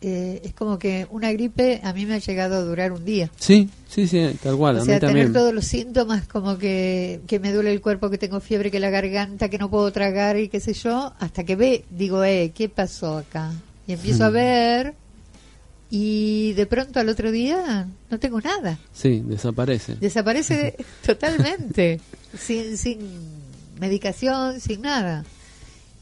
eh, 0.00 0.40
es 0.44 0.52
como 0.54 0.78
que 0.78 1.06
una 1.10 1.32
gripe 1.32 1.80
a 1.82 1.92
mí 1.92 2.06
me 2.06 2.14
ha 2.14 2.18
llegado 2.18 2.56
a 2.56 2.60
durar 2.60 2.92
un 2.92 3.04
día. 3.04 3.30
Sí, 3.38 3.68
sí, 3.88 4.06
sí, 4.06 4.30
tal 4.42 4.56
cual, 4.56 4.76
o 4.76 4.78
a 4.80 4.84
sea, 4.84 4.94
mí 4.94 5.00
tener 5.00 5.32
todos 5.32 5.52
los 5.52 5.64
síntomas 5.64 6.26
como 6.28 6.56
que, 6.58 7.20
que 7.26 7.40
me 7.40 7.52
duele 7.52 7.72
el 7.72 7.80
cuerpo, 7.80 8.08
que 8.10 8.18
tengo 8.18 8.40
fiebre, 8.40 8.70
que 8.70 8.78
la 8.80 8.90
garganta, 8.90 9.48
que 9.48 9.58
no 9.58 9.70
puedo 9.70 9.90
tragar 9.92 10.36
y 10.38 10.48
qué 10.48 10.60
sé 10.60 10.72
yo, 10.74 11.12
hasta 11.18 11.44
que 11.44 11.56
ve, 11.56 11.84
digo, 11.90 12.22
eh, 12.24 12.52
¿qué 12.54 12.68
pasó 12.68 13.18
acá? 13.18 13.52
Y 13.86 13.92
empiezo 13.94 14.24
a 14.24 14.30
Hmm. 14.30 14.34
ver 14.34 14.94
y 15.90 16.52
de 16.52 16.66
pronto 16.66 17.00
al 17.00 17.08
otro 17.08 17.30
día 17.32 17.88
no 18.10 18.18
tengo 18.18 18.40
nada. 18.40 18.78
Sí, 18.92 19.22
desaparece. 19.24 19.94
Desaparece 19.96 20.76
totalmente, 21.06 21.98
sin, 22.38 22.76
sin 22.76 22.98
medicación, 23.80 24.60
sin 24.60 24.82
nada. 24.82 25.24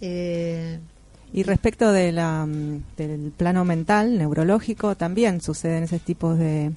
Eh, 0.00 0.78
Y 1.36 1.42
respecto 1.42 1.92
de 1.92 2.12
la, 2.12 2.46
mm, 2.46 2.82
del 2.96 3.30
plano 3.36 3.66
mental, 3.66 4.16
neurológico, 4.16 4.96
también 4.96 5.42
suceden 5.42 5.82
ese 5.84 5.98
tipo 5.98 6.34
de, 6.34 6.72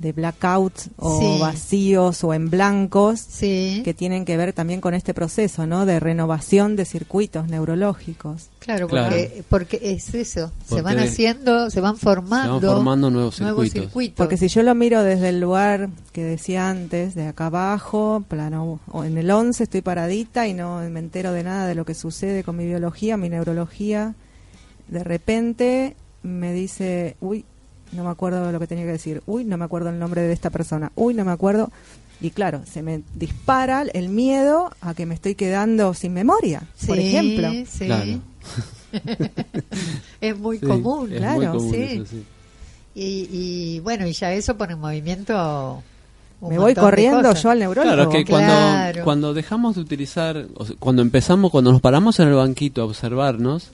de 0.00 0.12
blackouts 0.12 0.88
o 0.96 1.20
Sí. 1.20 1.38
vacíos 1.40 2.24
o 2.24 2.32
en 2.34 2.48
blancos 2.50 3.20
sí, 3.20 3.82
que 3.84 3.92
tienen 3.94 4.24
que 4.24 4.36
ver 4.38 4.52
también 4.54 4.80
con 4.80 4.94
este 4.94 5.12
proceso 5.14 5.66
¿no? 5.66 5.84
de 5.86 6.00
renovación 6.00 6.74
de 6.74 6.86
circuitos 6.86 7.48
neurológicos. 7.48 8.48
claro, 8.58 8.88
Claro. 8.88 9.10
Porque, 9.14 9.44
porque 9.48 9.80
es 9.82 10.12
eso, 10.14 10.50
se 10.66 10.80
van 10.82 10.98
haciendo, 10.98 11.68
se 11.70 11.80
van 11.82 11.96
Se 11.96 12.00
formando, 12.02 12.60
van 12.66 12.76
formando 12.76 13.10
nuevos 13.10 13.40
nuevos 13.40 13.64
circuitos. 13.64 13.82
circuitos. 13.90 14.16
Porque 14.16 14.36
si 14.38 14.48
yo 14.48 14.62
lo 14.62 14.74
miro 14.74 15.02
desde 15.02 15.28
el 15.28 15.38
lugar 15.40 15.90
que 16.12 16.24
decía 16.24 16.70
antes, 16.70 17.14
de 17.14 17.26
acá 17.26 17.46
abajo, 17.46 18.24
plano 18.26 18.80
o 18.90 19.04
en 19.04 19.18
el 19.18 19.30
11 19.30 19.64
estoy 19.64 19.82
paradita 19.82 20.48
y 20.48 20.54
no 20.54 20.80
me 20.90 20.98
entero 21.00 21.32
de 21.32 21.44
nada 21.44 21.66
de 21.66 21.74
lo 21.74 21.84
que 21.84 21.94
sucede 21.94 22.42
con 22.42 22.56
mi 22.56 22.64
biología, 22.64 23.16
mi 23.18 23.28
neurología, 23.28 24.14
de 24.88 25.04
repente 25.04 25.94
me 26.22 26.52
dice, 26.52 27.16
uy, 27.20 27.44
no 27.92 28.04
me 28.04 28.10
acuerdo 28.10 28.46
de 28.46 28.52
lo 28.52 28.58
que 28.60 28.66
tenía 28.66 28.84
que 28.84 28.92
decir, 28.92 29.22
uy, 29.26 29.44
no 29.44 29.56
me 29.56 29.64
acuerdo 29.64 29.90
el 29.90 29.98
nombre 29.98 30.22
de 30.22 30.32
esta 30.32 30.50
persona, 30.50 30.92
uy, 30.94 31.14
no 31.14 31.24
me 31.24 31.32
acuerdo. 31.32 31.70
Y 32.22 32.30
claro, 32.30 32.60
se 32.70 32.82
me 32.82 33.02
dispara 33.14 33.82
el 33.94 34.10
miedo 34.10 34.70
a 34.82 34.92
que 34.94 35.06
me 35.06 35.14
estoy 35.14 35.34
quedando 35.34 35.94
sin 35.94 36.12
memoria, 36.12 36.62
por 36.86 36.98
ejemplo. 36.98 37.50
sí. 37.66 37.86
Claro. 37.86 38.20
es 40.20 40.38
muy 40.38 40.58
Sí, 40.58 40.66
común, 40.66 41.12
es 41.12 41.18
claro, 41.18 41.38
muy 41.38 41.46
común 41.58 41.70
sí. 41.74 41.82
eso, 41.82 42.04
sí. 42.06 42.24
Y, 42.94 43.28
y 43.76 43.80
bueno, 43.80 44.06
y 44.06 44.12
ya 44.12 44.32
eso 44.32 44.56
pone 44.56 44.72
en 44.74 44.80
movimiento. 44.80 45.82
un 46.40 46.48
Me 46.50 46.58
voy 46.58 46.74
corriendo 46.74 47.32
yo 47.34 47.50
al 47.50 47.58
neurólogo. 47.60 47.94
Claro, 47.94 48.10
que 48.10 48.24
Claro. 48.24 48.92
cuando, 48.92 49.04
cuando 49.04 49.34
dejamos 49.34 49.76
de 49.76 49.80
utilizar, 49.82 50.46
o 50.56 50.66
sea, 50.66 50.76
cuando 50.78 51.00
empezamos, 51.02 51.50
cuando 51.50 51.70
nos 51.72 51.80
paramos 51.80 52.18
en 52.20 52.28
el 52.28 52.34
banquito 52.34 52.82
a 52.82 52.84
observarnos, 52.86 53.70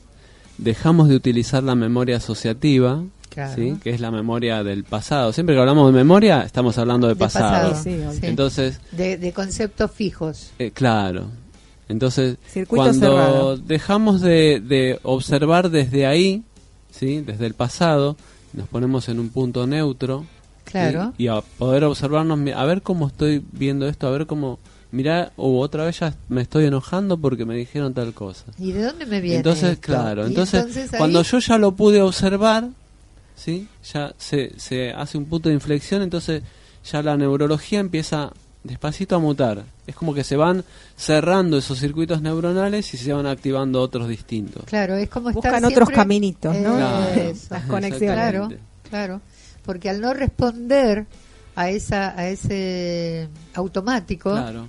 dejamos 0.58 1.08
de 1.08 1.16
utilizar 1.16 1.62
la 1.62 1.74
memoria 1.74 2.18
asociativa, 2.18 3.02
Claro. 3.36 3.54
¿sí? 3.54 3.76
que 3.82 3.90
es 3.90 4.00
la 4.00 4.10
memoria 4.10 4.64
del 4.64 4.82
pasado. 4.84 5.32
Siempre 5.32 5.54
que 5.54 5.60
hablamos 5.60 5.92
de 5.92 5.98
memoria, 5.98 6.40
estamos 6.42 6.76
hablando 6.78 7.06
de 7.06 7.14
De 7.14 7.18
pasado. 7.20 7.70
pasado. 7.70 7.82
Sí, 7.84 7.90
sí, 8.12 8.18
Sí. 8.20 8.26
Entonces, 8.26 8.80
de, 8.92 9.16
de 9.18 9.32
conceptos 9.32 9.90
fijos. 9.90 10.50
eh, 10.58 10.70
claro. 10.70 11.26
Entonces, 11.88 12.38
Circuito 12.48 12.82
cuando 12.84 13.08
cerrado. 13.10 13.56
dejamos 13.58 14.20
de, 14.20 14.60
de 14.60 14.98
observar 15.02 15.70
desde 15.70 16.06
ahí, 16.06 16.42
¿sí? 16.90 17.20
desde 17.20 17.46
el 17.46 17.54
pasado, 17.54 18.16
nos 18.54 18.66
ponemos 18.68 19.08
en 19.08 19.20
un 19.20 19.28
punto 19.28 19.66
neutro, 19.66 20.22
¿sí? 20.64 20.70
Claro. 20.72 21.12
y 21.18 21.28
a 21.28 21.42
poder 21.58 21.84
observarnos, 21.84 22.40
a 22.56 22.64
ver 22.64 22.82
cómo 22.82 23.06
estoy 23.06 23.44
viendo 23.52 23.86
esto, 23.86 24.08
a 24.08 24.10
ver 24.10 24.26
cómo, 24.26 24.58
mira, 24.90 25.30
o 25.36 25.60
otra 25.60 25.84
vez 25.84 26.00
ya 26.00 26.12
me 26.28 26.40
estoy 26.42 26.64
enojando 26.64 27.18
porque 27.18 27.44
me 27.44 27.54
dijeron 27.54 27.94
tal 27.94 28.12
cosa. 28.14 28.44
¿Y 28.58 28.72
de 28.72 28.82
dónde 28.82 29.06
me 29.06 29.20
viene? 29.20 29.36
Entonces, 29.36 29.72
esto? 29.74 29.82
claro, 29.92 30.24
Y 30.24 30.30
entonces, 30.30 30.76
ahí- 30.92 30.98
cuando 30.98 31.22
yo 31.22 31.38
ya 31.38 31.56
lo 31.58 31.72
pude 31.72 32.02
observar, 32.02 32.70
¿sí? 33.36 33.68
Ya 33.92 34.12
se, 34.18 34.58
se 34.58 34.90
hace 34.92 35.16
un 35.18 35.26
punto 35.26 35.48
de 35.48 35.54
inflexión, 35.54 36.02
entonces 36.02 36.42
ya 36.90 37.02
la 37.02 37.16
neurología 37.16 37.78
empieza 37.78 38.32
despacito 38.64 39.14
a 39.14 39.18
mutar. 39.20 39.64
Es 39.86 39.94
como 39.94 40.12
que 40.12 40.24
se 40.24 40.34
van 40.36 40.64
cerrando 40.96 41.56
esos 41.58 41.78
circuitos 41.78 42.20
neuronales 42.20 42.92
y 42.94 42.96
se 42.96 43.12
van 43.12 43.26
activando 43.26 43.80
otros 43.80 44.08
distintos. 44.08 44.64
Claro, 44.64 44.96
es 44.96 45.08
como 45.08 45.30
estar 45.30 45.52
Buscan 45.52 45.64
otros 45.64 45.88
caminitos, 45.90 46.56
¿no? 46.56 46.74
Claro. 46.76 47.12
Eso. 47.20 47.46
Las 47.54 47.64
conexiones. 47.66 48.16
Claro, 48.16 48.48
claro. 48.90 49.20
Porque 49.64 49.88
al 49.90 50.00
no 50.00 50.12
responder 50.14 51.06
a 51.54 51.70
esa 51.70 52.18
a 52.18 52.28
ese 52.28 53.28
automático, 53.54 54.32
Claro. 54.32 54.66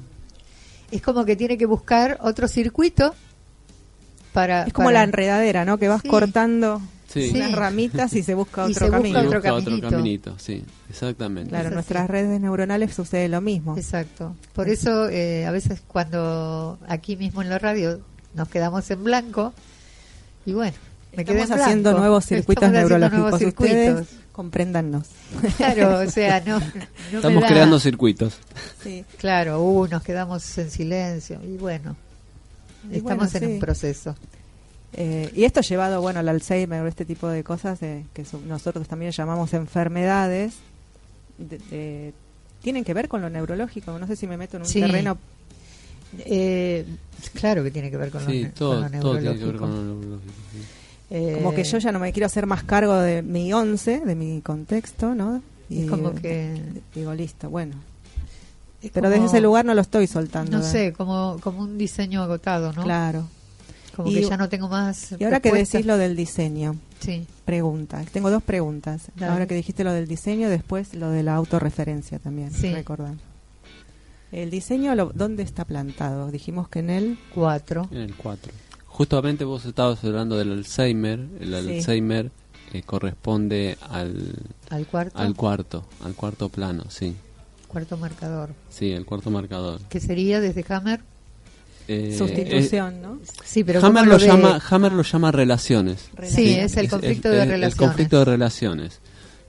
es 0.92 1.02
como 1.02 1.26
que 1.26 1.36
tiene 1.36 1.58
que 1.58 1.66
buscar 1.66 2.20
otro 2.22 2.48
circuito 2.48 3.16
para 4.34 4.64
Es 4.64 4.74
como 4.74 4.88
para- 4.90 5.00
la 5.00 5.04
enredadera, 5.06 5.66
¿no? 5.66 5.78
Que 5.78 5.88
vas 5.88 6.02
Sí. 6.02 6.08
cortando 6.08 6.82
Sí. 7.08 7.32
Unas 7.34 7.54
ramitas 7.54 8.14
y 8.14 8.22
se 8.24 8.34
busca 8.36 8.62
Y 8.68 8.72
otro 8.72 8.86
se 8.86 8.86
busca 8.92 8.98
camino. 8.98 9.24
Y 9.24 9.26
otro 9.28 9.40
busca 9.40 9.54
caminito. 9.64 9.90
caminito, 9.90 10.36
sí, 10.40 10.64
exactamente. 10.90 11.50
Claro, 11.50 11.70
nuestras 11.72 12.10
redes 12.10 12.40
neuronales 12.42 12.94
sucede 12.94 13.30
lo 13.30 13.40
mismo. 13.42 13.78
Exacto. 13.78 14.36
Por 14.54 14.68
eso 14.70 15.08
eh, 15.10 15.46
a 15.46 15.52
veces 15.52 15.82
cuando 15.88 16.78
aquí 16.88 17.16
mismo 17.16 17.42
en 17.42 17.50
la 17.50 17.60
radio 17.60 18.00
nos 18.34 18.50
quedamos 18.50 18.90
en 18.92 19.04
blanco 19.04 19.54
y 20.46 20.52
bueno, 20.54 20.76
me 21.16 21.24
quedé 21.26 21.42
Estamos 21.42 21.60
en 21.60 21.64
haciendo 21.64 21.90
blanco. 21.92 22.00
nuevos 22.02 22.26
circuitos 22.26 22.64
Estamos 22.66 22.90
neurológicos. 22.90 23.20
nuevos 23.22 23.40
circuitos. 23.40 24.02
Ustedes 24.02 24.08
compréndannos. 24.34 25.08
Claro, 25.58 26.00
o 26.00 26.10
sea, 26.12 26.42
no, 26.46 26.60
no 27.12 27.18
Estamos 27.18 27.42
da. 27.42 27.48
creando 27.48 27.80
circuitos. 27.80 28.38
Sí. 28.84 29.04
Claro, 29.18 29.64
uh, 29.64 29.88
nos 29.88 30.04
quedamos 30.04 30.58
en 30.58 30.70
silencio 30.70 31.40
y 31.44 31.58
bueno, 31.58 31.96
Y 32.92 32.98
estamos 32.98 33.32
bueno, 33.32 33.46
en 33.46 33.50
sí. 33.50 33.54
un 33.56 33.60
proceso. 33.60 34.16
Eh, 34.94 35.32
y 35.36 35.44
esto 35.44 35.62
llevado, 35.62 36.02
bueno, 36.02 36.20
al 36.22 36.30
Alzheimer, 36.30 36.86
este 36.88 37.06
tipo 37.06 37.28
de 37.28 37.44
cosas 37.44 37.82
eh, 37.84 38.06
que 38.14 38.24
so- 38.26 38.42
nosotros 38.48 38.88
también 38.88 39.12
llamamos 39.12 39.54
enfermedades, 39.54 40.56
de- 41.38 41.58
de- 41.70 42.14
tienen 42.62 42.84
que 42.84 42.94
ver 42.94 43.08
con 43.08 43.22
lo 43.22 43.30
neurológico. 43.30 43.98
No 44.00 44.08
sé 44.08 44.16
si 44.16 44.28
me 44.28 44.38
meto 44.38 44.58
en 44.58 44.64
un 44.64 44.70
Sí. 44.70 44.80
terreno. 44.82 45.18
Eh, 46.20 46.86
claro 47.34 47.64
que 47.64 47.72
tiene 47.72 47.92
que 47.92 47.98
ver 47.98 48.12
con 48.12 48.24
lo, 48.24 48.32
Sí, 48.32 48.44
ne- 48.44 48.50
todo, 48.50 48.82
con 48.82 48.92
lo 48.92 49.00
todo 49.00 49.12
tiene 49.20 49.38
que 49.38 49.46
ver 49.46 49.54
neurológico. 49.56 49.66
con 49.66 49.76
lo 49.76 49.94
neurológico. 49.96 50.34
sí. 50.54 50.58
Eh, 51.10 51.32
Como 51.36 51.54
que 51.54 51.64
yo 51.64 51.78
ya 51.78 51.92
no 51.92 52.00
me 52.00 52.12
quiero 52.12 52.26
hacer 52.26 52.46
más 52.48 52.64
cargo 52.64 52.96
de 52.96 53.22
mi 53.22 53.54
once, 53.54 54.00
de 54.02 54.16
mi 54.16 54.42
contexto, 54.42 55.16
¿no? 55.16 55.42
Es 55.70 55.90
como 55.90 56.14
que- 56.16 56.62
Digo, 56.96 57.14
listo, 57.14 57.50
bueno. 57.50 57.76
es 58.82 58.92
Pero 58.92 59.06
como- 59.10 59.14
desde 59.14 59.26
ese 59.26 59.42
lugar 59.42 59.66
no 59.66 59.74
lo 59.74 59.82
estoy 59.82 60.08
soltando. 60.08 60.58
No 60.58 60.64
¿eh? 60.64 60.68
sé, 60.70 60.94
como, 60.94 61.38
como 61.42 61.60
un 61.62 61.78
diseño 61.78 62.24
agotado, 62.24 62.72
¿no? 62.74 62.84
Claro. 62.84 63.28
Como 63.98 64.10
Y- 64.10 64.14
que 64.14 64.22
ya 64.30 64.38
no 64.38 64.48
tengo 64.48 64.70
más. 64.70 65.14
Y 65.20 65.24
ahora 65.26 65.40
que 65.42 65.52
decís 65.52 65.86
lo 65.86 65.98
del 65.98 66.16
diseño, 66.16 66.78
Sí, 67.00 67.26
pregunta. 67.46 68.04
Tengo 68.14 68.30
dos 68.32 68.42
preguntas. 68.44 69.10
Dale. 69.16 69.32
Ahora 69.34 69.46
que 69.48 69.56
dijiste 69.56 69.84
lo 69.84 69.92
del 69.92 70.08
diseño, 70.08 70.50
después 70.50 70.94
lo 70.94 71.10
de 71.10 71.24
la 71.24 71.36
autorreferencia 71.36 72.18
también. 72.20 72.52
Sí. 72.52 72.74
Recordar. 72.74 73.16
El 74.32 74.50
diseño, 74.50 74.94
lo- 74.96 75.12
¿dónde 75.14 75.44
está 75.44 75.66
plantado? 75.66 76.32
Dijimos 76.32 76.70
que 76.70 76.80
en 76.80 76.90
él. 76.90 77.18
cuatro. 77.34 77.88
En 77.92 77.98
el 77.98 78.16
4. 78.16 78.52
Justamente 78.86 79.44
vos 79.46 79.66
estabas 79.66 80.04
hablando 80.04 80.38
del 80.38 80.52
Alzheimer. 80.52 81.20
El 81.40 81.50
Sí. 81.50 81.56
Alzheimer 81.78 82.32
eh, 82.74 82.82
corresponde 82.84 83.78
al, 83.90 84.36
Al 84.70 84.86
cuarto. 84.88 85.18
al 85.20 85.36
cuarto, 85.36 85.86
al 86.04 86.14
cuarto 86.16 86.50
plano, 86.50 86.84
sí. 86.90 87.16
cuarto 87.68 87.96
marcador. 87.98 88.50
Sí, 88.70 88.92
el 88.92 89.06
cuarto 89.06 89.30
marcador. 89.32 89.82
Que 89.90 90.00
sería 90.00 90.40
desde 90.42 90.66
Hammer. 90.74 91.02
Eh, 91.88 92.14
Sustitución, 92.18 93.02
¿no? 93.02 93.20
Sí, 93.46 93.64
pero 93.64 93.80
eh, 93.80 93.84
Hammer, 93.86 94.04
¿cómo 94.04 94.14
lo 94.14 94.20
ve? 94.20 94.28
llama, 94.28 94.62
Hammer 94.70 94.92
lo 94.92 95.04
llama 95.04 95.32
relaciones. 95.32 96.10
Sí, 96.24 96.54
es 96.54 96.76
el 96.78 96.90
conflicto 96.90 97.30
de 97.30 97.44
el 97.44 97.50
relaciones. 97.50 97.76
conflicto 97.76 98.20
de 98.20 98.26
relaciones. 98.26 99.00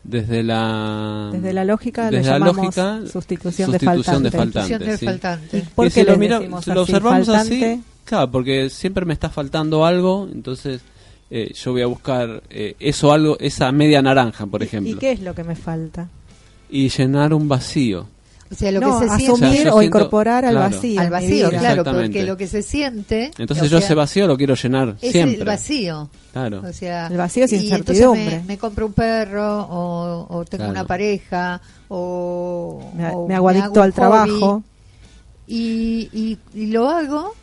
Desde 0.04 0.42
la, 0.44 1.30
Desde 1.32 1.52
la 1.52 1.64
lógica 1.64 2.04
desde 2.10 2.18
le 2.18 2.22
la 2.26 2.32
llamamos 2.38 2.56
lógica, 2.76 3.00
sustitución 3.12 3.72
de 3.72 3.78
sustitución 3.80 4.22
de 4.22 4.30
faltante. 4.30 4.96
Sí. 4.96 5.04
faltante. 5.06 5.58
¿Y 5.58 5.60
por 5.62 5.86
Y 5.86 5.90
qué 5.90 6.00
si 6.04 6.06
lo, 6.06 6.16
mira- 6.16 6.38
si 6.40 6.46
lo 6.46 6.56
así, 6.58 6.70
observamos 6.92 7.26
faltante? 7.26 7.72
así, 7.72 7.82
claro, 8.04 8.30
porque 8.30 8.70
siempre 8.70 9.04
me 9.04 9.12
está 9.12 9.28
faltando 9.28 9.84
algo, 9.84 10.28
entonces 10.32 10.80
eh, 11.30 11.52
yo 11.52 11.72
voy 11.72 11.82
a 11.82 11.86
buscar 11.86 12.42
eh, 12.48 12.74
eso 12.78 13.12
algo, 13.12 13.36
esa 13.40 13.70
media 13.72 14.00
naranja, 14.00 14.46
por 14.46 14.62
¿Y- 14.62 14.66
ejemplo, 14.66 14.92
¿Y 14.92 14.94
qué 14.94 15.12
es 15.12 15.20
lo 15.20 15.34
que 15.34 15.44
me 15.44 15.56
falta? 15.56 16.08
y 16.70 16.88
llenar 16.88 17.34
un 17.34 17.48
vacío. 17.48 18.06
O 18.50 18.54
sea, 18.54 18.72
lo 18.72 18.80
No, 18.80 18.98
que 19.00 19.08
se 19.08 19.14
asumir 19.14 19.64
yo 19.66 19.74
o 19.74 19.82
incorporar 19.82 20.44
al 20.46 20.52
claro. 20.54 20.74
vacío. 20.74 21.00
al 21.00 21.10
vacío, 21.10 21.50
claro, 21.50 21.84
porque 21.84 22.22
lo 22.24 22.36
que 22.36 22.46
se 22.46 22.62
siente. 22.62 23.30
Entonces 23.36 23.68
yo 23.70 23.76
sea, 23.78 23.86
ese 23.86 23.94
vacío 23.94 24.26
lo 24.26 24.36
quiero 24.38 24.54
llenar 24.54 24.96
es 25.02 25.12
siempre. 25.12 25.38
el 25.40 25.44
vacío. 25.44 26.08
Claro. 26.32 26.62
O 26.66 26.72
sea, 26.72 27.08
El 27.08 27.16
vacío 27.18 27.44
es 27.44 27.52
incertidumbre. 27.52 28.38
Me, 28.38 28.44
me 28.44 28.58
compro 28.58 28.86
un 28.86 28.92
perro 28.94 29.60
o, 29.68 30.26
o 30.38 30.44
tengo 30.46 30.62
Claro. 30.64 30.70
una 30.72 30.84
pareja 30.86 31.60
o 31.88 32.90
Me, 32.94 33.08
o 33.10 33.26
me 33.28 33.34
hago 33.34 33.48
adicto 33.50 33.80
un 33.80 33.86
al 33.86 33.92
trabajo. 33.92 34.62
y, 35.46 36.08
y, 36.12 36.38
y 36.54 36.66
lo 36.66 36.88
hago 36.88 37.34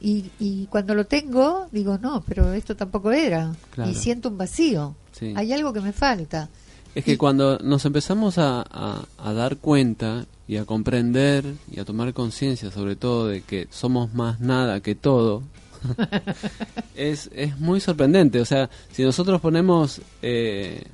y, 0.00 0.30
y 0.40 0.66
cuando 0.66 0.94
lo 0.94 1.04
tengo 1.06 1.66
digo 1.70 1.98
no, 1.98 2.22
pero 2.26 2.52
esto 2.52 2.74
tampoco 2.76 3.12
era 3.12 3.52
Claro. 3.70 3.90
y 3.90 3.94
siento 3.94 4.28
un 4.30 4.38
vacío. 4.38 4.94
Sí. 5.12 5.32
Hay 5.36 5.52
algo 5.52 5.72
que 5.72 5.80
me 5.80 5.92
falta. 5.92 6.48
Es 6.94 7.04
que 7.04 7.16
cuando 7.16 7.58
nos 7.58 7.84
empezamos 7.86 8.36
a, 8.38 8.60
a- 8.70 9.04
a 9.18 9.32
dar 9.32 9.56
cuenta 9.56 10.26
y 10.46 10.56
a 10.58 10.64
comprender 10.66 11.44
y 11.70 11.80
a 11.80 11.84
tomar 11.84 12.12
conciencia 12.12 12.70
sobre 12.70 12.96
todo 12.96 13.28
de 13.28 13.40
que 13.42 13.66
somos 13.70 14.12
más 14.12 14.40
nada 14.40 14.80
que 14.80 14.94
todo, 14.94 15.42
es, 16.94 17.30
es 17.34 17.58
muy 17.58 17.80
sorprendente. 17.80 18.40
O 18.40 18.44
sea, 18.44 18.68
si 18.92 19.02
nosotros 19.02 19.40
ponemos 19.40 20.00
eh, 20.22 20.84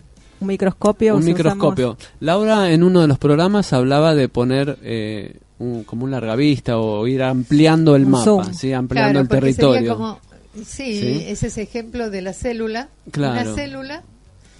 Un 0.40 0.48
microscopio. 0.48 1.16
un 1.16 1.22
si 1.22 1.30
microscopio, 1.32 1.96
Laura 2.20 2.70
en 2.70 2.82
uno 2.82 3.00
de 3.00 3.08
los 3.08 3.18
programas 3.18 3.72
hablaba 3.72 4.14
de 4.14 4.28
poner 4.28 4.78
eh, 4.82 5.36
un, 5.58 5.84
como 5.84 6.04
un 6.04 6.10
largavista 6.10 6.78
o 6.78 7.06
ir 7.06 7.22
ampliando 7.22 7.96
el 7.96 8.04
Un 8.04 8.10
mapa, 8.12 8.24
zoom. 8.24 8.54
¿sí? 8.54 8.72
ampliando 8.72 9.12
Claro, 9.12 9.20
el 9.22 9.28
sería 9.28 9.40
territorio. 9.40 9.96
como- 9.96 10.20
sí, 10.64 11.00
¿Sí? 11.00 11.24
ese 11.26 11.48
es 11.48 11.54
cejemplo 11.54 12.10
de 12.10 12.22
la 12.22 12.32
célula. 12.32 12.88
Claro. 13.10 13.42
Una 13.50 13.54
célula 13.54 14.02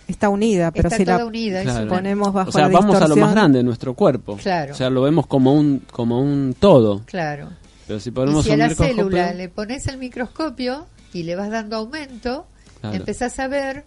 Está 0.08 0.30
unida, 0.30 0.70
pero 0.72 0.88
está 0.88 0.96
si 0.96 1.04
toda 1.04 1.18
la 1.18 1.26
unida. 1.26 1.62
Claro. 1.62 1.82
una- 1.82 1.94
ponemos 1.94 2.32
bajo 2.32 2.48
o 2.48 2.52
sea, 2.52 2.68
la 2.68 2.80
vamos 2.80 3.00
a 3.00 3.06
lo 3.06 3.14
más 3.16 3.30
grande, 3.32 3.62
nuestro 3.62 3.92
cuerpo. 3.94 4.36
Claro. 4.38 4.72
O 4.72 4.76
sea, 4.76 4.88
lo 4.90 5.02
vemos 5.02 5.26
como 5.26 5.52
un 5.54 5.82
como 5.92 6.20
un 6.20 6.56
todo. 6.58 7.02
Claro. 7.04 7.50
Pero 7.86 8.00
si 8.00 8.08
Y 8.08 8.12
ponemos 8.12 8.44
si 8.44 8.50
a 8.52 8.56
la 8.56 8.68
microscopio- 8.68 8.86
célula 8.96 9.32
le 9.34 9.48
pones 9.50 9.86
el 9.86 9.98
microscopio 9.98 10.86
y 11.12 11.22
le 11.22 11.36
vas 11.36 11.50
dando 11.50 11.76
aumento, 11.76 12.46
Claro. 12.80 12.96
empezás 12.96 13.38
a 13.38 13.48
ver 13.48 13.84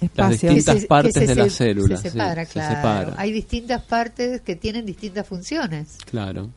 espacio. 0.00 0.50
distintas 0.50 0.80
se- 0.82 0.86
partes 0.86 1.14
que 1.14 1.20
se 1.20 1.26
de 1.26 1.34
la 1.34 1.44
se- 1.44 1.50
célula, 1.50 1.96
Se 1.96 2.02
sí, 2.02 2.08
separa, 2.10 2.44
se 2.44 2.52
claro. 2.52 2.76
separa. 2.76 3.14
Hay 3.16 3.32
distintas 3.32 3.82
partes 3.82 4.40
que 4.42 4.56
tienen 4.56 4.84
distintas 4.86 5.26
funciones. 5.26 5.96
Claro. 6.10 6.48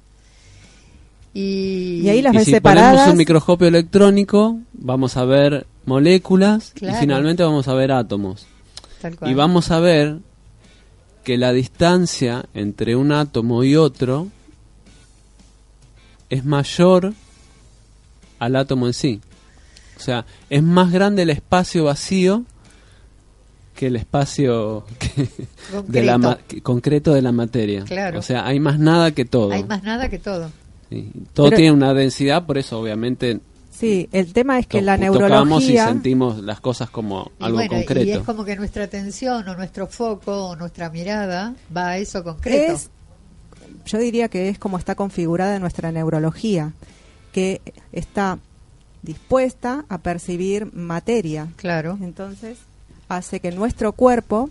Y, 1.34 2.02
Y 2.04 2.10
ahí 2.10 2.22
las 2.22 2.34
y 2.34 2.38
ves 2.38 2.46
si 2.46 2.52
separadas. 2.52 2.92
ponemos 2.92 3.12
un 3.12 3.18
microscopio 3.18 3.68
electrónico, 3.68 4.60
vamos 4.74 5.18
a 5.18 5.26
ver 5.26 5.66
moléculas 5.86 6.72
Claro. 6.76 6.98
y 6.98 7.00
finalmente 7.00 7.44
vamos 7.44 7.68
a 7.68 7.74
ver 7.74 7.92
átomos. 7.92 8.46
Y 9.26 9.34
vamos 9.34 9.72
a 9.72 9.80
ver 9.80 10.20
que 11.24 11.38
la 11.38 11.54
distancia 11.54 12.46
entre 12.54 12.96
un 12.96 13.12
átomo 13.12 13.64
y 13.64 13.76
otro 13.76 14.28
es 16.30 16.44
mayor 16.46 17.14
al 18.40 18.56
átomo 18.56 18.88
en 18.88 18.94
sí. 18.94 19.22
O 19.98 20.00
sea, 20.00 20.26
es 20.50 20.64
más 20.64 20.92
grande 20.92 21.22
el 21.22 21.30
espacio 21.30 21.86
vacío 21.86 22.44
que 23.76 23.88
el 23.88 23.96
espacio 23.96 24.86
que- 25.00 25.30
de 25.88 26.04
la 26.04 26.14
Concreto. 26.14 26.40
que- 26.48 26.62
concreto 26.62 27.14
de 27.14 27.22
la 27.22 27.32
materia. 27.32 27.84
Claro. 27.86 28.20
O 28.20 28.22
sea, 28.22 28.46
hay 28.46 28.60
más 28.60 28.80
nada 28.80 29.12
que 29.12 29.26
todo. 29.26 29.52
Hay 29.52 29.64
más 29.64 29.84
nada 29.84 30.10
que 30.10 30.20
todo. 30.20 30.52
Sí. 30.90 31.10
Todo 31.34 31.48
Pero- 31.48 31.58
tiene 31.58 31.72
una 31.72 31.94
densidad, 31.94 32.46
por 32.46 32.58
eso 32.58 32.80
obviamente 32.80 33.40
Sí, 33.78 34.08
el 34.12 34.34
tema 34.34 34.60
es 34.60 34.68
que 34.68 34.80
to- 34.80 34.86
la 34.86 34.98
tocamos 34.98 35.24
y 35.64 35.68
neurología 35.74 35.88
sentimos 35.88 36.40
las 36.44 36.60
cosas 36.62 36.90
como 36.90 37.32
Y 37.40 37.44
algo 37.46 37.58
bueno, 37.58 37.74
concreto. 37.78 38.06
y 38.08 38.12
es 38.12 38.20
como 38.20 38.46
que 38.46 38.56
nuestra 38.56 38.84
atención 38.84 39.48
o 39.50 39.56
nuestro 39.56 39.88
foco 39.88 40.50
o 40.50 40.56
nuestra 40.56 40.90
mirada 40.90 41.56
va 41.76 41.90
a 41.90 41.98
eso 41.98 42.24
concreto. 42.24 42.74
es, 42.74 42.90
yo 43.86 43.98
diría 43.98 44.30
que 44.30 44.50
es 44.50 44.60
como 44.60 44.78
está 44.78 44.96
configurada 44.96 45.58
nuestra 45.60 45.92
neurología, 45.92 46.72
que 47.32 47.62
está 47.92 48.38
dispuesta 49.02 49.86
a 49.90 49.98
percibir 49.98 50.72
materia. 50.74 51.48
Claro. 51.58 51.98
Entonces, 52.02 52.60
hace 53.10 53.40
que 53.40 53.52
nuestro 53.52 53.92
cuerpo 53.94 54.50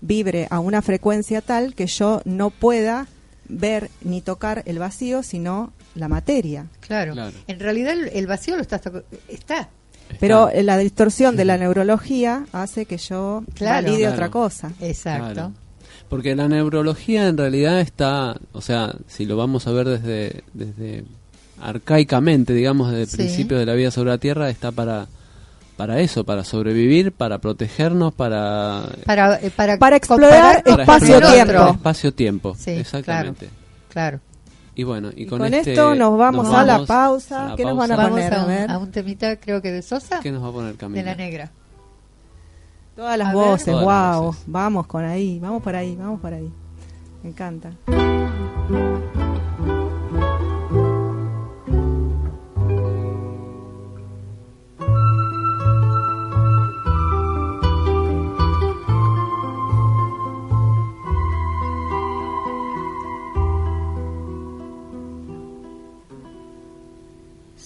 vibre 0.00 0.48
a 0.50 0.60
una 0.60 0.80
frecuencia 0.82 1.42
tal 1.42 1.74
que 1.74 1.86
yo 1.86 2.22
no 2.24 2.48
pueda 2.50 3.06
ver 3.50 3.90
ni 4.02 4.20
tocar 4.20 4.62
el 4.66 4.78
vacío, 4.78 5.22
sino 5.22 5.72
la 5.94 6.08
materia. 6.08 6.66
Claro. 6.80 7.12
Claro. 7.14 7.36
En 7.46 7.60
realidad 7.60 7.92
el, 7.92 8.08
el 8.08 8.26
vacío 8.26 8.56
lo 8.56 8.62
estás 8.62 8.82
está. 9.28 9.68
Pero 10.18 10.48
Está- 10.48 10.58
eh, 10.58 10.62
la 10.64 10.76
distorsión 10.78 11.36
de 11.36 11.44
la 11.44 11.56
neurología 11.58 12.44
hace 12.52 12.84
que 12.86 12.96
yo 12.98 13.44
Claro. 13.54 13.86
valide 13.86 13.98
Claro. 14.02 14.14
otra 14.14 14.28
cosa. 14.30 14.72
Exacto. 14.80 15.32
Claro. 15.34 15.52
Porque 16.08 16.34
la 16.34 16.48
neurología 16.48 17.28
en 17.28 17.36
realidad 17.36 17.80
está, 17.80 18.36
o 18.52 18.60
sea, 18.60 18.92
si 19.06 19.26
lo 19.26 19.36
vamos 19.36 19.66
a 19.68 19.72
ver 19.72 19.86
desde, 19.88 20.42
desde 20.54 21.04
arcaicamente, 21.60 22.52
digamos, 22.54 22.90
desde 22.90 23.02
el 23.02 23.08
Sí. 23.10 23.16
principio 23.18 23.58
de 23.58 23.66
la 23.66 23.74
vida 23.74 23.90
sobre 23.90 24.10
la 24.10 24.18
Tierra, 24.18 24.50
está 24.50 24.72
para, 24.72 25.06
para 25.80 25.98
eso, 26.00 26.24
para 26.24 26.44
sobrevivir, 26.44 27.10
para 27.10 27.38
protegernos, 27.38 28.12
para, 28.12 28.82
Para, 29.06 29.36
eh, 29.40 29.50
para, 29.50 29.78
Para 29.78 29.96
explorar 29.96 30.62
espacio-tiempo. 30.66 31.68
espacio-tiempo. 31.70 32.54
Sí, 32.58 32.72
Exactamente. 32.72 33.48
Claro. 33.88 34.20
Y 34.74 34.82
bueno, 34.84 35.08
y 35.16 35.22
Y 35.22 35.26
con, 35.26 35.38
con, 35.38 35.54
este 35.54 35.70
esto 35.72 35.94
nos 35.94 36.18
vamos, 36.18 36.48
a 36.52 36.64
la 36.64 36.72
vamos 36.74 36.86
pausa. 36.86 37.46
a 37.46 37.48
la 37.50 37.56
¿Qué 37.56 37.64
nos 37.64 37.78
van 37.78 37.92
a 37.92 37.96
pausa. 37.96 38.10
Vamos 38.10 38.20
poner? 38.20 38.34
a 38.34 38.40
A 38.40 38.42
un, 38.42 38.48
ver. 38.48 38.70
a 38.72 38.78
un 38.78 38.90
temita, 38.90 39.36
creo 39.36 39.62
que 39.62 39.72
de 39.72 39.80
Sosa, 39.80 40.20
¿Qué 40.20 40.30
nos 40.30 40.44
va 40.44 40.48
a 40.48 40.52
poner 40.52 40.72
de 40.72 40.76
Camila? 40.78 41.02
la 41.02 41.14
negra. 41.14 41.50
Todas 42.94 43.16
las 43.16 43.28
A 43.28 43.34
ver. 43.34 43.42
voces, 43.42 43.64
Todas 43.64 43.86
las 43.86 44.16
wow. 44.16 44.24
voces. 44.26 44.42
Vamos 44.48 44.86
con 44.86 45.04
ahí, 45.06 45.38
vamos 45.40 45.62
por 45.62 45.74
ahí, 45.74 45.96
vamos 45.96 46.20
por 46.20 46.34
ahí. 46.34 46.52
Me 47.22 47.30
encanta. 47.30 47.70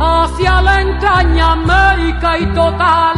hacia 0.00 0.62
la 0.62 0.80
entraña 0.80 1.52
América 1.52 2.38
y 2.38 2.46
total, 2.54 3.16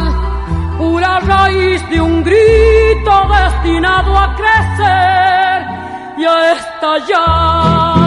pura 0.79 1.21
raíz 1.21 1.89
de 1.91 2.01
un 2.01 2.23
grito 2.23 3.13
destinado 3.29 4.17
a 4.17 4.35
crecer 4.35 5.67
y 6.19 6.25
a 6.25 6.53
estallar. 6.53 8.00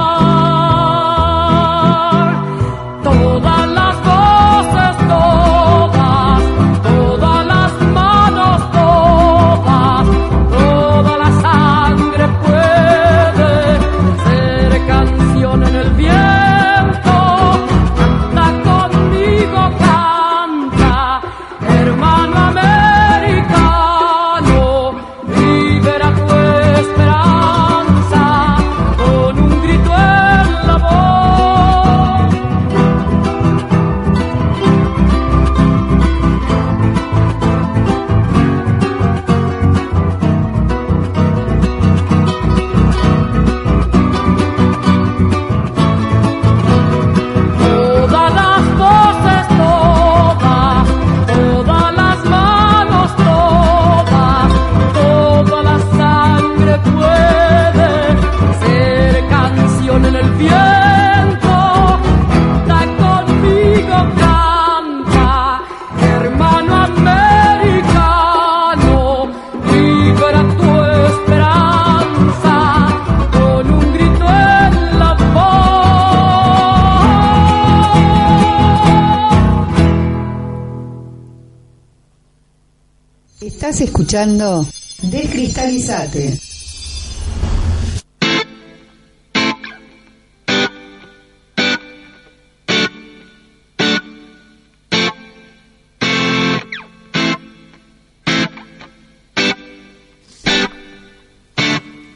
Escuchando 84.13 84.63
Descristalizate. 85.01 86.39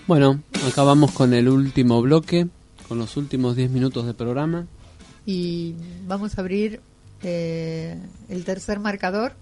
Bueno, 0.06 0.44
acabamos 0.68 1.12
con 1.14 1.34
el 1.34 1.50
último 1.50 2.00
bloque, 2.04 2.48
con 2.88 3.00
los 3.00 3.18
últimos 3.18 3.56
10 3.56 3.72
minutos 3.72 4.06
de 4.06 4.14
programa. 4.14 4.68
Y 5.26 5.74
vamos 6.06 6.38
a 6.38 6.42
abrir 6.42 6.80
eh, 7.24 7.98
el 8.30 8.44
tercer 8.46 8.80
marcador. 8.80 9.34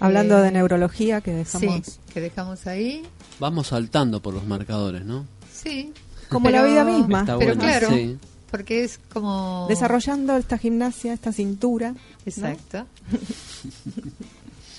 Hablando 0.00 0.38
Eh, 0.38 0.42
de 0.42 0.50
neurología, 0.52 1.20
que 1.20 1.32
dejamos 1.32 1.86
Sí, 1.86 1.92
que 2.12 2.20
dejamos 2.20 2.66
ahí. 2.66 3.02
Vamos 3.40 3.68
saltando 3.68 4.20
por 4.22 4.34
los 4.34 4.46
marcadores, 4.46 5.04
¿no? 5.04 5.26
Sí. 5.52 5.92
como 6.28 6.50
la 6.50 6.62
vida 6.62 6.84
misma, 6.84 7.20
Está 7.20 7.38
pero 7.38 7.54
bueno, 7.56 7.62
claro. 7.62 7.88
sí. 7.88 8.18
Porque 8.50 8.84
es 8.84 8.98
como... 9.12 9.66
desarrollando 9.68 10.36
esta 10.36 10.56
gimnasia, 10.56 11.12
esta 11.12 11.32
cintura. 11.32 11.92
¿no? 11.92 11.98
Exacto. 12.24 12.86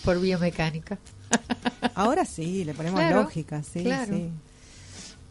Por 0.04 0.20
biomecánica. 0.22 0.98
Ahora 1.94 2.26
sí, 2.26 2.64
le 2.66 2.74
ponemos 2.74 3.00
Claro, 3.00 3.22
lógica, 3.24 3.62
sí, 3.62 3.84
claro. 3.84 4.16
sí. 4.16 4.30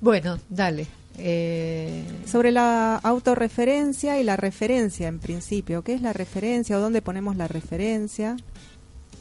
Bueno, 0.00 0.38
dale. 0.48 0.86
Eh, 1.16 2.04
Sobre 2.30 2.52
la 2.52 2.96
autorreferencia 2.96 4.20
y 4.20 4.24
la 4.24 4.36
referencia 4.36 5.08
en 5.08 5.18
principio. 5.18 5.82
¿Qué 5.82 5.94
es 5.94 6.02
la 6.02 6.12
referencia 6.12 6.76
o 6.78 6.80
dónde 6.80 7.02
ponemos 7.02 7.36
la 7.36 7.48
referencia? 7.48 8.36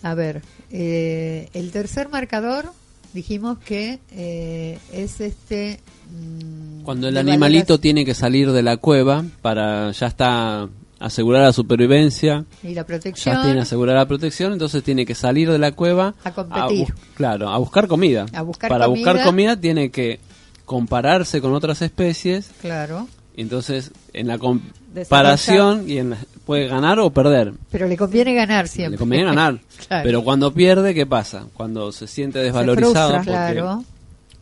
a 0.03 0.13
ver, 0.13 0.43
eh, 0.71 1.49
el 1.53 1.71
tercer 1.71 2.09
marcador 2.09 2.71
dijimos 3.13 3.57
que 3.59 3.99
eh, 4.11 4.77
es 4.91 5.21
este... 5.21 5.79
mm, 6.11 6.83
Cuando 6.83 7.07
el 7.07 7.17
animalito 7.17 7.63
valoración 7.75 7.81
tiene 7.81 8.05
que 8.05 8.13
salir 8.13 8.51
de 8.51 8.63
la 8.63 8.77
cueva 8.77 9.23
para 9.41 9.91
ya 9.91 10.07
está 10.07 10.67
asegurar 10.99 11.43
la 11.43 11.53
supervivencia, 11.53 12.43
Y 12.63 12.69
la 12.69 12.73
ya 12.73 12.85
protección. 12.85 13.41
tiene 13.43 13.61
asegurada 13.61 13.99
la 13.99 14.07
protección, 14.07 14.53
entonces 14.53 14.81
tiene 14.83 15.05
que 15.05 15.13
salir 15.15 15.51
de 15.51 15.59
la 15.59 15.71
cueva 15.73 16.15
A 16.23 16.31
competir. 16.31 16.93
claro, 17.15 17.49
a 17.49 17.57
buscar 17.59 17.87
comida. 17.87 18.25
A 18.33 18.41
buscar 18.41 18.69
para 18.69 18.85
comida. 18.87 19.11
buscar 19.13 19.25
comida 19.25 19.59
tiene 19.59 19.91
que 19.91 20.19
compararse 20.65 21.39
con 21.39 21.53
otras 21.53 21.81
especies, 21.81 22.49
Claro. 22.61 23.07
Entonces 23.41 23.91
en 24.13 24.27
la 24.27 24.37
comparación 24.37 25.89
y 25.89 25.97
en 25.99 26.11
la- 26.11 26.17
puede 26.45 26.67
ganar 26.67 26.99
o 26.99 27.09
perder. 27.09 27.53
Pero 27.71 27.87
le 27.87 27.97
conviene 27.97 28.33
ganar 28.33 28.67
siempre. 28.67 28.91
Le 28.93 28.97
conviene 28.97 29.25
ganar. 29.25 29.59
Claro. 29.87 30.03
Pero 30.03 30.23
cuando 30.23 30.53
pierde, 30.53 30.93
¿qué 30.93 31.05
pasa? 31.05 31.45
Cuando 31.53 31.91
se 31.91 32.07
siente 32.07 32.39
desvalorizado. 32.39 33.13
frustra. 33.13 33.17
porque- 33.17 33.31
Claro. 33.59 33.83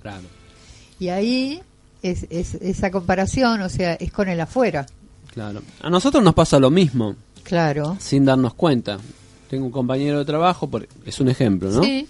claro. 0.02 0.24
Y 1.00 1.10
ahí 1.10 1.62
es, 2.02 2.26
es 2.30 2.56
esa 2.56 2.90
comparación, 2.90 3.62
o 3.62 3.70
sea, 3.70 3.94
es 3.96 4.12
con 4.12 4.30
el 4.30 4.40
afuera. 4.40 4.86
Claro. 5.34 5.62
A 5.82 5.90
nosotros 5.90 6.24
nos 6.24 6.34
pasa 6.34 6.58
lo 6.60 6.70
mismo, 6.72 7.16
Claro. 7.44 7.98
sin 8.00 8.24
darnos 8.26 8.54
cuenta. 8.54 8.98
Tengo 9.50 9.66
un 9.66 9.72
compañero 9.72 10.20
de 10.20 10.26
trabajo, 10.26 10.68
por- 10.70 10.88
es 11.06 11.20
un 11.20 11.28
ejemplo, 11.30 11.70
¿no? 11.70 11.84
Sí. 11.84 12.08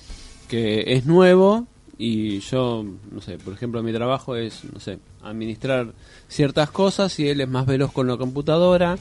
Que 0.48 0.84
es 0.94 1.06
nuevo 1.06 1.66
y 1.98 2.40
yo, 2.40 2.86
no 3.12 3.22
sé, 3.22 3.38
por 3.38 3.54
ejemplo, 3.54 3.82
mi 3.84 3.94
trabajo 3.94 4.36
es, 4.36 4.62
no 4.74 4.80
sé, 4.80 5.00
administrar 5.24 5.94
ciertas 6.28 6.70
cosas 6.72 7.18
y 7.20 7.28
él 7.30 7.42
es 7.42 7.48
más 7.48 7.66
veloz 7.66 7.92
con 7.92 8.08
la 8.08 8.18
computadora 8.18 8.98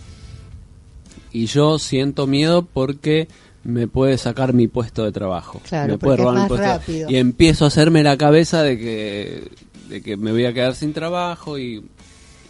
y 1.32 1.46
yo 1.46 1.78
siento 1.78 2.26
miedo 2.26 2.62
porque 2.62 3.28
me 3.64 3.88
puede 3.88 4.18
sacar 4.18 4.52
mi 4.52 4.68
puesto 4.68 5.04
de 5.04 5.12
trabajo. 5.12 5.60
Claro, 5.68 5.92
me 5.94 5.98
puede 5.98 6.18
robar 6.18 6.42
mi 6.42 6.48
puesto 6.48 6.66
de- 6.66 6.72
rápido. 6.72 7.10
Y 7.10 7.16
empiezo 7.16 7.64
a 7.64 7.68
hacerme 7.68 8.02
la 8.02 8.16
cabeza 8.16 8.62
de 8.62 8.78
que, 8.78 9.50
de 9.88 10.02
que 10.02 10.16
me 10.16 10.32
voy 10.32 10.44
a 10.44 10.52
quedar 10.52 10.74
sin 10.74 10.92
trabajo 10.92 11.58
y... 11.58 11.82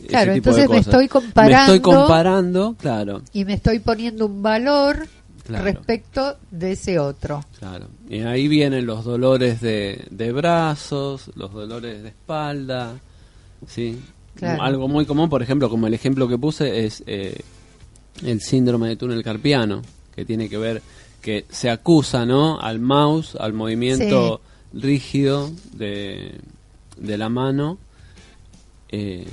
Claro, 0.09 0.33
entonces 0.35 0.69
me 0.69 0.77
estoy 0.79 1.09
comparando- 1.09 1.57
Me 1.57 1.61
estoy 1.63 1.81
comparando, 1.81 2.77
claro. 2.79 3.23
Y 3.33 3.45
me 3.47 3.55
estoy 3.55 3.79
poniendo 3.79 4.27
un 4.27 4.43
valor 4.43 5.07
Claro. 5.45 5.65
respecto 5.65 6.39
de 6.51 6.73
ese 6.73 6.99
otro. 6.99 7.45
Claro. 7.59 7.89
Y 8.09 8.21
ahí 8.21 8.49
vienen 8.49 8.87
los 8.87 9.05
dolores 9.05 9.61
de, 9.61 10.07
de 10.11 10.33
brazos, 10.33 11.31
los 11.35 11.53
dolores 11.53 12.03
de 12.03 12.09
espalda, 12.09 12.95
¿sí? 13.67 14.01
Claro. 14.37 14.63
Algo 14.63 14.89
muy 14.89 15.05
común, 15.05 15.29
por 15.29 15.43
ejemplo, 15.43 15.69
como 15.69 15.87
el 15.87 15.93
ejemplo 15.95 16.27
que 16.29 16.39
puse, 16.39 16.87
es 16.87 17.05
eh, 17.07 17.43
el 18.25 18.41
síndrome 18.41 18.89
de 18.89 18.97
túnel 18.97 19.23
carpiano, 19.23 19.83
que 20.15 20.25
tiene 20.25 20.49
que 20.49 20.57
ver 20.57 20.83
que 21.21 21.47
se 21.51 21.71
acusa, 21.71 22.27
¿no? 22.27 22.61
Al 22.61 22.81
mouse, 22.81 23.37
al 23.37 23.53
movimiento 23.53 24.41
rígido 24.73 25.51
de, 25.73 26.39
de 26.99 27.19
la 27.19 27.29
mano, 27.29 27.79
eh, 28.91 29.27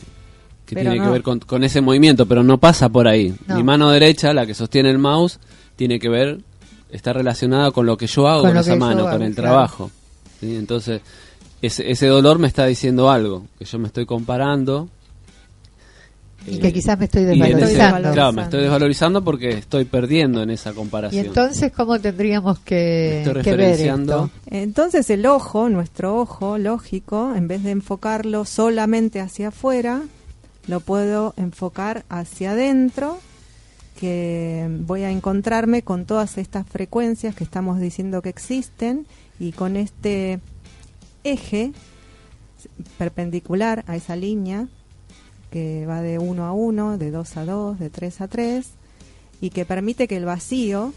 que 0.66 0.76
Pero 0.76 0.92
tiene 0.92 1.06
que 1.06 1.12
ver 1.12 1.22
con, 1.22 1.40
con 1.40 1.64
ese 1.64 1.82
movimiento, 1.82 2.26
pero 2.26 2.44
no 2.44 2.58
pasa 2.60 2.88
por 2.90 3.08
ahí. 3.08 3.36
No. 3.46 3.56
Mi 3.56 3.64
mano 3.64 3.92
derecha, 3.92 4.34
la 4.34 4.46
que 4.46 4.54
sostiene 4.54 4.90
el 4.90 5.00
mouse, 5.00 5.40
tiene 5.82 6.00
que 6.00 6.10
ver, 6.10 6.38
está 6.92 7.12
relacionada 7.12 7.72
con 7.72 7.88
lo 7.88 7.98
que 7.98 8.06
yo 8.06 8.28
hago 8.28 8.44
Con 8.44 8.56
esa 8.56 8.76
mano, 8.76 9.00
hago, 9.08 9.10
con 9.18 9.24
el 9.24 9.34
claro. 9.34 9.50
trabajo. 9.50 9.92
¿sí? 10.40 10.56
Entonces, 10.56 11.02
ese, 11.60 11.90
ese 11.90 12.06
dolor 12.06 12.38
me 12.38 12.48
está 12.48 12.68
diciendo 12.68 13.10
algo, 13.10 13.48
que 13.58 13.66
yo 13.66 13.80
me 13.80 13.88
estoy 13.88 14.06
comparando. 14.06 14.90
Y 16.46 16.58
eh, 16.58 16.60
que 16.60 16.72
quizás 16.74 17.00
me 17.00 17.06
estoy 17.06 17.24
y 17.24 17.26
ese- 17.26 17.56
desvalorizando. 17.56 18.12
claro, 18.14 18.34
me 18.34 18.42
estoy 18.44 18.62
desvalorizando 18.62 19.24
porque 19.24 19.50
estoy 19.50 19.86
perdiendo 19.86 20.44
en 20.44 20.52
esa 20.52 20.70
Y 20.70 20.74
comparación. 20.76 21.26
entonces, 21.26 21.72
¿cómo 21.72 22.00
tendríamos 22.00 22.60
que, 22.60 23.24
Estoy 23.24 23.42
que 23.42 23.50
ver 23.52 23.58
referenciando. 23.60 24.26
esto? 24.26 24.56
Entonces 24.56 25.10
el 25.10 25.26
ojo, 25.26 25.68
nuestro 25.70 26.16
ojo 26.16 26.60
lógico, 26.60 27.34
en 27.36 27.48
vez 27.48 27.64
de 27.64 27.72
enfocarlo 27.72 28.46
solamente 28.46 29.20
hacia 29.20 29.48
afuera, 29.48 30.04
lo 30.68 30.80
puedo 30.80 31.34
enfocar 31.38 32.06
hacia 32.10 32.52
adentro, 32.52 33.18
que 34.02 34.68
voy 34.80 35.04
a 35.04 35.12
encontrarme 35.12 35.84
con 35.84 36.06
todas 36.06 36.40
estas 36.40 36.66
frecuencias 36.66 37.36
que 37.36 37.44
estamos 37.44 37.80
diciendo 37.80 38.24
que 38.24 38.30
existen 38.30 39.06
y 39.40 39.52
con 39.52 39.76
este 39.76 40.40
eje 41.24 41.72
perpendicular 42.98 43.84
a 43.86 43.96
esa 43.96 44.16
línea 44.16 44.68
que 45.52 45.86
va 45.86 46.02
de 46.02 46.18
1 46.18 46.44
a 46.44 46.52
1, 46.52 46.98
de 46.98 47.12
2 47.12 47.38
a 47.38 47.46
2, 47.46 47.78
de 47.80 47.90
3 47.92 48.22
a 48.22 48.28
3 48.28 48.68
y 49.40 49.52
que 49.52 49.66
permite 49.66 50.08
que 50.08 50.18
el 50.18 50.26
vacío 50.26 50.96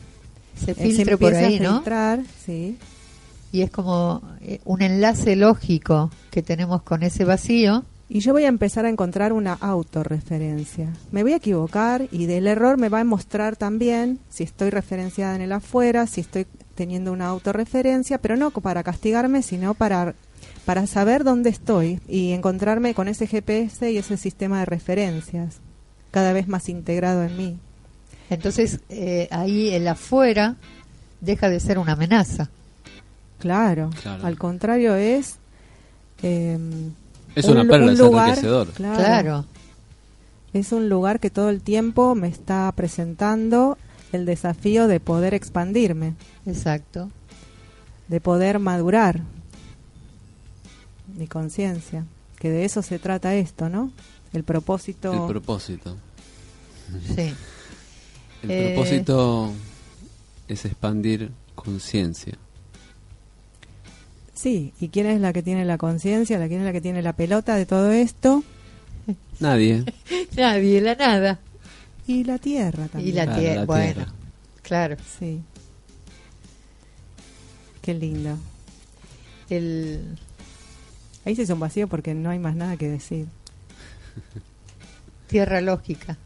Se 0.56 0.70
eh, 0.70 0.74
filtre 0.74 1.18
por 1.18 1.34
ahí, 1.34 1.58
a 1.58 1.62
¿no? 1.62 1.74
filtrar, 1.74 2.20
sí, 2.46 2.78
Y 3.52 3.60
es 3.60 3.70
como 3.70 4.22
eh, 4.40 4.60
un 4.64 4.80
enlace 4.80 5.36
lógico 5.36 6.10
que 6.30 6.42
tenemos 6.42 6.80
con 6.80 7.02
ese 7.02 7.24
vacío. 7.24 7.84
Y 8.08 8.20
yo 8.20 8.32
voy 8.32 8.44
a 8.44 8.48
empezar 8.48 8.84
a 8.84 8.90
encontrar 8.90 9.32
una 9.32 9.54
autorreferencia. 9.54 10.92
Me 11.10 11.22
voy 11.22 11.32
a 11.32 11.36
equivocar 11.36 12.06
y 12.12 12.26
del 12.26 12.46
error 12.46 12.76
me 12.76 12.88
va 12.90 13.00
a 13.00 13.04
mostrar 13.04 13.56
también 13.56 14.18
si 14.28 14.44
estoy 14.44 14.70
referenciada 14.70 15.34
en 15.34 15.40
el 15.42 15.52
afuera, 15.52 16.06
si 16.06 16.20
estoy 16.20 16.46
teniendo 16.74 17.12
una 17.12 17.26
autorreferencia, 17.28 18.18
pero 18.18 18.36
no 18.36 18.50
para 18.50 18.82
castigarme, 18.82 19.42
sino 19.42 19.72
para, 19.74 20.14
para 20.66 20.86
saber 20.86 21.24
dónde 21.24 21.48
estoy 21.50 21.98
y 22.06 22.32
encontrarme 22.32 22.94
con 22.94 23.08
ese 23.08 23.26
GPS 23.26 23.90
y 23.90 23.96
ese 23.96 24.16
sistema 24.18 24.58
de 24.60 24.66
referencias 24.66 25.56
cada 26.10 26.32
vez 26.32 26.46
más 26.46 26.68
integrado 26.68 27.22
en 27.24 27.36
mí. 27.36 27.58
Entonces, 28.28 28.80
eh, 28.90 29.28
ahí 29.30 29.70
el 29.70 29.88
afuera 29.88 30.56
deja 31.20 31.48
de 31.48 31.58
ser 31.58 31.78
una 31.78 31.92
amenaza. 31.92 32.50
Claro, 33.38 33.90
Claro. 34.02 34.24
al 34.26 34.36
contrario 34.36 34.94
es... 34.94 35.36
eh, 36.22 36.58
es 37.34 37.44
un 37.46 37.58
una 37.58 37.64
perla, 37.70 37.86
un 37.86 37.92
es 37.92 37.98
lugar- 37.98 38.28
enriquecedor. 38.30 38.68
claro. 38.72 38.96
Claro. 38.98 39.44
Es 40.52 40.70
un 40.72 40.88
lugar 40.88 41.18
que 41.20 41.30
todo 41.30 41.50
el 41.50 41.60
tiempo 41.62 42.14
me 42.14 42.28
está 42.28 42.70
presentando 42.76 43.76
el 44.12 44.24
desafío 44.24 44.86
de 44.86 45.00
poder 45.00 45.34
expandirme, 45.34 46.14
Exacto. 46.46 47.10
de 48.08 48.20
poder 48.20 48.60
madurar 48.60 49.22
mi 51.16 51.26
conciencia, 51.26 52.04
que 52.38 52.50
de 52.50 52.64
eso 52.64 52.82
se 52.82 52.98
trata 52.98 53.34
esto, 53.34 53.68
¿no? 53.68 53.90
El 54.32 54.44
propósito. 54.44 55.12
El 55.12 55.26
propósito. 55.28 55.96
Sí. 57.14 57.32
El 58.42 58.50
Eh, 58.50 58.72
propósito 58.74 59.52
es 60.48 60.64
expandir 60.64 61.30
conciencia. 61.54 62.34
Sí, 64.44 64.74
¿y 64.78 64.88
quién 64.90 65.06
es 65.06 65.20
la 65.22 65.32
que 65.32 65.42
tiene 65.42 65.64
la 65.64 65.78
conciencia? 65.78 66.38
¿La 66.38 66.48
quién 66.48 66.60
es 66.60 66.66
la 66.66 66.72
que 66.72 66.82
tiene 66.82 67.00
la 67.02 67.14
pelota 67.14 67.56
de 67.56 67.64
todo 67.66 67.90
esto? 67.92 68.44
Nadie. 69.40 69.84
Nadie, 70.36 70.80
la 70.82 70.94
nada. 70.94 71.40
Y 72.06 72.24
la 72.24 72.36
tierra 72.38 72.84
Y 72.84 72.88
también. 72.88 73.16
la 73.16 73.24
Claro, 73.24 73.40
tierra. 73.40 73.60
la 73.60 73.64
Bueno, 73.66 73.92
tierra. 73.94 74.12
claro. 74.62 74.96
Sí. 75.18 75.40
Qué 77.80 77.94
lindo. 77.94 78.36
El, 79.48 80.18
Ahí 81.24 81.34
se 81.34 81.42
hizo 81.42 81.54
un 81.54 81.60
vacío 81.60 81.88
porque 81.88 82.12
no 82.14 82.28
hay 82.30 82.38
más 82.38 82.54
nada 82.54 82.76
que 82.76 82.88
decir. 82.88 83.26
tierra 85.28 85.60
lógica. 85.62 86.16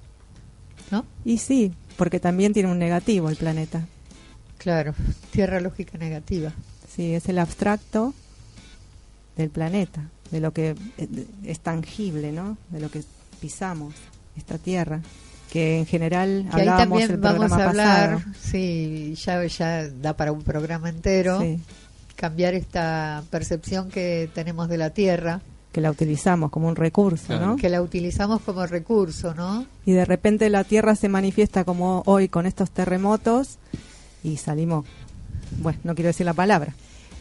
¿No? 0.90 1.04
Y 1.24 1.38
sí, 1.38 1.72
porque 1.96 2.18
también 2.20 2.52
tiene 2.52 2.70
un 2.70 2.78
negativo 2.78 3.28
el 3.28 3.36
planeta. 3.36 3.86
Claro. 4.58 4.94
Tierra 5.30 5.60
lógica 5.60 5.96
negativa. 5.98 6.52
Sí, 6.98 7.14
es 7.14 7.28
el 7.28 7.38
abstracto 7.38 8.12
del 9.36 9.50
planeta, 9.50 10.02
de 10.32 10.40
lo 10.40 10.52
que 10.52 10.74
eh, 10.98 11.26
es 11.44 11.60
tangible, 11.60 12.32
¿no? 12.32 12.58
De 12.70 12.80
lo 12.80 12.90
que 12.90 13.04
pisamos, 13.40 13.94
esta 14.36 14.58
tierra 14.58 15.00
que 15.52 15.78
en 15.78 15.86
general 15.86 16.46
Que 16.50 16.56
ahí 16.60 16.68
hablábamos 16.68 16.88
también 16.88 17.10
el 17.12 17.16
vamos 17.18 17.38
programa 17.38 17.64
a 17.64 17.68
hablar, 17.70 18.14
pasado. 18.16 18.34
sí, 18.42 19.14
ya, 19.16 19.46
ya 19.46 19.88
da 19.88 20.14
para 20.14 20.32
un 20.32 20.42
programa 20.42 20.88
entero, 20.90 21.40
Sí, 21.40 21.60
cambiar 22.16 22.52
esta 22.54 23.22
percepción 23.30 23.88
que 23.90 24.28
tenemos 24.34 24.68
de 24.68 24.76
la 24.76 24.90
tierra, 24.90 25.40
que 25.72 25.80
la 25.80 25.90
utilizamos 25.92 26.50
como 26.50 26.66
un 26.68 26.74
recurso, 26.76 27.28
Claro. 27.28 27.46
¿no? 27.46 27.56
que 27.56 27.68
la 27.70 27.80
utilizamos 27.80 28.40
como 28.42 28.66
recurso, 28.66 29.34
¿no? 29.34 29.64
Y 29.86 29.92
de 29.92 30.04
repente 30.04 30.50
la 30.50 30.64
tierra 30.64 30.96
se 30.96 31.08
manifiesta 31.08 31.62
como 31.64 32.02
hoy 32.06 32.28
con 32.28 32.44
estos 32.44 32.70
terremotos 32.72 33.56
y 34.24 34.36
salimos, 34.38 34.84
bueno, 35.62 35.78
no 35.84 35.94
quiero 35.94 36.08
decir 36.08 36.26
la 36.26 36.34
palabra, 36.34 36.74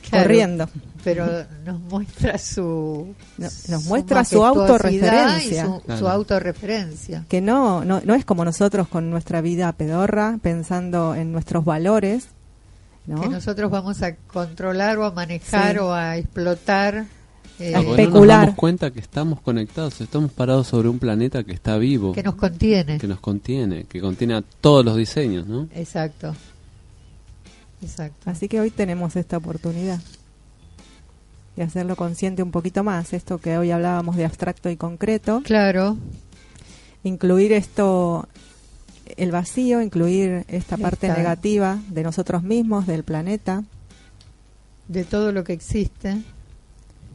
Claro, 0.10 0.24
corriendo. 0.26 0.70
Pero 1.04 1.26
nos 1.66 1.80
muestra 1.82 2.38
su... 2.38 3.14
No- 3.38 3.48
nos 3.70 3.86
muestra 3.86 4.24
su 4.26 4.44
autorreferencia. 4.44 5.64
y 5.88 5.92
Su, 5.92 5.98
su 6.00 6.08
autorreferencia. 6.08 7.26
Que 7.30 7.42
no, 7.42 7.84
no, 7.86 8.02
no 8.04 8.14
es 8.16 8.26
como 8.26 8.44
nosotros 8.46 8.88
con 8.88 9.10
nuestra 9.10 9.42
vida 9.42 9.72
pedorra, 9.74 10.38
pensando 10.42 11.16
en 11.16 11.32
nuestros 11.32 11.64
valores, 11.66 12.28
¿no? 13.06 13.22
Que 13.22 13.30
nosotros 13.30 13.72
vamos 13.72 14.02
a 14.02 14.16
controlar 14.16 14.98
o 14.98 15.06
a 15.06 15.12
manejar 15.12 15.74
Sí. 15.76 15.80
o 15.80 15.94
a 15.94 16.18
explotar. 16.18 17.06
eh, 17.60 17.74
A 17.74 17.80
Ah, 17.80 17.82
porque 17.82 17.84
no 17.84 17.90
nos 17.96 18.00
especular. 18.00 18.40
damos 18.42 18.56
cuenta 18.56 18.92
que 18.92 19.00
estamos 19.00 19.42
conectados, 19.42 20.00
estamos 20.02 20.32
parados 20.32 20.68
sobre 20.68 20.90
un 20.90 21.00
planeta 21.00 21.44
que 21.44 21.54
está 21.54 21.78
vivo, 21.78 22.12
que 22.14 22.22
nos 22.22 22.36
contiene. 22.36 22.98
que 23.00 23.08
nos 23.08 23.20
contiene, 23.20 23.86
que 23.86 24.00
contiene 24.02 24.36
a 24.36 24.44
todos 24.62 24.84
los 24.86 24.96
diseños, 24.98 25.48
¿no? 25.48 25.68
Exacto. 25.74 26.36
Exacto. 27.82 28.30
Así 28.30 28.48
que 28.48 28.60
hoy 28.60 28.72
tenemos 28.72 29.16
esta 29.16 29.38
oportunidad 29.38 30.00
de 31.56 31.64
hacerlo 31.64 31.96
consciente 31.96 32.44
un 32.44 32.52
poquito 32.52 32.84
más, 32.84 33.14
esto 33.14 33.40
que 33.40 33.58
hoy 33.58 33.72
hablábamos 33.72 34.16
de 34.16 34.26
abstracto 34.26 34.70
y 34.70 34.78
concreto, 34.78 35.42
Claro, 35.44 35.98
incluir 37.04 37.52
esto, 37.52 38.28
el 39.18 39.32
vacío, 39.32 39.82
incluir 39.82 40.46
esta 40.50 40.78
parte 40.78 41.08
negativa 41.18 41.80
de 41.90 42.04
nosotros 42.04 42.44
mismos, 42.44 42.86
del 42.88 43.04
planeta. 43.04 43.64
de 44.88 45.04
todo 45.04 45.32
lo 45.32 45.44
que 45.44 45.54
existe. 45.54 46.18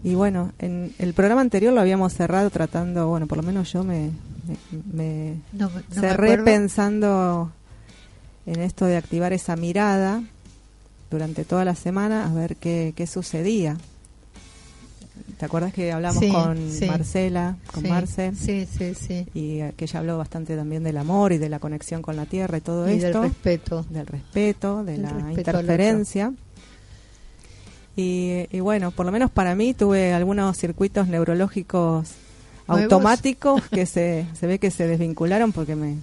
Y 0.05 0.15
bueno, 0.17 0.53
en 0.59 0.93
el 0.99 1.15
programa 1.15 1.41
anterior 1.41 1.73
lo 1.73 1.81
habíamos 1.81 2.13
cerrado 2.13 2.51
tratando, 2.51 3.07
bueno, 3.09 3.27
por 3.29 3.39
lo 3.39 3.45
menos 3.45 3.73
yo 3.73 3.85
me, 3.85 4.11
me- 4.47 4.93
me 4.93 5.35
No, 5.53 5.71
no 5.71 6.01
cerré 6.01 6.39
pensando 6.45 7.53
en 8.47 8.61
esto 8.61 8.85
de 8.87 8.97
activar 8.97 9.33
esa 9.33 9.55
mirada 9.55 10.23
durante 11.13 11.45
toda 11.45 11.65
la 11.65 11.77
semana 11.77 12.27
a 12.29 12.35
ver 12.35 12.57
qué, 12.57 12.93
qué 12.97 13.07
sucedía. 13.07 13.77
¿Te 15.39 15.45
acuerdas 15.47 15.73
que 15.73 15.93
hablamos 15.93 16.19
Sí, 16.21 16.29
con 16.31 16.71
sí. 16.73 16.87
Marcela, 16.87 17.57
con 17.73 17.83
Sí, 17.85 17.89
Marce? 17.89 18.33
Sí, 18.35 18.67
sí, 18.67 18.95
sí. 18.95 19.27
Y 19.35 19.61
eh, 19.61 19.75
que 19.77 19.85
ella 19.85 20.01
habló 20.01 20.17
bastante 20.19 20.57
también 20.57 20.83
del 20.85 20.97
amor 20.97 21.33
y 21.33 21.39
de 21.39 21.49
la 21.49 21.59
conexión 21.59 22.01
con 22.03 22.17
la 22.17 22.27
tierra 22.27 22.59
y 22.59 22.61
todo 22.61 22.89
Y 22.89 22.99
del 22.99 23.05
esto. 23.11 23.23
respeto. 23.23 23.87
del 23.91 24.07
respeto, 24.07 24.85
de 24.85 24.93
Del 24.93 25.03
la 25.03 25.09
respeto 25.11 25.39
interferencia. 25.39 26.33
Y, 27.97 28.47
y 28.51 28.61
bueno, 28.61 28.91
por 28.91 29.05
lo 29.05 29.13
menos 29.13 29.31
para 29.31 29.55
mí 29.55 29.75
tuve 29.75 30.13
algunos 30.15 30.57
circuitos 30.57 31.09
neurológicos 31.09 32.09
Nuevos. 32.69 32.85
automáticos 32.85 33.63
que 33.69 33.85
se, 33.85 34.27
se 34.33 34.47
ve 34.47 34.59
que 34.59 34.71
se 34.71 34.87
desvincularon 34.87 35.53
porque 35.53 35.77
me 35.77 35.97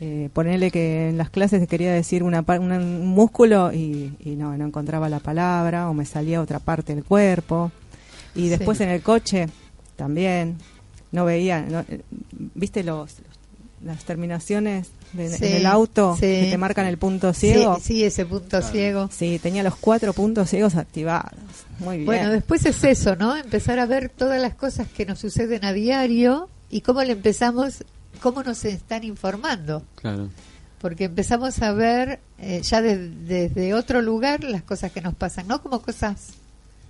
eh, 0.00 0.28
ponele 0.32 0.70
que 0.70 1.08
en 1.10 1.18
las 1.18 1.30
clases 1.30 1.66
quería 1.68 1.92
decir 1.92 2.22
una, 2.22 2.44
un 2.58 3.06
músculo 3.06 3.72
y, 3.72 4.12
y 4.20 4.30
no, 4.36 4.56
no 4.56 4.66
encontraba 4.66 5.08
la 5.08 5.20
palabra 5.20 5.88
o 5.88 5.94
me 5.94 6.04
salía 6.06 6.40
otra 6.40 6.58
parte 6.58 6.94
del 6.94 7.04
cuerpo. 7.04 7.70
Y 8.34 8.48
después 8.48 8.78
Sí. 8.78 8.84
en 8.84 8.90
el 8.90 9.02
coche 9.02 9.48
también 9.96 10.56
no 11.12 11.24
veía, 11.24 11.62
no, 11.62 11.80
eh, 11.80 12.00
viste 12.54 12.82
los 12.82 13.12
las 13.84 14.02
terminaciones 14.04 14.88
de, 15.12 15.28
Sí, 15.28 15.44
en 15.44 15.52
el 15.56 15.66
auto 15.66 16.14
sí. 16.14 16.22
que 16.22 16.48
te 16.50 16.56
marcan 16.56 16.86
el 16.86 16.96
punto 16.96 17.34
ciego. 17.34 17.76
Sí, 17.76 17.82
sí, 17.82 18.04
ese 18.04 18.24
punto 18.24 18.62
ciego. 18.62 19.10
Sí, 19.12 19.38
tenía 19.42 19.62
los 19.62 19.76
cuatro 19.76 20.14
puntos 20.14 20.48
ciegos 20.48 20.74
activados. 20.74 21.38
Muy 21.80 21.96
bien. 21.98 22.06
Bueno, 22.06 22.30
después 22.30 22.64
es 22.64 22.82
eso, 22.82 23.14
¿no? 23.14 23.36
Empezar 23.36 23.78
a 23.78 23.84
ver 23.84 24.08
todas 24.08 24.40
las 24.40 24.54
cosas 24.54 24.88
que 24.88 25.04
nos 25.04 25.18
suceden 25.18 25.66
a 25.66 25.74
diario 25.74 26.48
y 26.70 26.80
cómo 26.80 27.02
le 27.02 27.12
empezamos, 27.12 27.84
cómo 28.24 28.42
nos 28.42 28.64
están 28.64 29.04
informando. 29.04 29.82
Claro. 29.96 30.30
Porque 30.80 31.04
empezamos 31.04 31.60
a 31.60 31.72
ver 31.72 32.20
eh, 32.38 32.62
ya 32.62 32.80
de- 32.80 33.10
desde 33.10 33.74
otro 33.74 34.00
lugar 34.00 34.42
las 34.44 34.62
cosas 34.62 34.90
que 34.92 35.02
nos 35.02 35.14
pasan, 35.14 35.46
no 35.46 35.60
como 35.62 35.82
cosas 35.82 36.30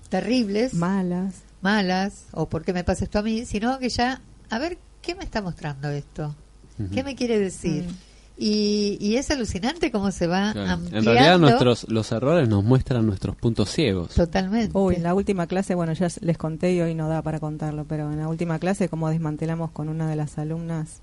terribles, 0.08 0.74
Malas. 0.74 1.34
malas, 1.60 2.26
o 2.32 2.48
por 2.48 2.64
qué 2.64 2.72
me 2.72 2.84
pasa 2.84 3.04
esto 3.04 3.18
a 3.18 3.22
mí, 3.22 3.44
sino 3.46 3.78
que 3.80 3.88
ya, 3.88 4.20
a 4.50 4.58
ver, 4.60 4.78
¿qué 5.02 5.14
me 5.14 5.24
está 5.24 5.42
mostrando 5.42 5.88
esto? 5.90 6.34
Ujú. 6.78 6.90
¿Qué 6.94 7.02
me 7.02 7.16
quiere 7.16 7.38
decir? 7.38 7.84
Mm. 7.84 7.94
Y, 8.36 8.96
y 9.00 9.16
es 9.16 9.30
alucinante 9.30 9.92
cómo 9.92 10.10
se 10.10 10.26
va 10.26 10.52
Claro. 10.52 10.70
ampliando. 10.72 10.98
En 11.10 11.16
realidad 11.16 11.38
nuestros 11.38 11.86
los 11.88 12.10
errores 12.12 12.48
nos 12.48 12.64
muestran 12.64 13.06
nuestros 13.06 13.36
puntos 13.36 13.70
ciegos. 13.70 14.12
Totalmente. 14.14 14.76
Uy, 14.76 14.96
en 14.96 15.04
la 15.04 15.14
última 15.14 15.46
clase, 15.46 15.74
bueno, 15.76 15.92
ya 15.92 16.08
les 16.20 16.36
conté 16.36 16.72
y 16.74 16.80
hoy 16.80 16.94
no 16.94 17.08
da 17.08 17.22
para 17.22 17.38
contarlo, 17.38 17.84
pero 17.84 18.10
en 18.12 18.18
la 18.18 18.28
última 18.28 18.58
clase, 18.58 18.88
como 18.88 19.08
desmantelamos 19.08 19.70
con 19.70 19.88
una 19.88 20.08
de 20.08 20.16
las 20.16 20.36
alumnas 20.38 21.00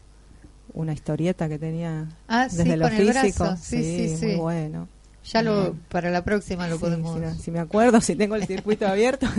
una 0.74 0.94
historieta 0.94 1.48
que 1.50 1.58
tenía 1.60 2.08
Ah, 2.28 2.48
sí, 2.50 2.58
desde 2.58 2.78
lo 2.78 2.86
con 2.88 2.94
el 2.98 3.14
físico. 3.14 3.44
brazo. 3.46 3.62
Sí, 3.64 3.84
sí, 4.10 4.18
sí. 4.18 4.26
muy 4.28 4.36
bueno. 4.36 4.88
Ya 5.26 5.42
lo, 5.44 5.76
para 5.90 6.10
la 6.10 6.24
próxima 6.24 6.68
lo 6.68 6.76
Sí, 6.78 6.82
podemos. 6.82 7.14
si, 7.14 7.20
me- 7.20 7.36
si 7.36 7.52
me 7.52 7.60
acuerdo, 7.60 8.02
si 8.02 8.16
tengo 8.16 8.36
el 8.36 8.46
circuito 8.48 8.88
abierto. 8.88 9.28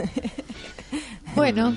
Bueno, 1.35 1.72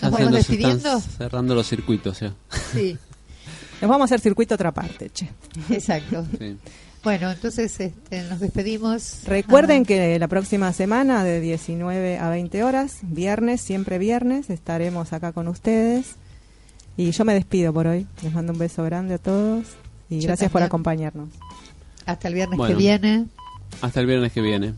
Ya 0.00 0.10
¿Nos 0.10 0.18
vamos 0.20 0.32
despidiendo? 0.32 1.00
cerrando 1.00 1.54
los 1.54 1.66
circuitos 1.66 2.20
ya. 2.20 2.34
sí, 2.72 2.98
Nos 3.80 3.88
vamos 3.90 4.02
a 4.02 4.04
hacer 4.04 4.20
circuito 4.20 4.54
otra 4.54 4.70
parte, 4.72 5.10
che. 5.10 5.28
exacto. 5.70 6.26
Sí. 6.38 6.56
Bueno, 7.02 7.32
entonces 7.32 7.80
este, 7.80 8.22
nos 8.28 8.38
despedimos. 8.38 9.24
Recuerden 9.24 9.82
Ah, 9.82 9.86
que 9.86 10.18
la 10.20 10.28
próxima 10.28 10.72
semana 10.72 11.24
de 11.24 11.40
19 11.40 12.18
a 12.18 12.28
20 12.28 12.62
horas, 12.62 12.98
viernes, 13.02 13.60
siempre 13.60 13.98
viernes, 13.98 14.50
estaremos 14.50 15.12
acá 15.12 15.32
con 15.32 15.48
ustedes. 15.48 16.14
Y 16.96 17.10
yo 17.10 17.24
me 17.24 17.34
despido 17.34 17.72
por 17.72 17.86
hoy. 17.86 18.06
Les 18.22 18.32
mando 18.32 18.52
un 18.52 18.58
beso 18.58 18.82
grande 18.84 19.14
a 19.14 19.18
todos 19.18 19.64
y 20.10 20.20
Yo 20.20 20.26
gracias 20.28 20.50
por 20.50 20.62
acompañarnos. 20.62 21.28
hasta 22.06 22.28
el 22.28 22.34
viernes 22.34 22.58
Bueno. 22.58 22.74
que 22.74 22.78
viene. 22.78 23.26
Hasta 23.80 24.00
el 24.00 24.06
viernes 24.06 24.32
que 24.32 24.40
viene. 24.42 24.74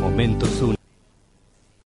Momentos 0.00 0.50
únicos. 0.62 0.77